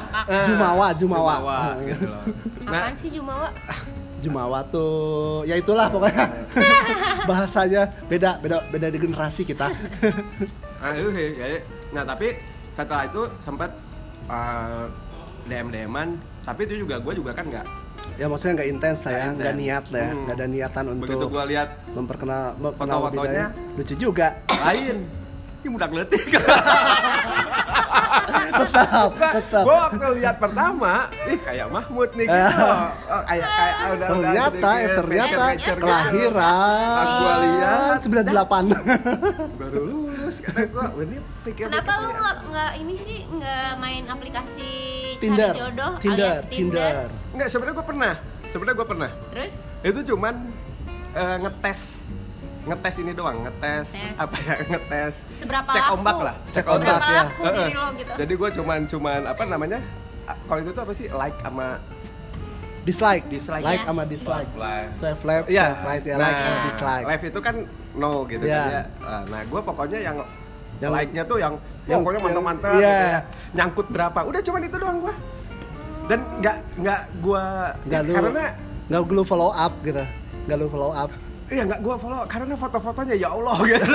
Jumawa, 0.47 0.87
Jumawa. 0.95 1.35
Jumawa 1.35 1.59
gitu 1.83 2.05
loh. 2.07 2.23
Nah, 2.63 2.71
apaan 2.71 2.95
sih 2.95 3.09
Jumawa 3.11 3.47
Jumawa 4.17 4.59
tuh, 4.65 5.45
ya 5.45 5.53
itulah 5.53 5.91
pokoknya. 5.91 6.25
Bahasanya 7.27 7.85
beda, 8.07 8.39
beda, 8.39 8.65
beda 8.65 8.87
di 8.87 8.97
generasi 8.97 9.43
kita. 9.43 9.69
Nah, 10.79 10.91
itu 10.95 11.09
sih. 11.11 11.27
Jadi, 11.37 11.57
nah 11.91 12.01
tapi 12.01 12.33
setelah 12.73 13.05
itu 13.05 13.21
sempat 13.43 13.69
uh, 14.27 14.85
DM 15.43 15.67
DMan, 15.69 16.09
tapi 16.41 16.63
itu 16.63 16.75
juga 16.79 16.99
gue 16.99 17.13
juga 17.15 17.31
kan 17.31 17.45
nggak. 17.45 17.67
ya 18.15 18.25
maksudnya 18.25 18.53
nggak 18.55 18.69
intens 18.69 18.99
lah 19.03 19.13
ya, 19.13 19.25
Nggak 19.31 19.55
niat 19.55 19.85
lah 19.87 19.99
ya, 19.99 20.09
Hmm. 20.09 20.21
nggak 20.23 20.35
ada 20.35 20.47
niatan 20.47 20.83
Begitu 20.95 21.15
untuk 21.17 21.29
gue 21.29 21.45
lihat 21.47 21.69
memperkenal, 21.89 22.43
memperkenal 22.55 22.99
lebih 23.05 23.19
dari- 23.21 23.53
lucu 23.75 23.93
juga. 23.95 24.27
lain, 24.57 24.95
ini 25.57 25.67
mudah 25.67 25.87
ngeletik. 25.87 26.23
tetap, 28.57 29.09
tetap. 29.13 29.63
gue 29.63 29.75
waktu 29.77 30.05
lihat 30.17 30.35
pertama, 30.37 30.93
ih 31.25 31.37
kayak 31.37 31.67
Mahmud 31.69 32.09
nih 32.13 32.25
gitu. 32.25 32.65
Oh, 33.07 33.21
kayak 33.23 33.47
kayak 33.49 33.75
udah 33.77 33.91
udah 33.93 34.07
ternyata, 34.09 34.69
eh, 34.75 34.89
ternyata 34.93 35.35
mecer-mecer 35.37 35.57
gitu. 35.69 35.83
kelahiran. 35.83 36.95
Pas 36.97 37.11
gua 37.13 37.35
lihat, 37.39 37.99
98. 38.01 39.57
baru 39.57 40.06
lulus 40.27 40.43
kata 40.43 40.67
gue, 40.67 40.85
ini 41.07 41.17
pikir 41.47 41.71
Kenapa 41.71 42.03
lu 42.03 42.11
nggak 42.11 42.35
nggak 42.51 42.71
ini 42.83 42.95
sih 42.99 43.17
nggak 43.23 43.79
main 43.79 44.03
aplikasi 44.11 44.71
Tinder, 45.23 45.55
cari 45.55 45.59
jodoh 45.63 45.91
Tinder, 46.03 46.43
alias 46.43 46.51
Tinder? 46.51 46.83
Tinder. 46.83 47.07
Enggak, 47.31 47.47
sebenarnya 47.47 47.75
gue 47.79 47.87
pernah. 47.87 48.13
Sebenarnya 48.51 48.75
gue 48.75 48.87
pernah. 48.91 49.09
Terus 49.31 49.53
Itu 49.87 49.99
cuman 50.11 50.35
eh, 51.15 51.37
ngetes 51.39 51.79
ngetes 52.67 52.95
ini 52.99 53.11
doang, 53.15 53.37
ngetes 53.47 53.87
Tes. 53.95 54.15
apa 54.19 54.35
ya, 54.43 54.55
ngetes 54.67 55.13
seberapa 55.39 55.71
cek 55.71 55.83
laku? 55.87 55.95
ombak 55.95 56.17
lah, 56.19 56.35
Cek 56.51 56.65
Seberapa 56.67 56.75
ombak, 56.75 56.99
ya. 56.99 57.23
laku 57.23 57.39
Heeh. 57.39 57.55
diri 57.55 57.75
lo 57.79 57.87
gitu? 57.95 58.11
Jadi 58.19 58.33
gue 58.35 58.49
cuman 58.59 58.79
cuman 58.91 59.21
apa 59.31 59.43
namanya? 59.47 59.79
Kalau 60.27 60.59
itu 60.59 60.71
tuh 60.75 60.83
apa 60.83 60.91
sih? 60.91 61.07
Like 61.07 61.39
sama 61.39 61.79
Dislike, 62.87 63.25
Dislike. 63.27 63.61
like 63.61 63.83
Iya. 63.83 63.85
sama 63.85 64.03
dislike. 64.03 64.51
Live. 64.55 64.91
Swipe 64.95 65.21
left, 65.21 65.45
Iya. 65.47 65.65
swipe 65.67 65.83
right 65.83 66.03
ya, 66.03 66.15
like 66.15 66.37
sama 66.39 66.59
dislike. 66.63 67.05
live 67.05 67.23
itu 67.25 67.39
kan 67.43 67.55
no 67.93 68.11
gitu 68.25 68.43
Iya. 68.43 68.55
kan 68.57 68.71
ya. 68.71 68.83
Ah, 69.03 69.21
Nah, 69.27 69.41
gue 69.43 69.61
pokoknya 69.61 69.99
yang 69.99 70.17
Yang- 70.77 70.93
like-nya 70.93 71.23
tuh 71.25 71.37
yang, 71.37 71.53
yang- 71.83 71.99
pokoknya 71.99 72.21
mantap-mantap 72.21 72.71
iya. 72.71 72.79
gitu 72.79 73.05
ya. 73.09 73.21
Nyangkut 73.53 73.87
berapa? 73.89 74.19
Udah 74.23 74.39
cuman 74.39 74.61
itu 74.63 74.77
doang 74.77 74.97
gue. 75.01 75.13
Dan 76.07 76.19
nggak 76.39 76.57
nggak 76.77 77.01
gue 77.19 77.43
Nggak 77.83 78.01
lu, 78.01 78.13
karena 78.15 78.45
nggak 78.87 79.01
lu 79.09 79.23
follow 79.25 79.51
up 79.51 79.73
gitu, 79.81 80.03
nggak 80.47 80.55
lu 80.55 80.67
follow 80.69 80.93
up. 80.93 81.11
Iya 81.47 81.63
nggak 81.63 81.79
gue 81.79 81.95
follow 81.97 82.19
karena 82.25 82.55
foto-fotonya 82.55 83.15
ya 83.15 83.31
Allah 83.31 83.57
gitu. 83.63 83.83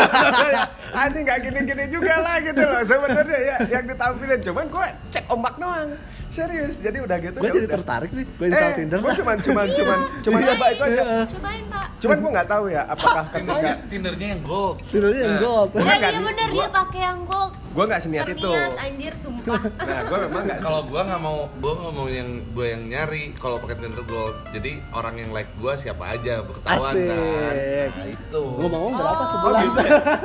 Anjing 0.98 1.24
nggak 1.24 1.40
gini-gini 1.42 1.84
juga 1.88 2.14
lah 2.18 2.36
gitu 2.40 2.60
loh 2.60 2.80
sebenarnya 2.82 3.38
ya 3.38 3.56
yang 3.70 3.84
ditampilin 3.86 4.40
cuman 4.42 4.64
gue 4.68 4.86
cek 5.08 5.24
ombak 5.28 5.54
doang 5.56 5.88
serius 6.32 6.74
jadi 6.78 6.98
udah 6.98 7.16
gitu 7.18 7.36
gue 7.36 7.44
ya 7.44 7.52
jadi 7.52 7.66
udah. 7.66 7.76
tertarik 7.76 8.10
nih 8.10 8.24
gue 8.26 8.46
install 8.48 8.66
eh, 8.66 8.74
Tinder 8.74 8.98
gue 8.98 9.12
cuman 9.14 9.36
cuman 9.38 9.66
cuman 9.70 9.98
cuman 10.24 10.40
coba 10.42 10.64
itu 10.66 10.82
aja 10.82 11.02
Iya. 11.02 11.18
cobain 11.28 11.64
pak 11.68 11.86
cuman 12.00 12.16
gue 12.18 12.30
nggak 12.32 12.48
tahu 12.48 12.64
ya 12.66 12.82
apakah 12.84 13.22
ketika 13.26 13.38
Tindernya, 13.38 13.74
Tindernya 13.86 14.28
yang 14.28 14.42
gold. 14.42 14.76
Tindernya 14.88 15.20
yang 15.20 15.30
Nah. 15.30 15.42
gold 15.42 15.68
Gua 15.70 15.84
ya 15.84 15.96
iya 16.02 16.18
bener 16.18 16.48
dia 16.50 16.68
pakai 16.68 17.00
yang 17.02 17.20
gold 17.22 17.52
gue 17.72 17.84
nggak 17.86 18.00
seniat 18.00 18.26
itu 18.28 18.50
anjir 18.74 19.12
sumpah 19.14 19.60
nah 19.88 20.00
gue 20.02 20.18
memang 20.22 20.42
nggak 20.42 20.58
Kalau 20.58 20.80
gua 20.84 21.00
nggak 21.02 21.20
mau, 21.20 21.38
gua 21.56 21.72
nggak 21.74 21.94
mau 21.94 22.06
yang 22.06 22.28
gua 22.50 22.66
yang 22.68 22.82
nyari 22.86 23.22
kalau 23.34 23.56
pakai 23.58 23.76
Tinder 23.76 24.04
gold. 24.04 24.36
Jadi 24.50 24.72
orang 24.90 25.14
yang 25.16 25.30
like 25.30 25.48
gua 25.56 25.72
siapa 25.74 26.04
aja 26.10 26.44
ketahuan 26.44 26.92
kan. 26.92 27.16
Asik. 27.16 27.90
Nah 27.92 28.06
itu. 28.08 28.42
gue 28.52 28.68
mau 28.68 28.88
berapa 28.90 29.10
Oh. 29.18 29.28
sebulan 29.30 29.64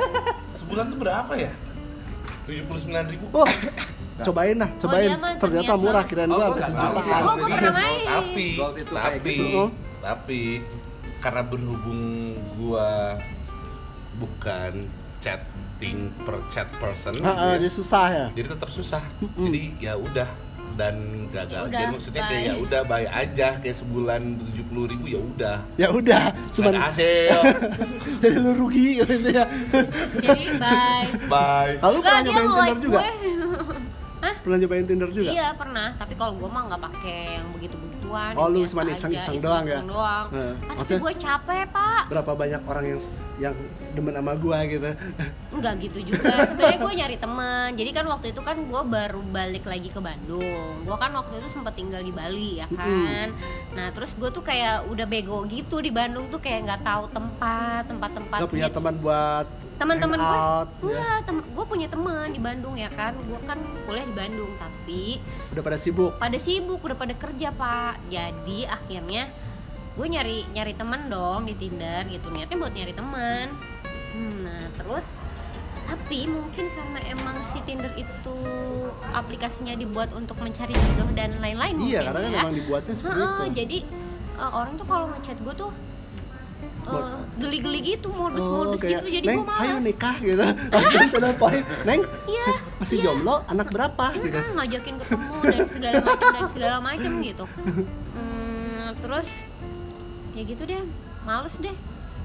Sebulan 0.58 0.84
tuh 0.88 0.98
berapa 0.98 1.32
ya? 1.34 1.52
Tujuh 2.44 2.64
puluh 2.64 2.78
sembilan 2.78 3.04
ribu. 3.06 3.26
oh 3.30 3.48
cobain 4.20 4.56
lah 4.56 4.70
cobain 4.76 5.08
mah 5.12 5.32
ternyata 5.36 5.42
ternyata. 5.68 5.72
murah 5.76 6.04
kirain 6.04 6.28
Oh, 6.28 6.34
gue 6.34 6.42
gua 6.42 6.48
tahu 6.48 6.58
sih. 6.58 6.68
sejutaan 6.68 7.22
Oh, 7.22 7.34
gua 7.34 7.48
pernah 7.48 7.72
main. 7.72 8.00
Tapi, 8.04 8.48
kayak 8.56 8.86
tapi, 8.90 9.36
gitu. 9.36 9.62
tapi 9.98 10.42
karena 11.18 11.42
berhubung 11.42 12.02
gua 12.54 12.88
bukan 14.14 14.72
chatting 15.18 15.98
per 16.22 16.36
chat 16.46 16.66
person, 16.76 17.14
gitu 17.14 17.26
ya, 17.26 17.54
jadi 17.54 17.68
susah 17.68 18.06
ya 18.08 18.26
jadi 18.34 18.48
tetap 18.50 18.70
susah. 18.70 19.02
Mm-mm. 19.18 19.46
Jadi 19.46 19.62
ya 19.78 19.94
udah 19.94 20.28
dan 20.74 20.94
gagal. 21.34 21.58
Ya 21.58 21.66
udah, 21.66 21.74
jadi 21.74 21.86
maksudnya 21.90 22.22
kayak 22.22 22.38
bye. 22.38 22.46
ya 22.46 22.54
udah 22.54 22.80
bayar 22.86 23.10
aja 23.16 23.48
kayak 23.58 23.76
sebulan 23.76 24.20
tujuh 24.38 24.64
puluh 24.68 24.84
ribu 24.86 25.10
ya 25.10 25.18
udah. 25.18 25.56
ya 25.74 25.88
udah 25.90 26.24
cuman 26.52 26.72
Ada 26.72 26.82
hasil. 26.86 27.38
jadi 28.22 28.36
lu 28.38 28.50
rugi 28.54 29.02
gitu 29.02 29.14
ya 29.26 29.44
jadi 30.14 30.44
bye 30.54 31.06
Bye. 31.26 31.74
lalu 31.82 31.98
pernah 31.98 32.20
nyobain 32.22 32.46
Tinder 32.46 32.76
juga 32.78 33.00
gue. 33.02 33.10
Hah? 34.18 34.34
pernah 34.38 34.58
nyobain 34.58 34.82
Tinder 34.82 35.10
juga 35.10 35.30
Iya 35.30 35.54
pernah, 35.54 35.94
tapi 35.94 36.14
kalau 36.14 36.34
gue 36.34 36.48
mah 36.48 36.62
nggak 36.66 36.82
pakai 36.82 37.38
yang 37.38 37.46
begitu-begituan. 37.54 38.32
Oh, 38.34 38.50
lu 38.50 38.66
cuma 38.66 38.82
iseng-iseng 38.84 39.38
doang 39.38 39.62
ya? 39.62 39.78
doang. 39.80 40.26
Ah, 40.28 40.54
tapi 40.58 40.74
Maksudnya- 40.74 41.02
gue 41.02 41.12
capek 41.14 41.62
pak. 41.70 42.02
berapa 42.08 42.32
banyak 42.34 42.60
orang 42.64 42.84
yang 42.86 43.00
yang 43.38 43.54
demen 43.94 44.10
sama 44.10 44.34
gua 44.34 44.66
gitu 44.66 44.90
Enggak 45.54 45.74
gitu 45.78 45.98
juga. 46.02 46.34
Sebenarnya 46.50 46.78
gue 46.78 46.92
nyari 46.92 47.16
teman. 47.16 47.68
Jadi 47.74 47.90
kan 47.94 48.04
waktu 48.06 48.26
itu 48.30 48.40
kan 48.42 48.56
gue 48.58 48.82
baru 48.82 49.20
balik 49.22 49.64
lagi 49.64 49.88
ke 49.88 50.00
Bandung. 50.02 50.82
Gue 50.82 50.96
kan 50.98 51.14
waktu 51.14 51.38
itu 51.38 51.48
sempat 51.48 51.78
tinggal 51.78 52.02
di 52.02 52.10
Bali 52.10 52.58
ya 52.58 52.66
kan. 52.68 53.30
Nah 53.74 53.94
terus 53.94 54.14
gue 54.14 54.26
tuh 54.28 54.42
kayak 54.42 54.90
udah 54.90 55.06
bego 55.06 55.46
gitu 55.46 55.78
di 55.78 55.94
Bandung 55.94 56.26
tuh 56.28 56.38
kayak 56.38 56.66
nggak 56.66 56.82
tahu 56.82 57.04
tempat, 57.10 57.86
tempat-tempat. 57.86 58.38
gak 58.42 58.50
punya 58.50 58.68
teman 58.68 58.94
buat 58.98 59.46
teman-teman 59.78 60.18
gue 60.18 60.26
hangout, 60.26 60.68
ya. 60.68 60.82
enggak 60.82 61.18
tem 61.22 61.36
gue 61.38 61.64
punya 61.70 61.86
teman 61.86 62.26
di 62.34 62.40
Bandung 62.42 62.74
ya 62.74 62.90
kan? 62.90 63.14
Gue 63.22 63.38
kan 63.46 63.58
kuliah 63.86 64.06
di 64.06 64.14
Bandung 64.14 64.52
tapi 64.58 65.22
udah 65.54 65.62
pada 65.62 65.78
sibuk? 65.78 66.12
Pada 66.18 66.38
sibuk 66.38 66.80
udah 66.82 66.98
pada 66.98 67.14
kerja 67.14 67.54
pak. 67.54 68.02
Jadi 68.10 68.66
akhirnya 68.66 69.30
gue 69.94 70.06
nyari 70.06 70.46
nyari 70.50 70.74
teman 70.74 71.06
dong 71.06 71.46
di 71.46 71.54
Tinder 71.54 72.02
gitu. 72.10 72.26
Niatnya 72.34 72.56
buat 72.58 72.74
nyari 72.74 72.92
teman. 72.92 73.46
Hmm, 74.12 74.34
nah 74.42 74.66
terus 74.74 75.06
tapi 75.88 76.28
mungkin 76.28 76.68
karena 76.76 77.00
emang 77.08 77.36
si 77.48 77.64
Tinder 77.64 77.88
itu 77.96 78.36
aplikasinya 79.16 79.72
dibuat 79.72 80.12
untuk 80.12 80.36
mencari 80.36 80.76
jodoh 80.76 81.08
dan 81.16 81.40
lain-lain 81.40 81.80
iya 81.80 82.04
mungkin 82.04 82.06
karena 82.12 82.20
kan 82.20 82.32
ya. 82.32 82.40
emang 82.44 82.54
dibuatnya 82.60 82.92
seperti 82.92 83.20
itu. 83.24 83.44
jadi 83.56 83.78
eh, 84.36 84.50
orang 84.52 84.72
tuh 84.76 84.84
kalau 84.84 85.06
ngechat 85.16 85.40
gue 85.40 85.54
tuh 85.56 85.70
geli-geli 87.36 87.80
gitu 87.86 88.08
Oh, 88.08 88.26
modus-modus 88.26 88.78
kayak, 88.78 88.92
gitu 88.98 89.06
jadi 89.12 89.26
Neng, 89.26 89.38
gue 89.38 89.46
malas 89.46 89.62
ayo 89.62 89.76
nikah 89.78 90.16
gitu 90.18 90.42
langsung 90.68 91.08
to 91.08 91.18
the 91.18 91.30
point 91.34 91.64
Neng, 91.82 92.00
Iya, 92.24 92.46
masih 92.76 92.96
iya. 92.96 93.04
jomblo, 93.04 93.34
anak 93.44 93.68
berapa 93.68 94.04
gitu 94.16 94.34
Mm-mm, 94.34 94.54
ngajakin 94.54 94.94
ketemu 94.96 95.36
dan 95.44 95.60
segala 95.66 95.94
macam 96.00 96.28
dan 96.28 96.44
segala 96.48 96.76
macam 96.80 97.10
gitu. 97.20 97.44
Hmm, 98.10 98.84
terus 98.98 99.28
ya 100.32 100.42
gitu 100.44 100.62
deh, 100.62 100.82
males 101.22 101.54
deh. 101.56 101.76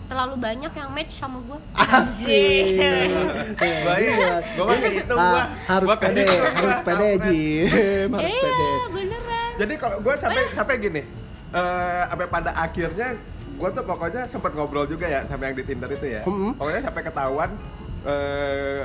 Terlalu 0.04 0.36
banyak 0.38 0.70
yang 0.70 0.90
match 0.92 1.16
sama 1.16 1.40
gue. 1.42 1.60
Asik. 1.74 2.76
Baik. 3.88 4.14
Gua 4.54 4.64
mah 4.64 4.76
kayak 4.76 4.94
gitu, 5.00 5.14
Ah, 5.14 5.24
gua. 5.26 5.44
harus 5.66 5.88
Gua 5.88 5.98
pede, 5.98 6.24
gitu, 6.24 6.44
harus 6.46 6.76
gua. 6.76 6.86
pede 6.86 7.10
Jim, 7.24 8.10
harus 8.12 8.30
Iya, 8.30 8.42
pede. 8.44 8.68
beneran. 8.92 9.52
Jadi 9.56 9.74
kalau 9.76 9.98
gue 10.00 10.14
sampai 10.18 10.44
sampai 10.52 10.76
gini, 10.78 11.02
eh 11.50 12.02
sampai 12.06 12.28
pada 12.28 12.52
akhirnya 12.52 13.08
gue 13.54 13.70
tuh 13.72 13.84
pokoknya 13.84 14.22
sempat 14.28 14.52
ngobrol 14.52 14.84
juga 14.84 15.06
ya 15.06 15.22
sama 15.24 15.46
yang 15.46 15.56
di 15.56 15.64
Tinder 15.64 15.88
itu 15.88 16.08
ya. 16.10 16.22
Mm-mm. 16.24 16.54
Pokoknya 16.54 16.82
sampai 16.84 17.02
ketahuan 17.02 17.50
eh 18.04 18.82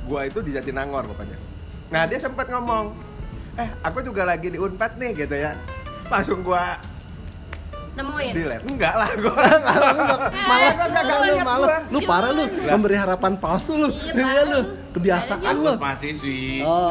gue 0.00 0.20
itu 0.24 0.38
di 0.40 0.50
Jatinangor 0.52 1.04
pokoknya. 1.06 1.36
Nah 1.88 2.02
dia 2.04 2.16
sempat 2.16 2.46
ngomong, 2.46 2.94
eh 3.54 3.68
aku 3.80 4.00
juga 4.00 4.24
lagi 4.24 4.48
di 4.48 4.56
Unpad 4.56 4.96
nih 4.96 5.10
gitu 5.18 5.34
ya. 5.34 5.52
Langsung 6.06 6.40
gue 6.40 6.64
Nemuin. 7.94 8.32
delete. 8.34 8.64
Enggak 8.66 8.94
lah 8.94 9.10
gue. 9.14 9.30
Malas, 10.50 10.74
Enggak, 10.76 11.04
lu 11.06 11.32
enggak, 11.32 11.46
malas, 11.46 11.82
lu 11.86 11.98
parah 12.02 12.30
lu, 12.30 12.44
memberi 12.66 12.96
harapan 12.96 13.32
palsu 13.34 13.78
lu, 13.78 13.88
Iya, 14.10 14.26
iya 14.26 14.42
lu, 14.44 14.60
kebiasaan 14.90 15.54
lu. 15.56 15.72
mahasiswi. 15.78 16.58
Oh, 16.66 16.90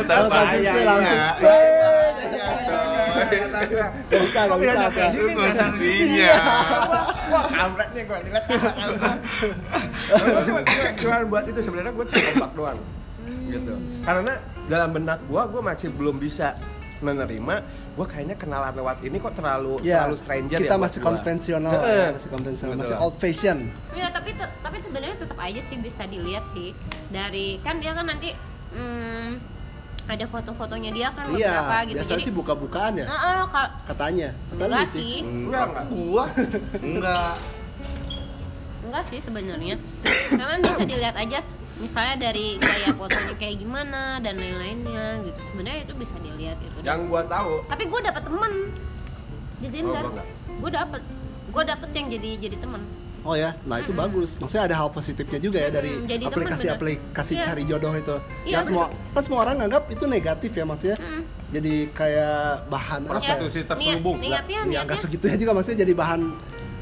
Tetap 0.00 0.08
kalau 0.08 0.28
bahaya 0.32 0.72
kasih 0.72 1.18
Iya, 3.18 3.86
Gak 4.08 4.20
bisa, 4.24 4.40
gak 4.46 4.58
bisa, 4.58 4.72
Iya, 4.72 4.88
Kak. 4.90 5.10
Itu 5.12 5.26
mahasiswinya. 5.34 6.32
Wah 7.28 7.44
kampret 7.50 7.88
nih 7.92 8.02
gue. 8.06 8.18
Cuma 11.00 11.16
buat 11.26 11.44
itu 11.46 11.60
sebenarnya 11.60 11.92
gue 11.92 12.04
cuma 12.06 12.20
kompak 12.32 12.52
doang. 12.54 12.80
gitu 13.48 13.72
karena 14.04 14.40
dalam 14.68 14.92
benak 14.92 15.20
gua 15.24 15.48
gua 15.48 15.60
masih 15.64 15.88
belum 15.92 16.16
bisa 16.16 16.56
menerima 17.00 17.64
gua 17.92 18.04
kayaknya 18.04 18.36
kenalan 18.36 18.72
lewat 18.72 19.00
ini 19.00 19.16
kok 19.16 19.36
terlalu 19.36 19.80
Ya, 19.80 20.04
terlalu 20.04 20.16
stranger 20.16 20.58
kita 20.60 20.76
ya 20.76 20.80
masih 20.80 21.00
konvensional, 21.00 21.72
ya, 21.80 22.08
masih 22.12 22.28
konvensional, 22.28 22.72
Betul. 22.76 22.82
masih 22.84 22.96
old 23.00 23.16
fashion. 23.16 23.58
Ya 23.92 24.08
tapi 24.12 24.32
tapi 24.36 24.76
sebenarnya 24.80 25.16
tetap 25.16 25.38
aja 25.40 25.60
sih 25.60 25.76
bisa 25.80 26.04
dilihat 26.04 26.44
sih 26.52 26.72
dari 27.08 27.60
kan 27.60 27.80
dia 27.80 27.92
kan 27.96 28.04
nanti 28.04 28.32
hmm, 28.72 29.28
ada 30.08 30.24
foto-fotonya 30.24 30.90
dia 30.90 31.08
kan 31.12 31.28
Iya, 31.28 31.52
beberapa 31.52 31.76
gitu. 31.84 31.94
biasanya 31.94 32.16
jadi 32.16 32.24
sih 32.24 32.32
buka-bukaan 32.32 32.92
ya, 32.96 33.06
Heeh, 33.06 33.40
ka- 33.46 33.72
katanya. 33.84 34.28
enggak 34.48 34.66
Katanya 34.66 34.88
sih. 34.88 35.14
Enggak, 35.20 35.64
enggak. 35.68 35.84
Gua? 35.86 36.24
Enggak. 36.88 37.32
enggak 38.80 39.04
sih 39.04 39.20
sebenarnya. 39.20 39.76
Memang 40.32 40.58
bisa 40.64 40.82
dilihat 40.82 41.12
aja 41.14 41.38
misalnya 41.78 42.16
dari 42.18 42.56
gaya 42.56 42.90
fotonya 42.90 43.34
kayak 43.36 43.56
gimana 43.58 44.16
dan 44.18 44.34
lain-lainnya 44.34 45.20
gitu. 45.22 45.40
Sebenarnya 45.46 45.84
itu 45.84 45.92
bisa 45.94 46.16
dilihat 46.18 46.56
itu 46.58 46.78
yang 46.80 47.04
gua 47.06 47.20
tahu. 47.22 47.68
Tapi 47.68 47.84
gue 47.84 48.00
dapet 48.00 48.22
temen 48.24 48.52
di 49.58 49.68
Tinder. 49.68 50.02
Gua 50.02 50.12
enggak. 50.14 50.26
gue 50.58 50.70
dapet 50.72 51.02
gue 51.48 51.62
dapet 51.64 51.88
yang 51.92 52.06
jadi 52.10 52.30
jadi 52.40 52.56
temen 52.58 52.82
Oh 53.28 53.36
ya, 53.36 53.52
nah 53.68 53.76
itu 53.76 53.92
bagus. 53.92 54.40
Maksudnya 54.40 54.64
ada 54.64 54.76
hal 54.80 54.88
positifnya 54.88 55.36
juga 55.36 55.60
ya 55.60 55.68
dari 55.68 55.92
jadi 56.08 56.24
aplikasi-aplikasi. 56.24 57.32
Iya. 57.36 57.44
cari 57.44 57.62
jodoh 57.68 57.92
itu. 57.92 58.16
Iya, 58.48 58.54
Yang 58.56 58.64
semua 58.72 58.84
kan 58.88 59.20
semua 59.20 59.38
orang 59.44 59.54
nganggap 59.60 59.82
itu 59.92 60.04
negatif 60.08 60.50
ya 60.56 60.64
maksudnya. 60.64 60.96
Mm. 60.96 61.22
Jadi 61.48 61.74
kayak 61.92 62.40
bahan 62.68 63.00
apa? 63.04 63.08
ya? 63.08 63.12
Prostitusi 63.12 63.60
terselubung. 63.68 64.16
Niat- 64.16 64.48
niatnya 64.48 64.58
Ya 64.58 64.64
niatnya 64.64 64.80
nggak 64.88 64.98
segitunya 64.98 65.36
juga 65.36 65.52
maksudnya 65.52 65.78
jadi 65.84 65.92
bahan 65.92 66.20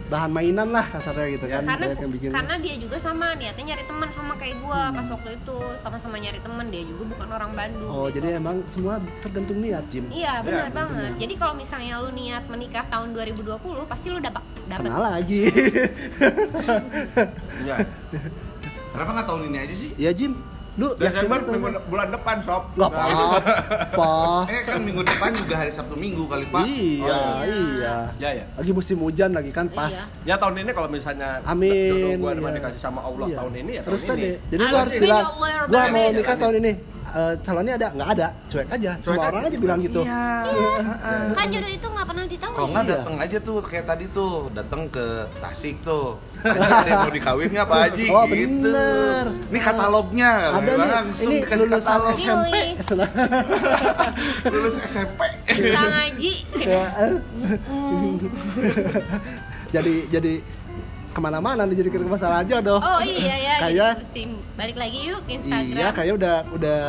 bahan 0.06 0.30
mainan 0.30 0.70
lah 0.70 0.86
kasarnya 0.86 1.34
gitu 1.34 1.46
kan. 1.46 1.62
karena 1.64 1.86
yang 1.92 2.12
bikin. 2.12 2.30
karena 2.30 2.54
dia 2.56 2.74
juga 2.78 2.96
sama 2.96 3.34
niatnya 3.34 3.64
nyari 3.66 3.84
teman 3.84 4.08
sama 4.08 4.32
kayak 4.34 4.56
gua 4.60 4.90
pas 4.90 5.02
waktu 5.04 5.34
itu 5.34 5.56
sama-sama 5.76 6.14
nyari 6.16 6.38
teman 6.38 6.70
dia 6.70 6.82
juga 6.82 7.02
bukan 7.08 7.28
orang 7.28 7.50
Bandung 7.52 7.90
Oh, 7.90 8.06
gitu. 8.06 8.22
jadi 8.22 8.38
emang 8.38 8.62
semua 8.66 8.94
tergantung 9.18 9.58
niat, 9.58 9.82
Jim. 9.86 10.06
iya 10.08 10.40
benar 10.40 10.70
Iya, 10.70 10.76
banget 10.76 11.10
jadi 11.18 11.34
kalau 11.34 11.54
misalnya 11.54 11.94
lu 11.98 12.10
niat 12.12 12.44
menikah 12.46 12.86
tahun 12.86 13.08
2020 13.12 13.58
pasti 13.84 14.06
lu 14.08 14.18
dapat 14.18 14.42
dapat 14.64 14.84
Kenal 14.84 15.02
lagi. 15.02 15.42
ya 17.62 17.76
Kenapa 18.90 19.10
nggak 19.12 19.26
tahun 19.26 19.42
ini 19.46 19.58
aja 19.60 19.74
sih? 19.74 19.90
ya, 19.96 20.08
Jim. 20.10 20.32
Lu 20.76 20.92
Desember 20.92 21.40
yakin 21.40 21.56
minggu, 21.56 21.80
bulan 21.88 22.08
depan 22.12 22.36
sob 22.44 22.68
Gak 22.76 22.90
apa-apa. 22.92 24.44
Eh 24.52 24.60
kan 24.62 24.76
minggu 24.78 25.00
depan 25.02 25.32
juga 25.32 25.54
hari 25.56 25.72
Sabtu 25.72 25.96
Minggu 25.96 26.28
kali 26.28 26.44
Pak. 26.52 26.62
Iya, 26.62 27.16
Oh, 27.16 27.40
iya. 27.42 27.96
ya 28.20 28.30
ya 28.36 28.44
Lagi 28.52 28.72
musim 28.76 29.00
hujan 29.00 29.32
lagi 29.32 29.48
kan 29.50 29.72
pas. 29.72 30.12
ya 30.22 30.36
tahun 30.36 30.60
ini 30.60 30.70
kalau 30.76 30.92
misalnya 30.92 31.40
Amin. 31.42 32.20
jodoh 32.20 32.36
gua 32.36 32.52
iya. 32.52 32.60
dikasih 32.60 32.80
sama 32.80 33.00
Allah 33.00 33.26
Iya. 33.26 33.36
tahun 33.40 33.54
ini 33.56 33.72
ya 33.72 33.82
Terus 33.82 34.00
tahun 34.04 34.18
ini 34.20 34.28
pede. 34.28 34.50
Jadi 34.52 34.60
lu 34.60 34.68
Amin. 34.68 34.80
harus 34.84 34.94
bilang, 34.94 35.16
Ya 35.18 35.32
Allah, 35.32 35.48
ya 35.48 35.60
gua 35.64 35.82
mau 35.88 36.08
nikah 36.12 36.36
tahun 36.36 36.54
ini. 36.60 36.72
Eh, 37.16 37.32
calonnya 37.40 37.74
ada? 37.74 37.88
Nggak 37.90 38.10
ada. 38.12 38.28
Cuek 38.46 38.68
aja. 38.68 38.92
Cuek 39.00 39.06
Semua 39.08 39.24
aja. 39.24 39.32
orang 39.32 39.42
aja 39.48 39.56
bilang 39.56 39.80
gitu. 39.80 40.00
Iya. 40.04 40.24
kan 41.32 41.46
jodoh 41.48 41.72
itu 41.72 41.86
nggak 41.88 42.06
pernah 42.06 42.24
ditahu 42.26 42.52
Kalau 42.52 42.68
nggak 42.68 42.84
Iya. 42.84 42.92
datang 42.92 43.16
aja 43.16 43.38
tuh 43.40 43.56
kayak 43.64 43.86
tadi 43.86 44.04
tuh, 44.12 44.32
datang 44.52 44.82
ke 44.86 45.04
Tasik 45.40 45.76
tuh. 45.80 46.20
Ada 46.44 46.84
yang 46.84 47.00
mau 47.00 47.10
dikawin 47.10 47.48
nggak 47.48 47.66
Pak 47.66 47.78
Haji? 47.82 48.06
Oh, 48.12 48.24
gitu. 48.26 48.32
bener. 48.68 49.24
Ini 49.48 49.58
katalognya, 49.58 50.30
Ada 50.52 50.70
nih. 50.70 50.88
langsung 50.92 51.24
Ini 51.26 51.36
dikasih 51.40 51.58
lulusan 51.64 51.80
katalog. 51.80 52.14
SMP. 52.14 52.52
Yoi. 52.52 52.68
Lulus 54.52 54.76
SMP. 54.84 55.20
bisa 55.48 55.80
ngaji 55.82 56.32
Ya, 56.58 56.84
eh. 57.00 57.14
jadi 59.68 59.94
jadi 60.08 60.32
ke 61.16 61.20
mana-mana 61.22 61.64
nih 61.64 61.76
jadi 61.78 61.88
ke 61.88 61.98
masalah 62.04 62.44
jodoh 62.44 62.76
Oh 62.76 63.00
iya 63.00 63.34
ya, 63.34 63.54
Kayak- 63.64 64.04
pusing. 64.04 64.36
Balik 64.52 64.76
lagi 64.76 64.98
yuk 65.06 65.24
Instagram. 65.24 65.72
iya 65.72 65.88
kayaknya 65.88 66.14
udah 66.14 66.36
udah 66.52 66.80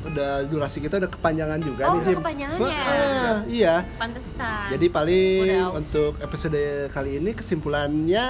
udah 0.00 0.30
durasi 0.46 0.78
kita 0.78 0.96
udah 0.96 1.10
kepanjangan 1.10 1.58
juga 1.58 1.82
Oh, 1.84 1.92
nih 1.94 2.02
Jim 2.06 2.18
kepanjangan 2.18 2.58
ya? 2.58 2.80
ah, 2.80 3.36
iya 3.46 3.74
Pantesan. 3.94 4.66
jadi 4.70 4.86
paling 4.88 5.44
untuk 5.74 6.16
episode 6.18 6.62
kali 6.88 7.18
ini 7.18 7.34
kesimpulannya 7.34 8.26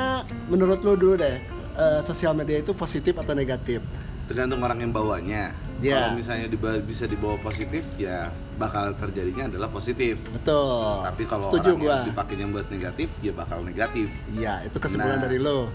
menurut 0.46 0.80
lu 0.80 0.94
dulu 0.94 1.14
deh 1.14 1.38
eh, 1.76 2.00
sosial 2.02 2.32
media 2.32 2.58
itu 2.58 2.72
positif 2.72 3.14
atau 3.14 3.30
negatif 3.32 3.78
tergantung 4.26 4.58
orang 4.58 4.80
yang 4.80 4.90
bawanya 4.90 5.54
Iya. 5.78 5.94
kalau 6.02 6.10
misalnya 6.16 6.46
diba- 6.46 6.82
bisa 6.82 7.04
dibawa 7.04 7.38
positif 7.38 7.86
ya 7.94 8.28
bakal 8.54 8.90
terjadinya 8.94 9.46
adalah 9.46 9.68
positif. 9.68 10.18
Betul. 10.28 11.06
Tapi 11.06 11.22
kalau 11.24 11.46
setuju 11.46 11.70
orang 11.72 11.80
gua. 11.80 11.90
yang 11.92 12.06
dipakainya 12.06 12.46
buat 12.48 12.66
negatif 12.68 13.08
ya 13.18 13.32
bakal 13.32 13.58
negatif. 13.62 14.08
Iya 14.28 14.62
itu 14.64 14.76
kesimpulan 14.76 15.16
Nah. 15.16 15.24
dari 15.24 15.38
lo. 15.38 15.70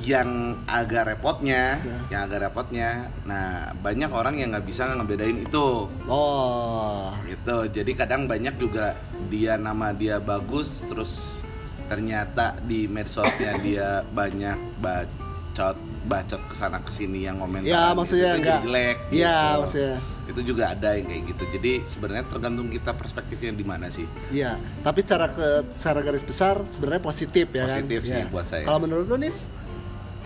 yang 0.00 0.54
agak 0.66 1.02
repotnya 1.08 1.74
Ya. 1.76 1.98
yang 2.08 2.20
agak 2.24 2.46
repotnya 2.46 3.10
nah 3.24 3.74
banyak 3.74 4.06
orang 4.06 4.38
yang 4.38 4.54
nggak 4.54 4.62
bisa 4.62 4.86
ngebedain 4.88 5.34
itu. 5.40 5.90
Oh. 6.06 7.10
Gitu. 7.24 7.56
Jadi 7.72 7.92
kadang 7.92 8.26
banyak 8.26 8.54
juga 8.54 8.94
dia 9.26 9.58
nama 9.58 9.90
dia 9.90 10.18
bagus 10.18 10.86
terus 10.86 11.42
ternyata 11.86 12.54
di 12.60 12.86
medsosnya 12.86 13.58
dia 13.58 14.06
banyak 14.06 14.54
bacot 14.78 15.74
bacot 16.10 16.42
ke 16.44 16.54
sana 16.54 16.78
ke 16.78 16.90
sini 16.90 17.22
yang 17.22 17.38
komentar 17.38 17.64
ya 17.64 17.94
maksudnya 17.94 18.34
gitu, 18.34 18.34
itu 18.34 18.42
enggak 18.42 18.58
jadi 18.58 18.66
jelek 18.66 18.96
iya 19.10 19.36
gitu. 19.38 19.60
maksudnya 19.62 19.96
itu 20.26 20.40
juga 20.44 20.64
ada 20.68 20.88
yang 20.92 21.06
kayak 21.06 21.22
gitu 21.26 21.42
jadi 21.52 21.72
sebenarnya 21.84 22.24
tergantung 22.24 22.68
kita 22.68 22.90
perspektifnya 22.92 23.50
di 23.52 23.62
mana 23.64 23.86
sih 23.88 24.06
Iya, 24.28 24.54
tapi 24.80 24.98
secara 25.00 25.26
ke 25.26 25.46
secara 25.70 26.00
garis 26.00 26.22
besar 26.22 26.58
sebenarnya 26.68 26.98
positif 27.00 27.46
ya 27.48 27.64
kan? 27.64 27.82
Positif 27.82 28.00
sih 28.04 28.14
Iya. 28.16 28.26
buat 28.28 28.46
saya. 28.46 28.62
Kalau 28.62 28.78
menurut 28.78 29.06
lu 29.06 29.16
nis? 29.16 29.50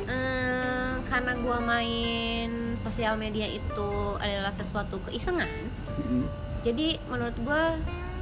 Eh, 0.03 0.93
karena 1.07 1.33
gua 1.39 1.57
main 1.59 2.51
sosial 2.77 3.17
media 3.17 3.47
itu 3.47 3.89
adalah 4.19 4.51
sesuatu 4.51 5.01
keisengan. 5.05 5.49
Jadi 6.61 7.01
menurut 7.07 7.37
gua 7.41 7.77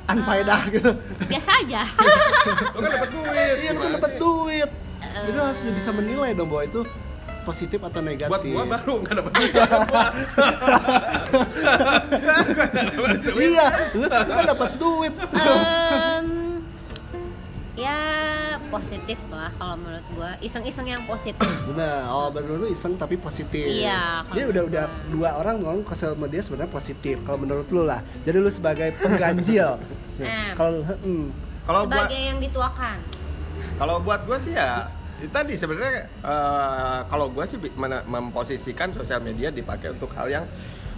Unfaedah 0.04 0.66
Eh. 0.66 0.70
gitu. 0.76 0.90
biasa 1.24 1.50
aja. 1.62 1.82
Lu 2.74 2.78
kan 2.80 2.90
dapat 2.92 3.10
duit. 3.12 3.54
Iya, 3.56 3.70
lu 3.72 3.80
kan 3.80 3.92
dapat 3.96 4.12
duit. 4.18 4.70
Jadi 5.00 5.36
harus 5.36 5.58
bisa 5.64 5.90
menilai 5.90 6.30
dong 6.32 6.46
bahwa 6.46 6.62
itu 6.64 6.80
positif 7.42 7.78
atau 7.82 8.00
negatif. 8.00 8.30
Buat 8.30 8.42
gua 8.46 8.64
baru 8.78 8.94
nggak 9.02 9.14
dapat 9.18 9.32
duit. 9.34 9.52
gua. 9.52 10.06
iya, 13.50 13.66
lu, 13.94 14.06
kan 14.08 14.44
dapat 14.46 14.70
duit. 14.78 15.12
Em, 15.34 16.26
ya 17.74 17.98
positif 18.70 19.18
lah 19.28 19.50
kalau 19.58 19.74
menurut 19.76 20.06
gua. 20.16 20.30
Iseng-iseng 20.40 20.86
yang 20.88 21.02
positif. 21.04 21.50
Benar. 21.68 22.08
Oh, 22.08 22.30
baru 22.32 22.62
lu 22.62 22.66
iseng 22.70 22.96
tapi 22.96 23.20
positif. 23.20 23.68
Iya, 23.68 24.24
Jadi 24.32 24.42
udah 24.48 24.62
udah 24.70 24.84
dua 25.12 25.30
orang 25.36 25.60
ngomong 25.60 25.84
ke 25.84 25.92
sosial 25.98 26.16
media 26.16 26.40
sebenarnya 26.40 26.72
positif. 26.72 27.20
Kalau 27.26 27.38
menurut 27.42 27.68
lu 27.68 27.84
lah. 27.84 28.00
Jadi 28.24 28.36
lu 28.40 28.48
sebagai 28.48 28.94
pengganjil. 28.96 29.76
Nah. 30.12 30.52
Kalau 30.54 30.84
hmm, 30.84 31.34
Kalau 31.64 31.88
buat 31.88 32.04
Sebagai 32.04 32.20
yang 32.20 32.38
dituakan. 32.38 32.96
kalau 33.80 33.96
buat 34.04 34.20
gua 34.28 34.38
sih 34.38 34.52
ya 34.54 34.86
tadi 35.30 35.54
sebenarnya 35.54 36.08
eh, 36.24 36.98
kalau 37.06 37.30
gua 37.30 37.44
sih 37.46 37.58
memposisikan 38.08 38.90
sosial 38.96 39.22
media 39.22 39.52
dipakai 39.54 39.94
untuk 39.94 40.10
hal 40.18 40.26
yang 40.26 40.44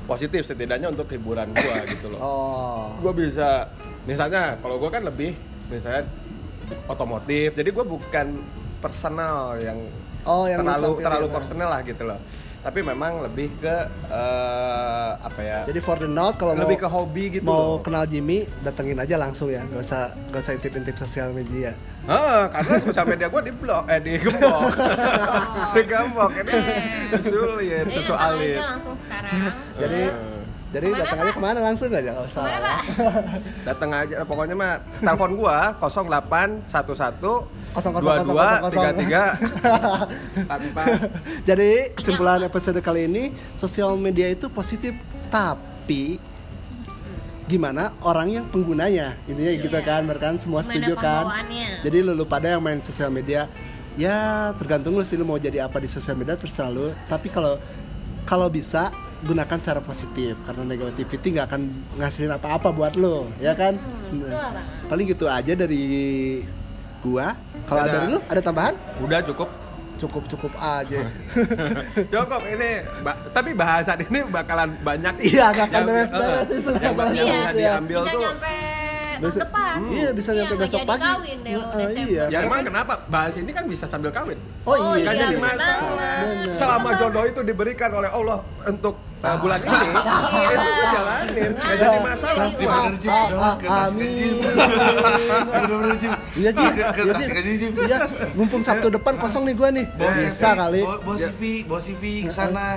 positif 0.05 0.45
setidaknya 0.45 0.93
untuk 0.93 1.09
hiburan 1.09 1.53
gua 1.53 1.77
gitu 1.93 2.12
loh. 2.12 2.20
oh. 2.20 2.85
gue 3.01 3.12
bisa 3.29 3.68
misalnya 4.05 4.61
kalau 4.61 4.77
gue 4.77 4.91
kan 4.93 5.01
lebih 5.01 5.33
misalnya 5.72 6.05
otomotif 6.89 7.57
jadi 7.57 7.68
gue 7.72 7.85
bukan 7.85 8.27
personal 8.85 9.57
yang, 9.61 9.81
Oh, 10.25 10.49
yang 10.49 10.64
lu 10.64 10.68
terlalu 10.72 10.91
terlalu 11.05 11.27
nah. 11.29 11.35
personal 11.37 11.68
lah 11.72 11.81
gitu 11.85 12.05
loh 12.05 12.20
tapi 12.64 12.80
memang 12.80 13.20
lebih 13.20 13.52
ke 13.60 13.76
eh, 14.08 15.10
apa 15.14 15.36
ya 15.38 15.58
Jadi 15.64 15.78
for 15.78 15.96
the 15.96 16.08
note 16.08 16.34
kalau 16.34 16.56
mau 16.56 16.64
lebih 16.64 16.80
ke 16.80 16.88
hobi 16.88 17.24
gitu 17.30 17.44
mau 17.44 17.76
loh. 17.76 17.84
kenal 17.84 18.08
Jimmy 18.08 18.48
datengin 18.60 18.96
aja 18.96 19.14
langsung 19.14 19.52
ya 19.52 19.60
gak 19.62 19.78
usah 19.78 20.02
gak 20.32 20.40
usah 20.40 20.52
intip-intip 20.54 20.96
sosial 20.96 21.28
media 21.30 21.76
Heeh, 22.04 22.42
karena 22.48 22.72
sosial 22.82 23.06
media 23.06 23.28
gue 23.28 23.42
di 23.42 23.52
blok 23.52 23.84
eh 23.86 23.96
di 23.98 24.12
gembok 24.16 24.60
di 25.76 25.82
gembok 25.84 26.32
ini 26.34 26.54
sulit 27.22 27.84
Jadi 27.84 27.94
susu 27.94 28.12
datang 28.12 28.32
alit 28.32 28.56
aja 28.56 28.64
langsung 28.72 28.96
sekarang. 28.98 29.32
jadi. 29.76 30.02
Jadi 30.75 30.87
Ke 30.87 30.93
mana, 30.93 31.01
datang 31.07 31.18
aja 31.22 31.31
ke 31.31 31.43
mana? 31.43 31.59
Langsung 31.62 31.89
aja 31.89 32.11
gak 32.11 32.27
usah. 32.27 32.43
Ke 32.43 32.51
mana, 32.51 32.59
Pak? 32.61 32.81
datang 33.70 33.91
aja 33.95 34.16
pokoknya 34.27 34.55
mah 34.59 34.72
telepon 34.99 35.31
gua 35.39 35.57
0811 35.79 36.66
Kosong, 37.75 37.93
kosong, 37.95 37.95
kosong, 37.95 38.27
22 38.27 38.35
kosong, 38.35 38.62
kosong. 38.62 38.85
33 39.07 40.51
tanpa 40.51 40.83
jadi 41.49 41.70
kesimpulan 41.91 42.41
episode 42.43 42.79
kali 42.79 43.07
ini 43.07 43.22
sosial 43.55 43.95
media 43.95 44.31
itu 44.31 44.47
positif 44.47 44.95
tapi 45.27 46.18
gimana 47.45 47.93
orang 48.01 48.41
yang 48.41 48.45
penggunanya? 48.49 49.20
Intinya 49.29 49.53
gitu 49.53 49.68
Iya. 49.68 49.85
kan 49.85 50.01
berkan 50.09 50.41
semua 50.41 50.64
Gimana 50.64 50.81
setuju 50.81 50.95
kan? 50.97 51.25
jadi 51.85 51.97
lu, 52.01 52.16
lu 52.16 52.25
pada 52.25 52.57
yang 52.57 52.62
main 52.64 52.81
sosial 52.81 53.12
media. 53.12 53.53
Ya 53.95 54.49
tergantung 54.57 54.97
lu 54.97 55.05
sih 55.05 55.14
lu 55.14 55.29
mau 55.29 55.37
jadi 55.37 55.62
apa 55.68 55.77
di 55.77 55.87
sosial 55.87 56.16
media 56.16 56.41
terserah 56.41 56.72
lu. 56.72 56.97
Tapi 57.05 57.29
kalau 57.29 57.61
kalau 58.25 58.49
bisa 58.49 58.89
gunakan 59.22 59.56
secara 59.56 59.78
positif 59.78 60.34
karena 60.42 60.62
negativity 60.66 61.26
nggak 61.30 61.46
akan 61.46 61.62
ngasilin 61.94 62.32
apa-apa 62.32 62.68
buat 62.68 62.98
lu 62.98 63.30
ya 63.38 63.54
kan? 63.54 63.78
Hmm, 64.10 64.26
Bang. 64.26 64.66
paling 64.86 65.06
gitu 65.06 65.30
aja 65.30 65.52
dari 65.54 65.84
gua. 67.00 67.38
Kalau 67.64 67.82
Ada. 67.86 67.92
dari 67.94 68.06
lu 68.10 68.18
ada 68.20 68.40
tambahan? 68.42 68.74
Udah 68.98 69.22
cukup. 69.22 69.48
Cukup 69.94 70.26
cukup 70.26 70.52
aja. 70.58 71.06
Cukup 72.12 72.42
ini 72.44 72.82
ba- 73.00 73.14
tapi 73.30 73.54
bahasan 73.54 74.02
ini 74.02 74.26
bakalan 74.26 74.74
banyak. 74.82 75.22
Iya, 75.22 75.54
akan 75.54 75.68
yang- 75.70 75.86
beres-beres 75.86 76.46
sih, 76.50 76.58
yang, 76.82 77.54
Iya. 77.54 77.74
Tahun 79.16 79.24
Besok- 79.24 79.42
depan. 79.44 79.76
iya, 79.88 80.08
bisa 80.10 80.30
nyampe 80.30 80.52
nggak 80.52 80.62
besok 80.64 80.78
jadi 80.78 80.90
pagi. 80.90 81.04
Kawin 81.04 81.38
deh, 81.38 81.52
Heeh, 81.52 81.76
Desember. 81.78 82.08
iya. 82.08 82.24
ya 82.26 82.38
emang 82.42 82.60
kenapa 82.62 82.92
bahas 83.06 83.34
ini 83.34 83.50
kan 83.50 83.64
bisa 83.64 83.84
sambil 83.84 84.10
kawin 84.10 84.38
oh 84.62 84.72
Oh, 84.74 84.94
iya 84.94 85.04
iya, 85.06 85.12
jadi 85.24 85.34
bener 85.34 85.54
masalah 85.54 86.18
selama 86.52 86.88
jodoh 86.96 87.24
itu 87.24 87.40
diberikan 87.42 87.90
oleh 87.90 88.08
Allah 88.08 88.38
untuk 88.62 88.94
uh, 89.25 89.37
bulan 89.37 89.59
ini 89.59 89.75
itu 90.45 90.68
gue 90.70 90.87
jalanin 90.87 91.51
nggak 91.55 91.77
jadi 91.77 91.99
masalah. 91.99 92.47
Bener, 92.55 92.95
Jim. 92.97 93.11
Ah, 93.11 93.55
ah, 93.64 93.89
amin. 93.89 94.09
Jim. 94.12 94.35
Bener-bener, 95.45 95.97
Jim. 95.97 96.12
Iya 96.35 96.51
Ji, 96.51 96.64
Ke- 96.66 96.93
ke- 96.93 97.05
iya 97.41 97.55
Jim. 97.57 97.72
Iya, 97.81 97.99
mumpung 98.35 98.61
Sabtu 98.61 98.89
depan 98.91 99.14
kosong 99.16 99.43
nih 99.45 99.55
gua 99.55 99.68
nih. 99.70 99.87
Bawa 99.91 100.11
Bisa 100.12 100.31
CV, 100.31 100.59
kali. 100.59 100.81
bawa, 100.83 101.16
CV, 101.16 101.41
bawa 101.64 101.81
CV 101.81 102.03
ke 102.22 102.33
sana. 102.33 102.68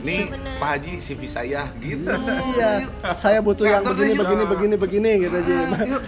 Nih, 0.00 0.18
Iya, 0.20 0.24
bener. 0.30 0.56
Pak 0.56 0.68
Haji, 0.70 0.92
CV 0.98 1.20
saya 1.24 1.62
gitu. 1.78 2.06
Iya, 2.52 2.70
saya 3.16 3.38
butuh 3.40 3.66
yang 3.66 3.82
begini 3.82 4.12
begini 4.14 4.44
begini 4.46 4.74
begini 4.76 5.12
gitu 5.20 5.38
Ji. 5.40 5.54
Yuk. 5.88 6.02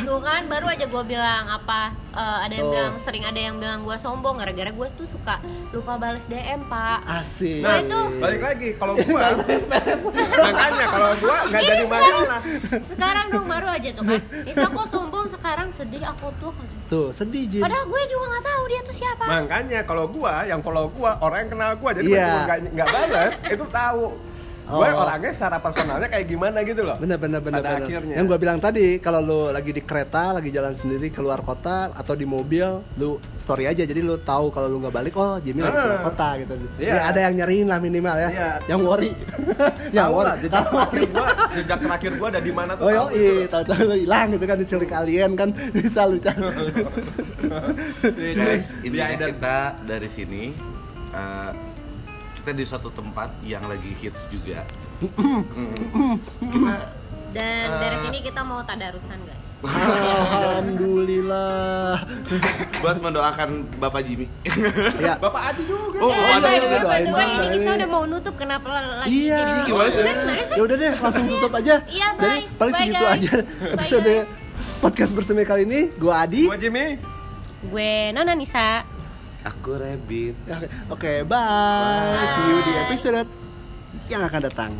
Tuh 0.00 0.20
kan 0.20 0.46
baru 0.46 0.66
aja 0.68 0.86
gue 0.86 1.04
bilang 1.04 1.50
apa 1.50 1.90
eh, 2.08 2.38
ada 2.40 2.54
yang 2.54 2.64
Tuh. 2.64 2.72
bilang 2.72 2.94
sering 2.96 3.24
ada 3.24 3.34
yang 3.36 3.58
bilang 3.58 3.82
gue 3.82 3.96
sombong 3.96 4.38
gara-gara 4.38 4.70
gue 4.70 4.88
tuh 4.94 5.04
suka 5.04 5.42
lupa 5.70 5.98
bales 5.98 6.22
DM 6.24 6.62
pak. 6.64 7.02
Asik. 7.04 7.60
Nah, 7.60 7.82
itu 7.82 7.98
balik 8.16 8.38
lagi 8.44 8.68
kalau 8.76 8.94
gua 9.00 9.22
makanya 10.46 10.86
kalau 10.86 11.10
gua 11.16 11.36
nggak 11.48 11.62
jadi 11.64 11.84
sekarang, 11.84 12.12
masalah 12.12 12.40
sekarang 12.84 13.26
dong 13.32 13.46
baru 13.48 13.68
aja 13.70 13.88
tuh 13.90 14.02
kan. 14.04 14.20
Nisa 14.44 14.66
kok 14.68 14.86
sombong 14.92 15.26
sekarang 15.26 15.68
sedih 15.72 16.04
aku 16.04 16.28
tuh. 16.36 16.52
Tuh, 16.84 17.08
sedih 17.10 17.48
Ji. 17.48 17.58
Padahal 17.64 17.88
gue 17.88 18.02
juga 18.06 18.24
nggak 18.28 18.44
tahu 18.44 18.62
dia 18.68 18.80
tuh 18.84 18.94
siapa. 18.94 19.24
makanya 19.24 19.80
kalau 19.82 20.04
gua 20.06 20.44
yang 20.44 20.60
follow 20.60 20.92
gua 20.92 21.16
orang 21.18 21.48
yang 21.48 21.50
kenal 21.56 21.70
gua 21.74 21.90
jadi 21.90 22.04
Iya. 22.06 22.20
yeah. 22.20 22.42
nggak 22.44 22.58
nggak 22.76 22.88
balas 22.92 23.34
itu 23.48 23.64
tahu 23.72 24.04
Oh. 24.64 24.80
gue 24.80 24.88
orangnya 24.88 25.28
secara 25.28 25.60
personalnya 25.60 26.08
kayak 26.08 26.24
gimana 26.24 26.64
gitu 26.64 26.82
loh 26.82 26.96
Bener 26.96 27.20
bener 27.20 27.38
bener 27.38 27.60
Pada 27.60 27.76
bener. 27.76 27.84
akhirnya. 27.84 28.14
Yang 28.16 28.26
gua 28.26 28.38
bilang 28.38 28.58
tadi, 28.58 28.96
kalau 28.96 29.20
lu 29.20 29.40
lagi 29.48 29.70
di 29.70 29.80
kereta, 29.80 30.32
lagi 30.32 30.48
jalan 30.48 30.72
sendiri 30.72 31.08
keluar 31.08 31.40
kota 31.40 31.92
atau 31.92 32.14
di 32.14 32.24
mobil, 32.24 32.64
lu 32.96 33.16
story 33.36 33.66
aja. 33.66 33.84
Jadi 33.84 34.00
lu 34.00 34.16
tahu 34.16 34.48
kalau 34.48 34.66
lu 34.66 34.80
nggak 34.80 34.94
balik, 34.94 35.14
oh 35.14 35.36
Jimmy 35.38 35.60
lagi 35.60 35.76
keluar 35.76 36.00
Ah. 36.00 36.04
kota 36.04 36.28
gitu. 36.38 36.52
Iya. 36.76 36.90
Ya 36.90 37.02
ada 37.04 37.20
yang 37.22 37.34
nyariin 37.36 37.66
lah 37.68 37.78
minimal 37.78 38.16
ya. 38.16 38.28
Iya. 38.30 38.48
Yang 38.66 38.80
worry. 38.82 39.10
yang 39.96 40.06
tahu 40.08 40.16
worry. 40.16 40.24
lah 40.24 40.36
jejak 40.40 40.64
terakhir 40.64 41.08
gua 41.12 41.26
jejak 41.52 41.78
terakhir 41.78 42.12
gua 42.16 42.28
ada 42.30 42.40
di 42.40 42.52
mana 42.52 42.70
tuh 42.72 42.84
Oh 42.84 42.90
iya, 42.90 42.98
tahu. 42.98 43.08
iya, 43.12 43.44
tahu-tahu 43.46 43.80
lu 43.84 43.96
hilang 44.00 44.26
gitu 44.32 44.44
kan 44.44 44.56
diculik 44.56 44.90
alien 44.90 45.30
kan 45.34 45.48
bisa 45.76 46.00
lu 46.08 46.16
cari. 46.16 46.40
Iya, 48.16 48.32
Guys, 48.34 48.66
intinya 48.80 49.06
kita 49.28 49.58
dari 49.84 50.08
sini 50.08 50.42
eh, 51.10 51.50
kita 52.44 52.52
di 52.52 52.60
suatu 52.62 52.92
tempat 52.92 53.32
yang 53.40 53.64
lagi 53.64 53.96
hits 53.96 54.28
juga. 54.28 54.60
Kita 55.00 56.76
Dan 57.32 57.64
Eh. 57.64 57.80
dari 57.80 57.96
sini 57.98 58.20
kita 58.20 58.44
mau 58.44 58.60
tadarusan 58.60 59.16
guys. 59.24 59.48
Alhamdulillah. 59.64 62.04
buat 62.84 63.00
mendoakan 63.00 63.64
Bapak 63.74 64.04
Jimmy. 64.04 64.28
ya. 65.00 65.16
bapak 65.16 65.40
Adi 65.50 65.64
juga 65.64 65.98
Oh, 65.98 66.12
ada 66.12 66.44
by 66.44 66.60
juga 66.60 66.76
doain 66.78 67.08
juga 67.08 67.24
ini 67.24 67.56
kita 67.56 67.70
udah 67.74 67.88
mau 67.88 68.04
nutup 68.04 68.36
kenapa 68.36 68.68
lagi 69.00 69.08
Iya. 69.24 69.34
jadi 69.34 69.52
Gimana 69.64 69.88
sih? 69.88 70.04
Gimana 70.04 70.44
sih? 70.44 70.52
Ya 70.52 70.60
udah 70.62 70.76
deh, 70.76 70.92
langsung 70.94 71.24
tutup 71.26 71.50
aja. 71.54 71.74
Iya, 71.88 72.06
bye. 72.12 72.20
Jadi 72.20 72.44
paling 72.54 72.70
Bye, 72.70 72.78
segitu 72.84 73.00
guys. 73.00 73.16
aja 73.16 73.32
Bye, 73.32 73.72
episode 73.72 74.04
guys. 74.04 74.28
podcast 74.78 75.10
bersemi 75.10 75.42
kali 75.42 75.64
ini. 75.64 75.90
Gua 75.96 76.20
Adi. 76.20 76.44
gua 76.44 76.54
Jimmy 76.54 77.00
Gue 77.64 78.12
Nona 78.12 78.36
Nisa. 78.36 78.84
Aku 79.44 79.76
Rabbit. 79.76 80.34
Oke, 80.48 80.66
Oke, 80.88 81.12
bye. 81.28 82.16
See 82.32 82.44
you 82.48 82.58
di 82.64 82.72
episode 82.88 83.28
yang 84.08 84.24
akan 84.24 84.40
datang. 84.48 84.72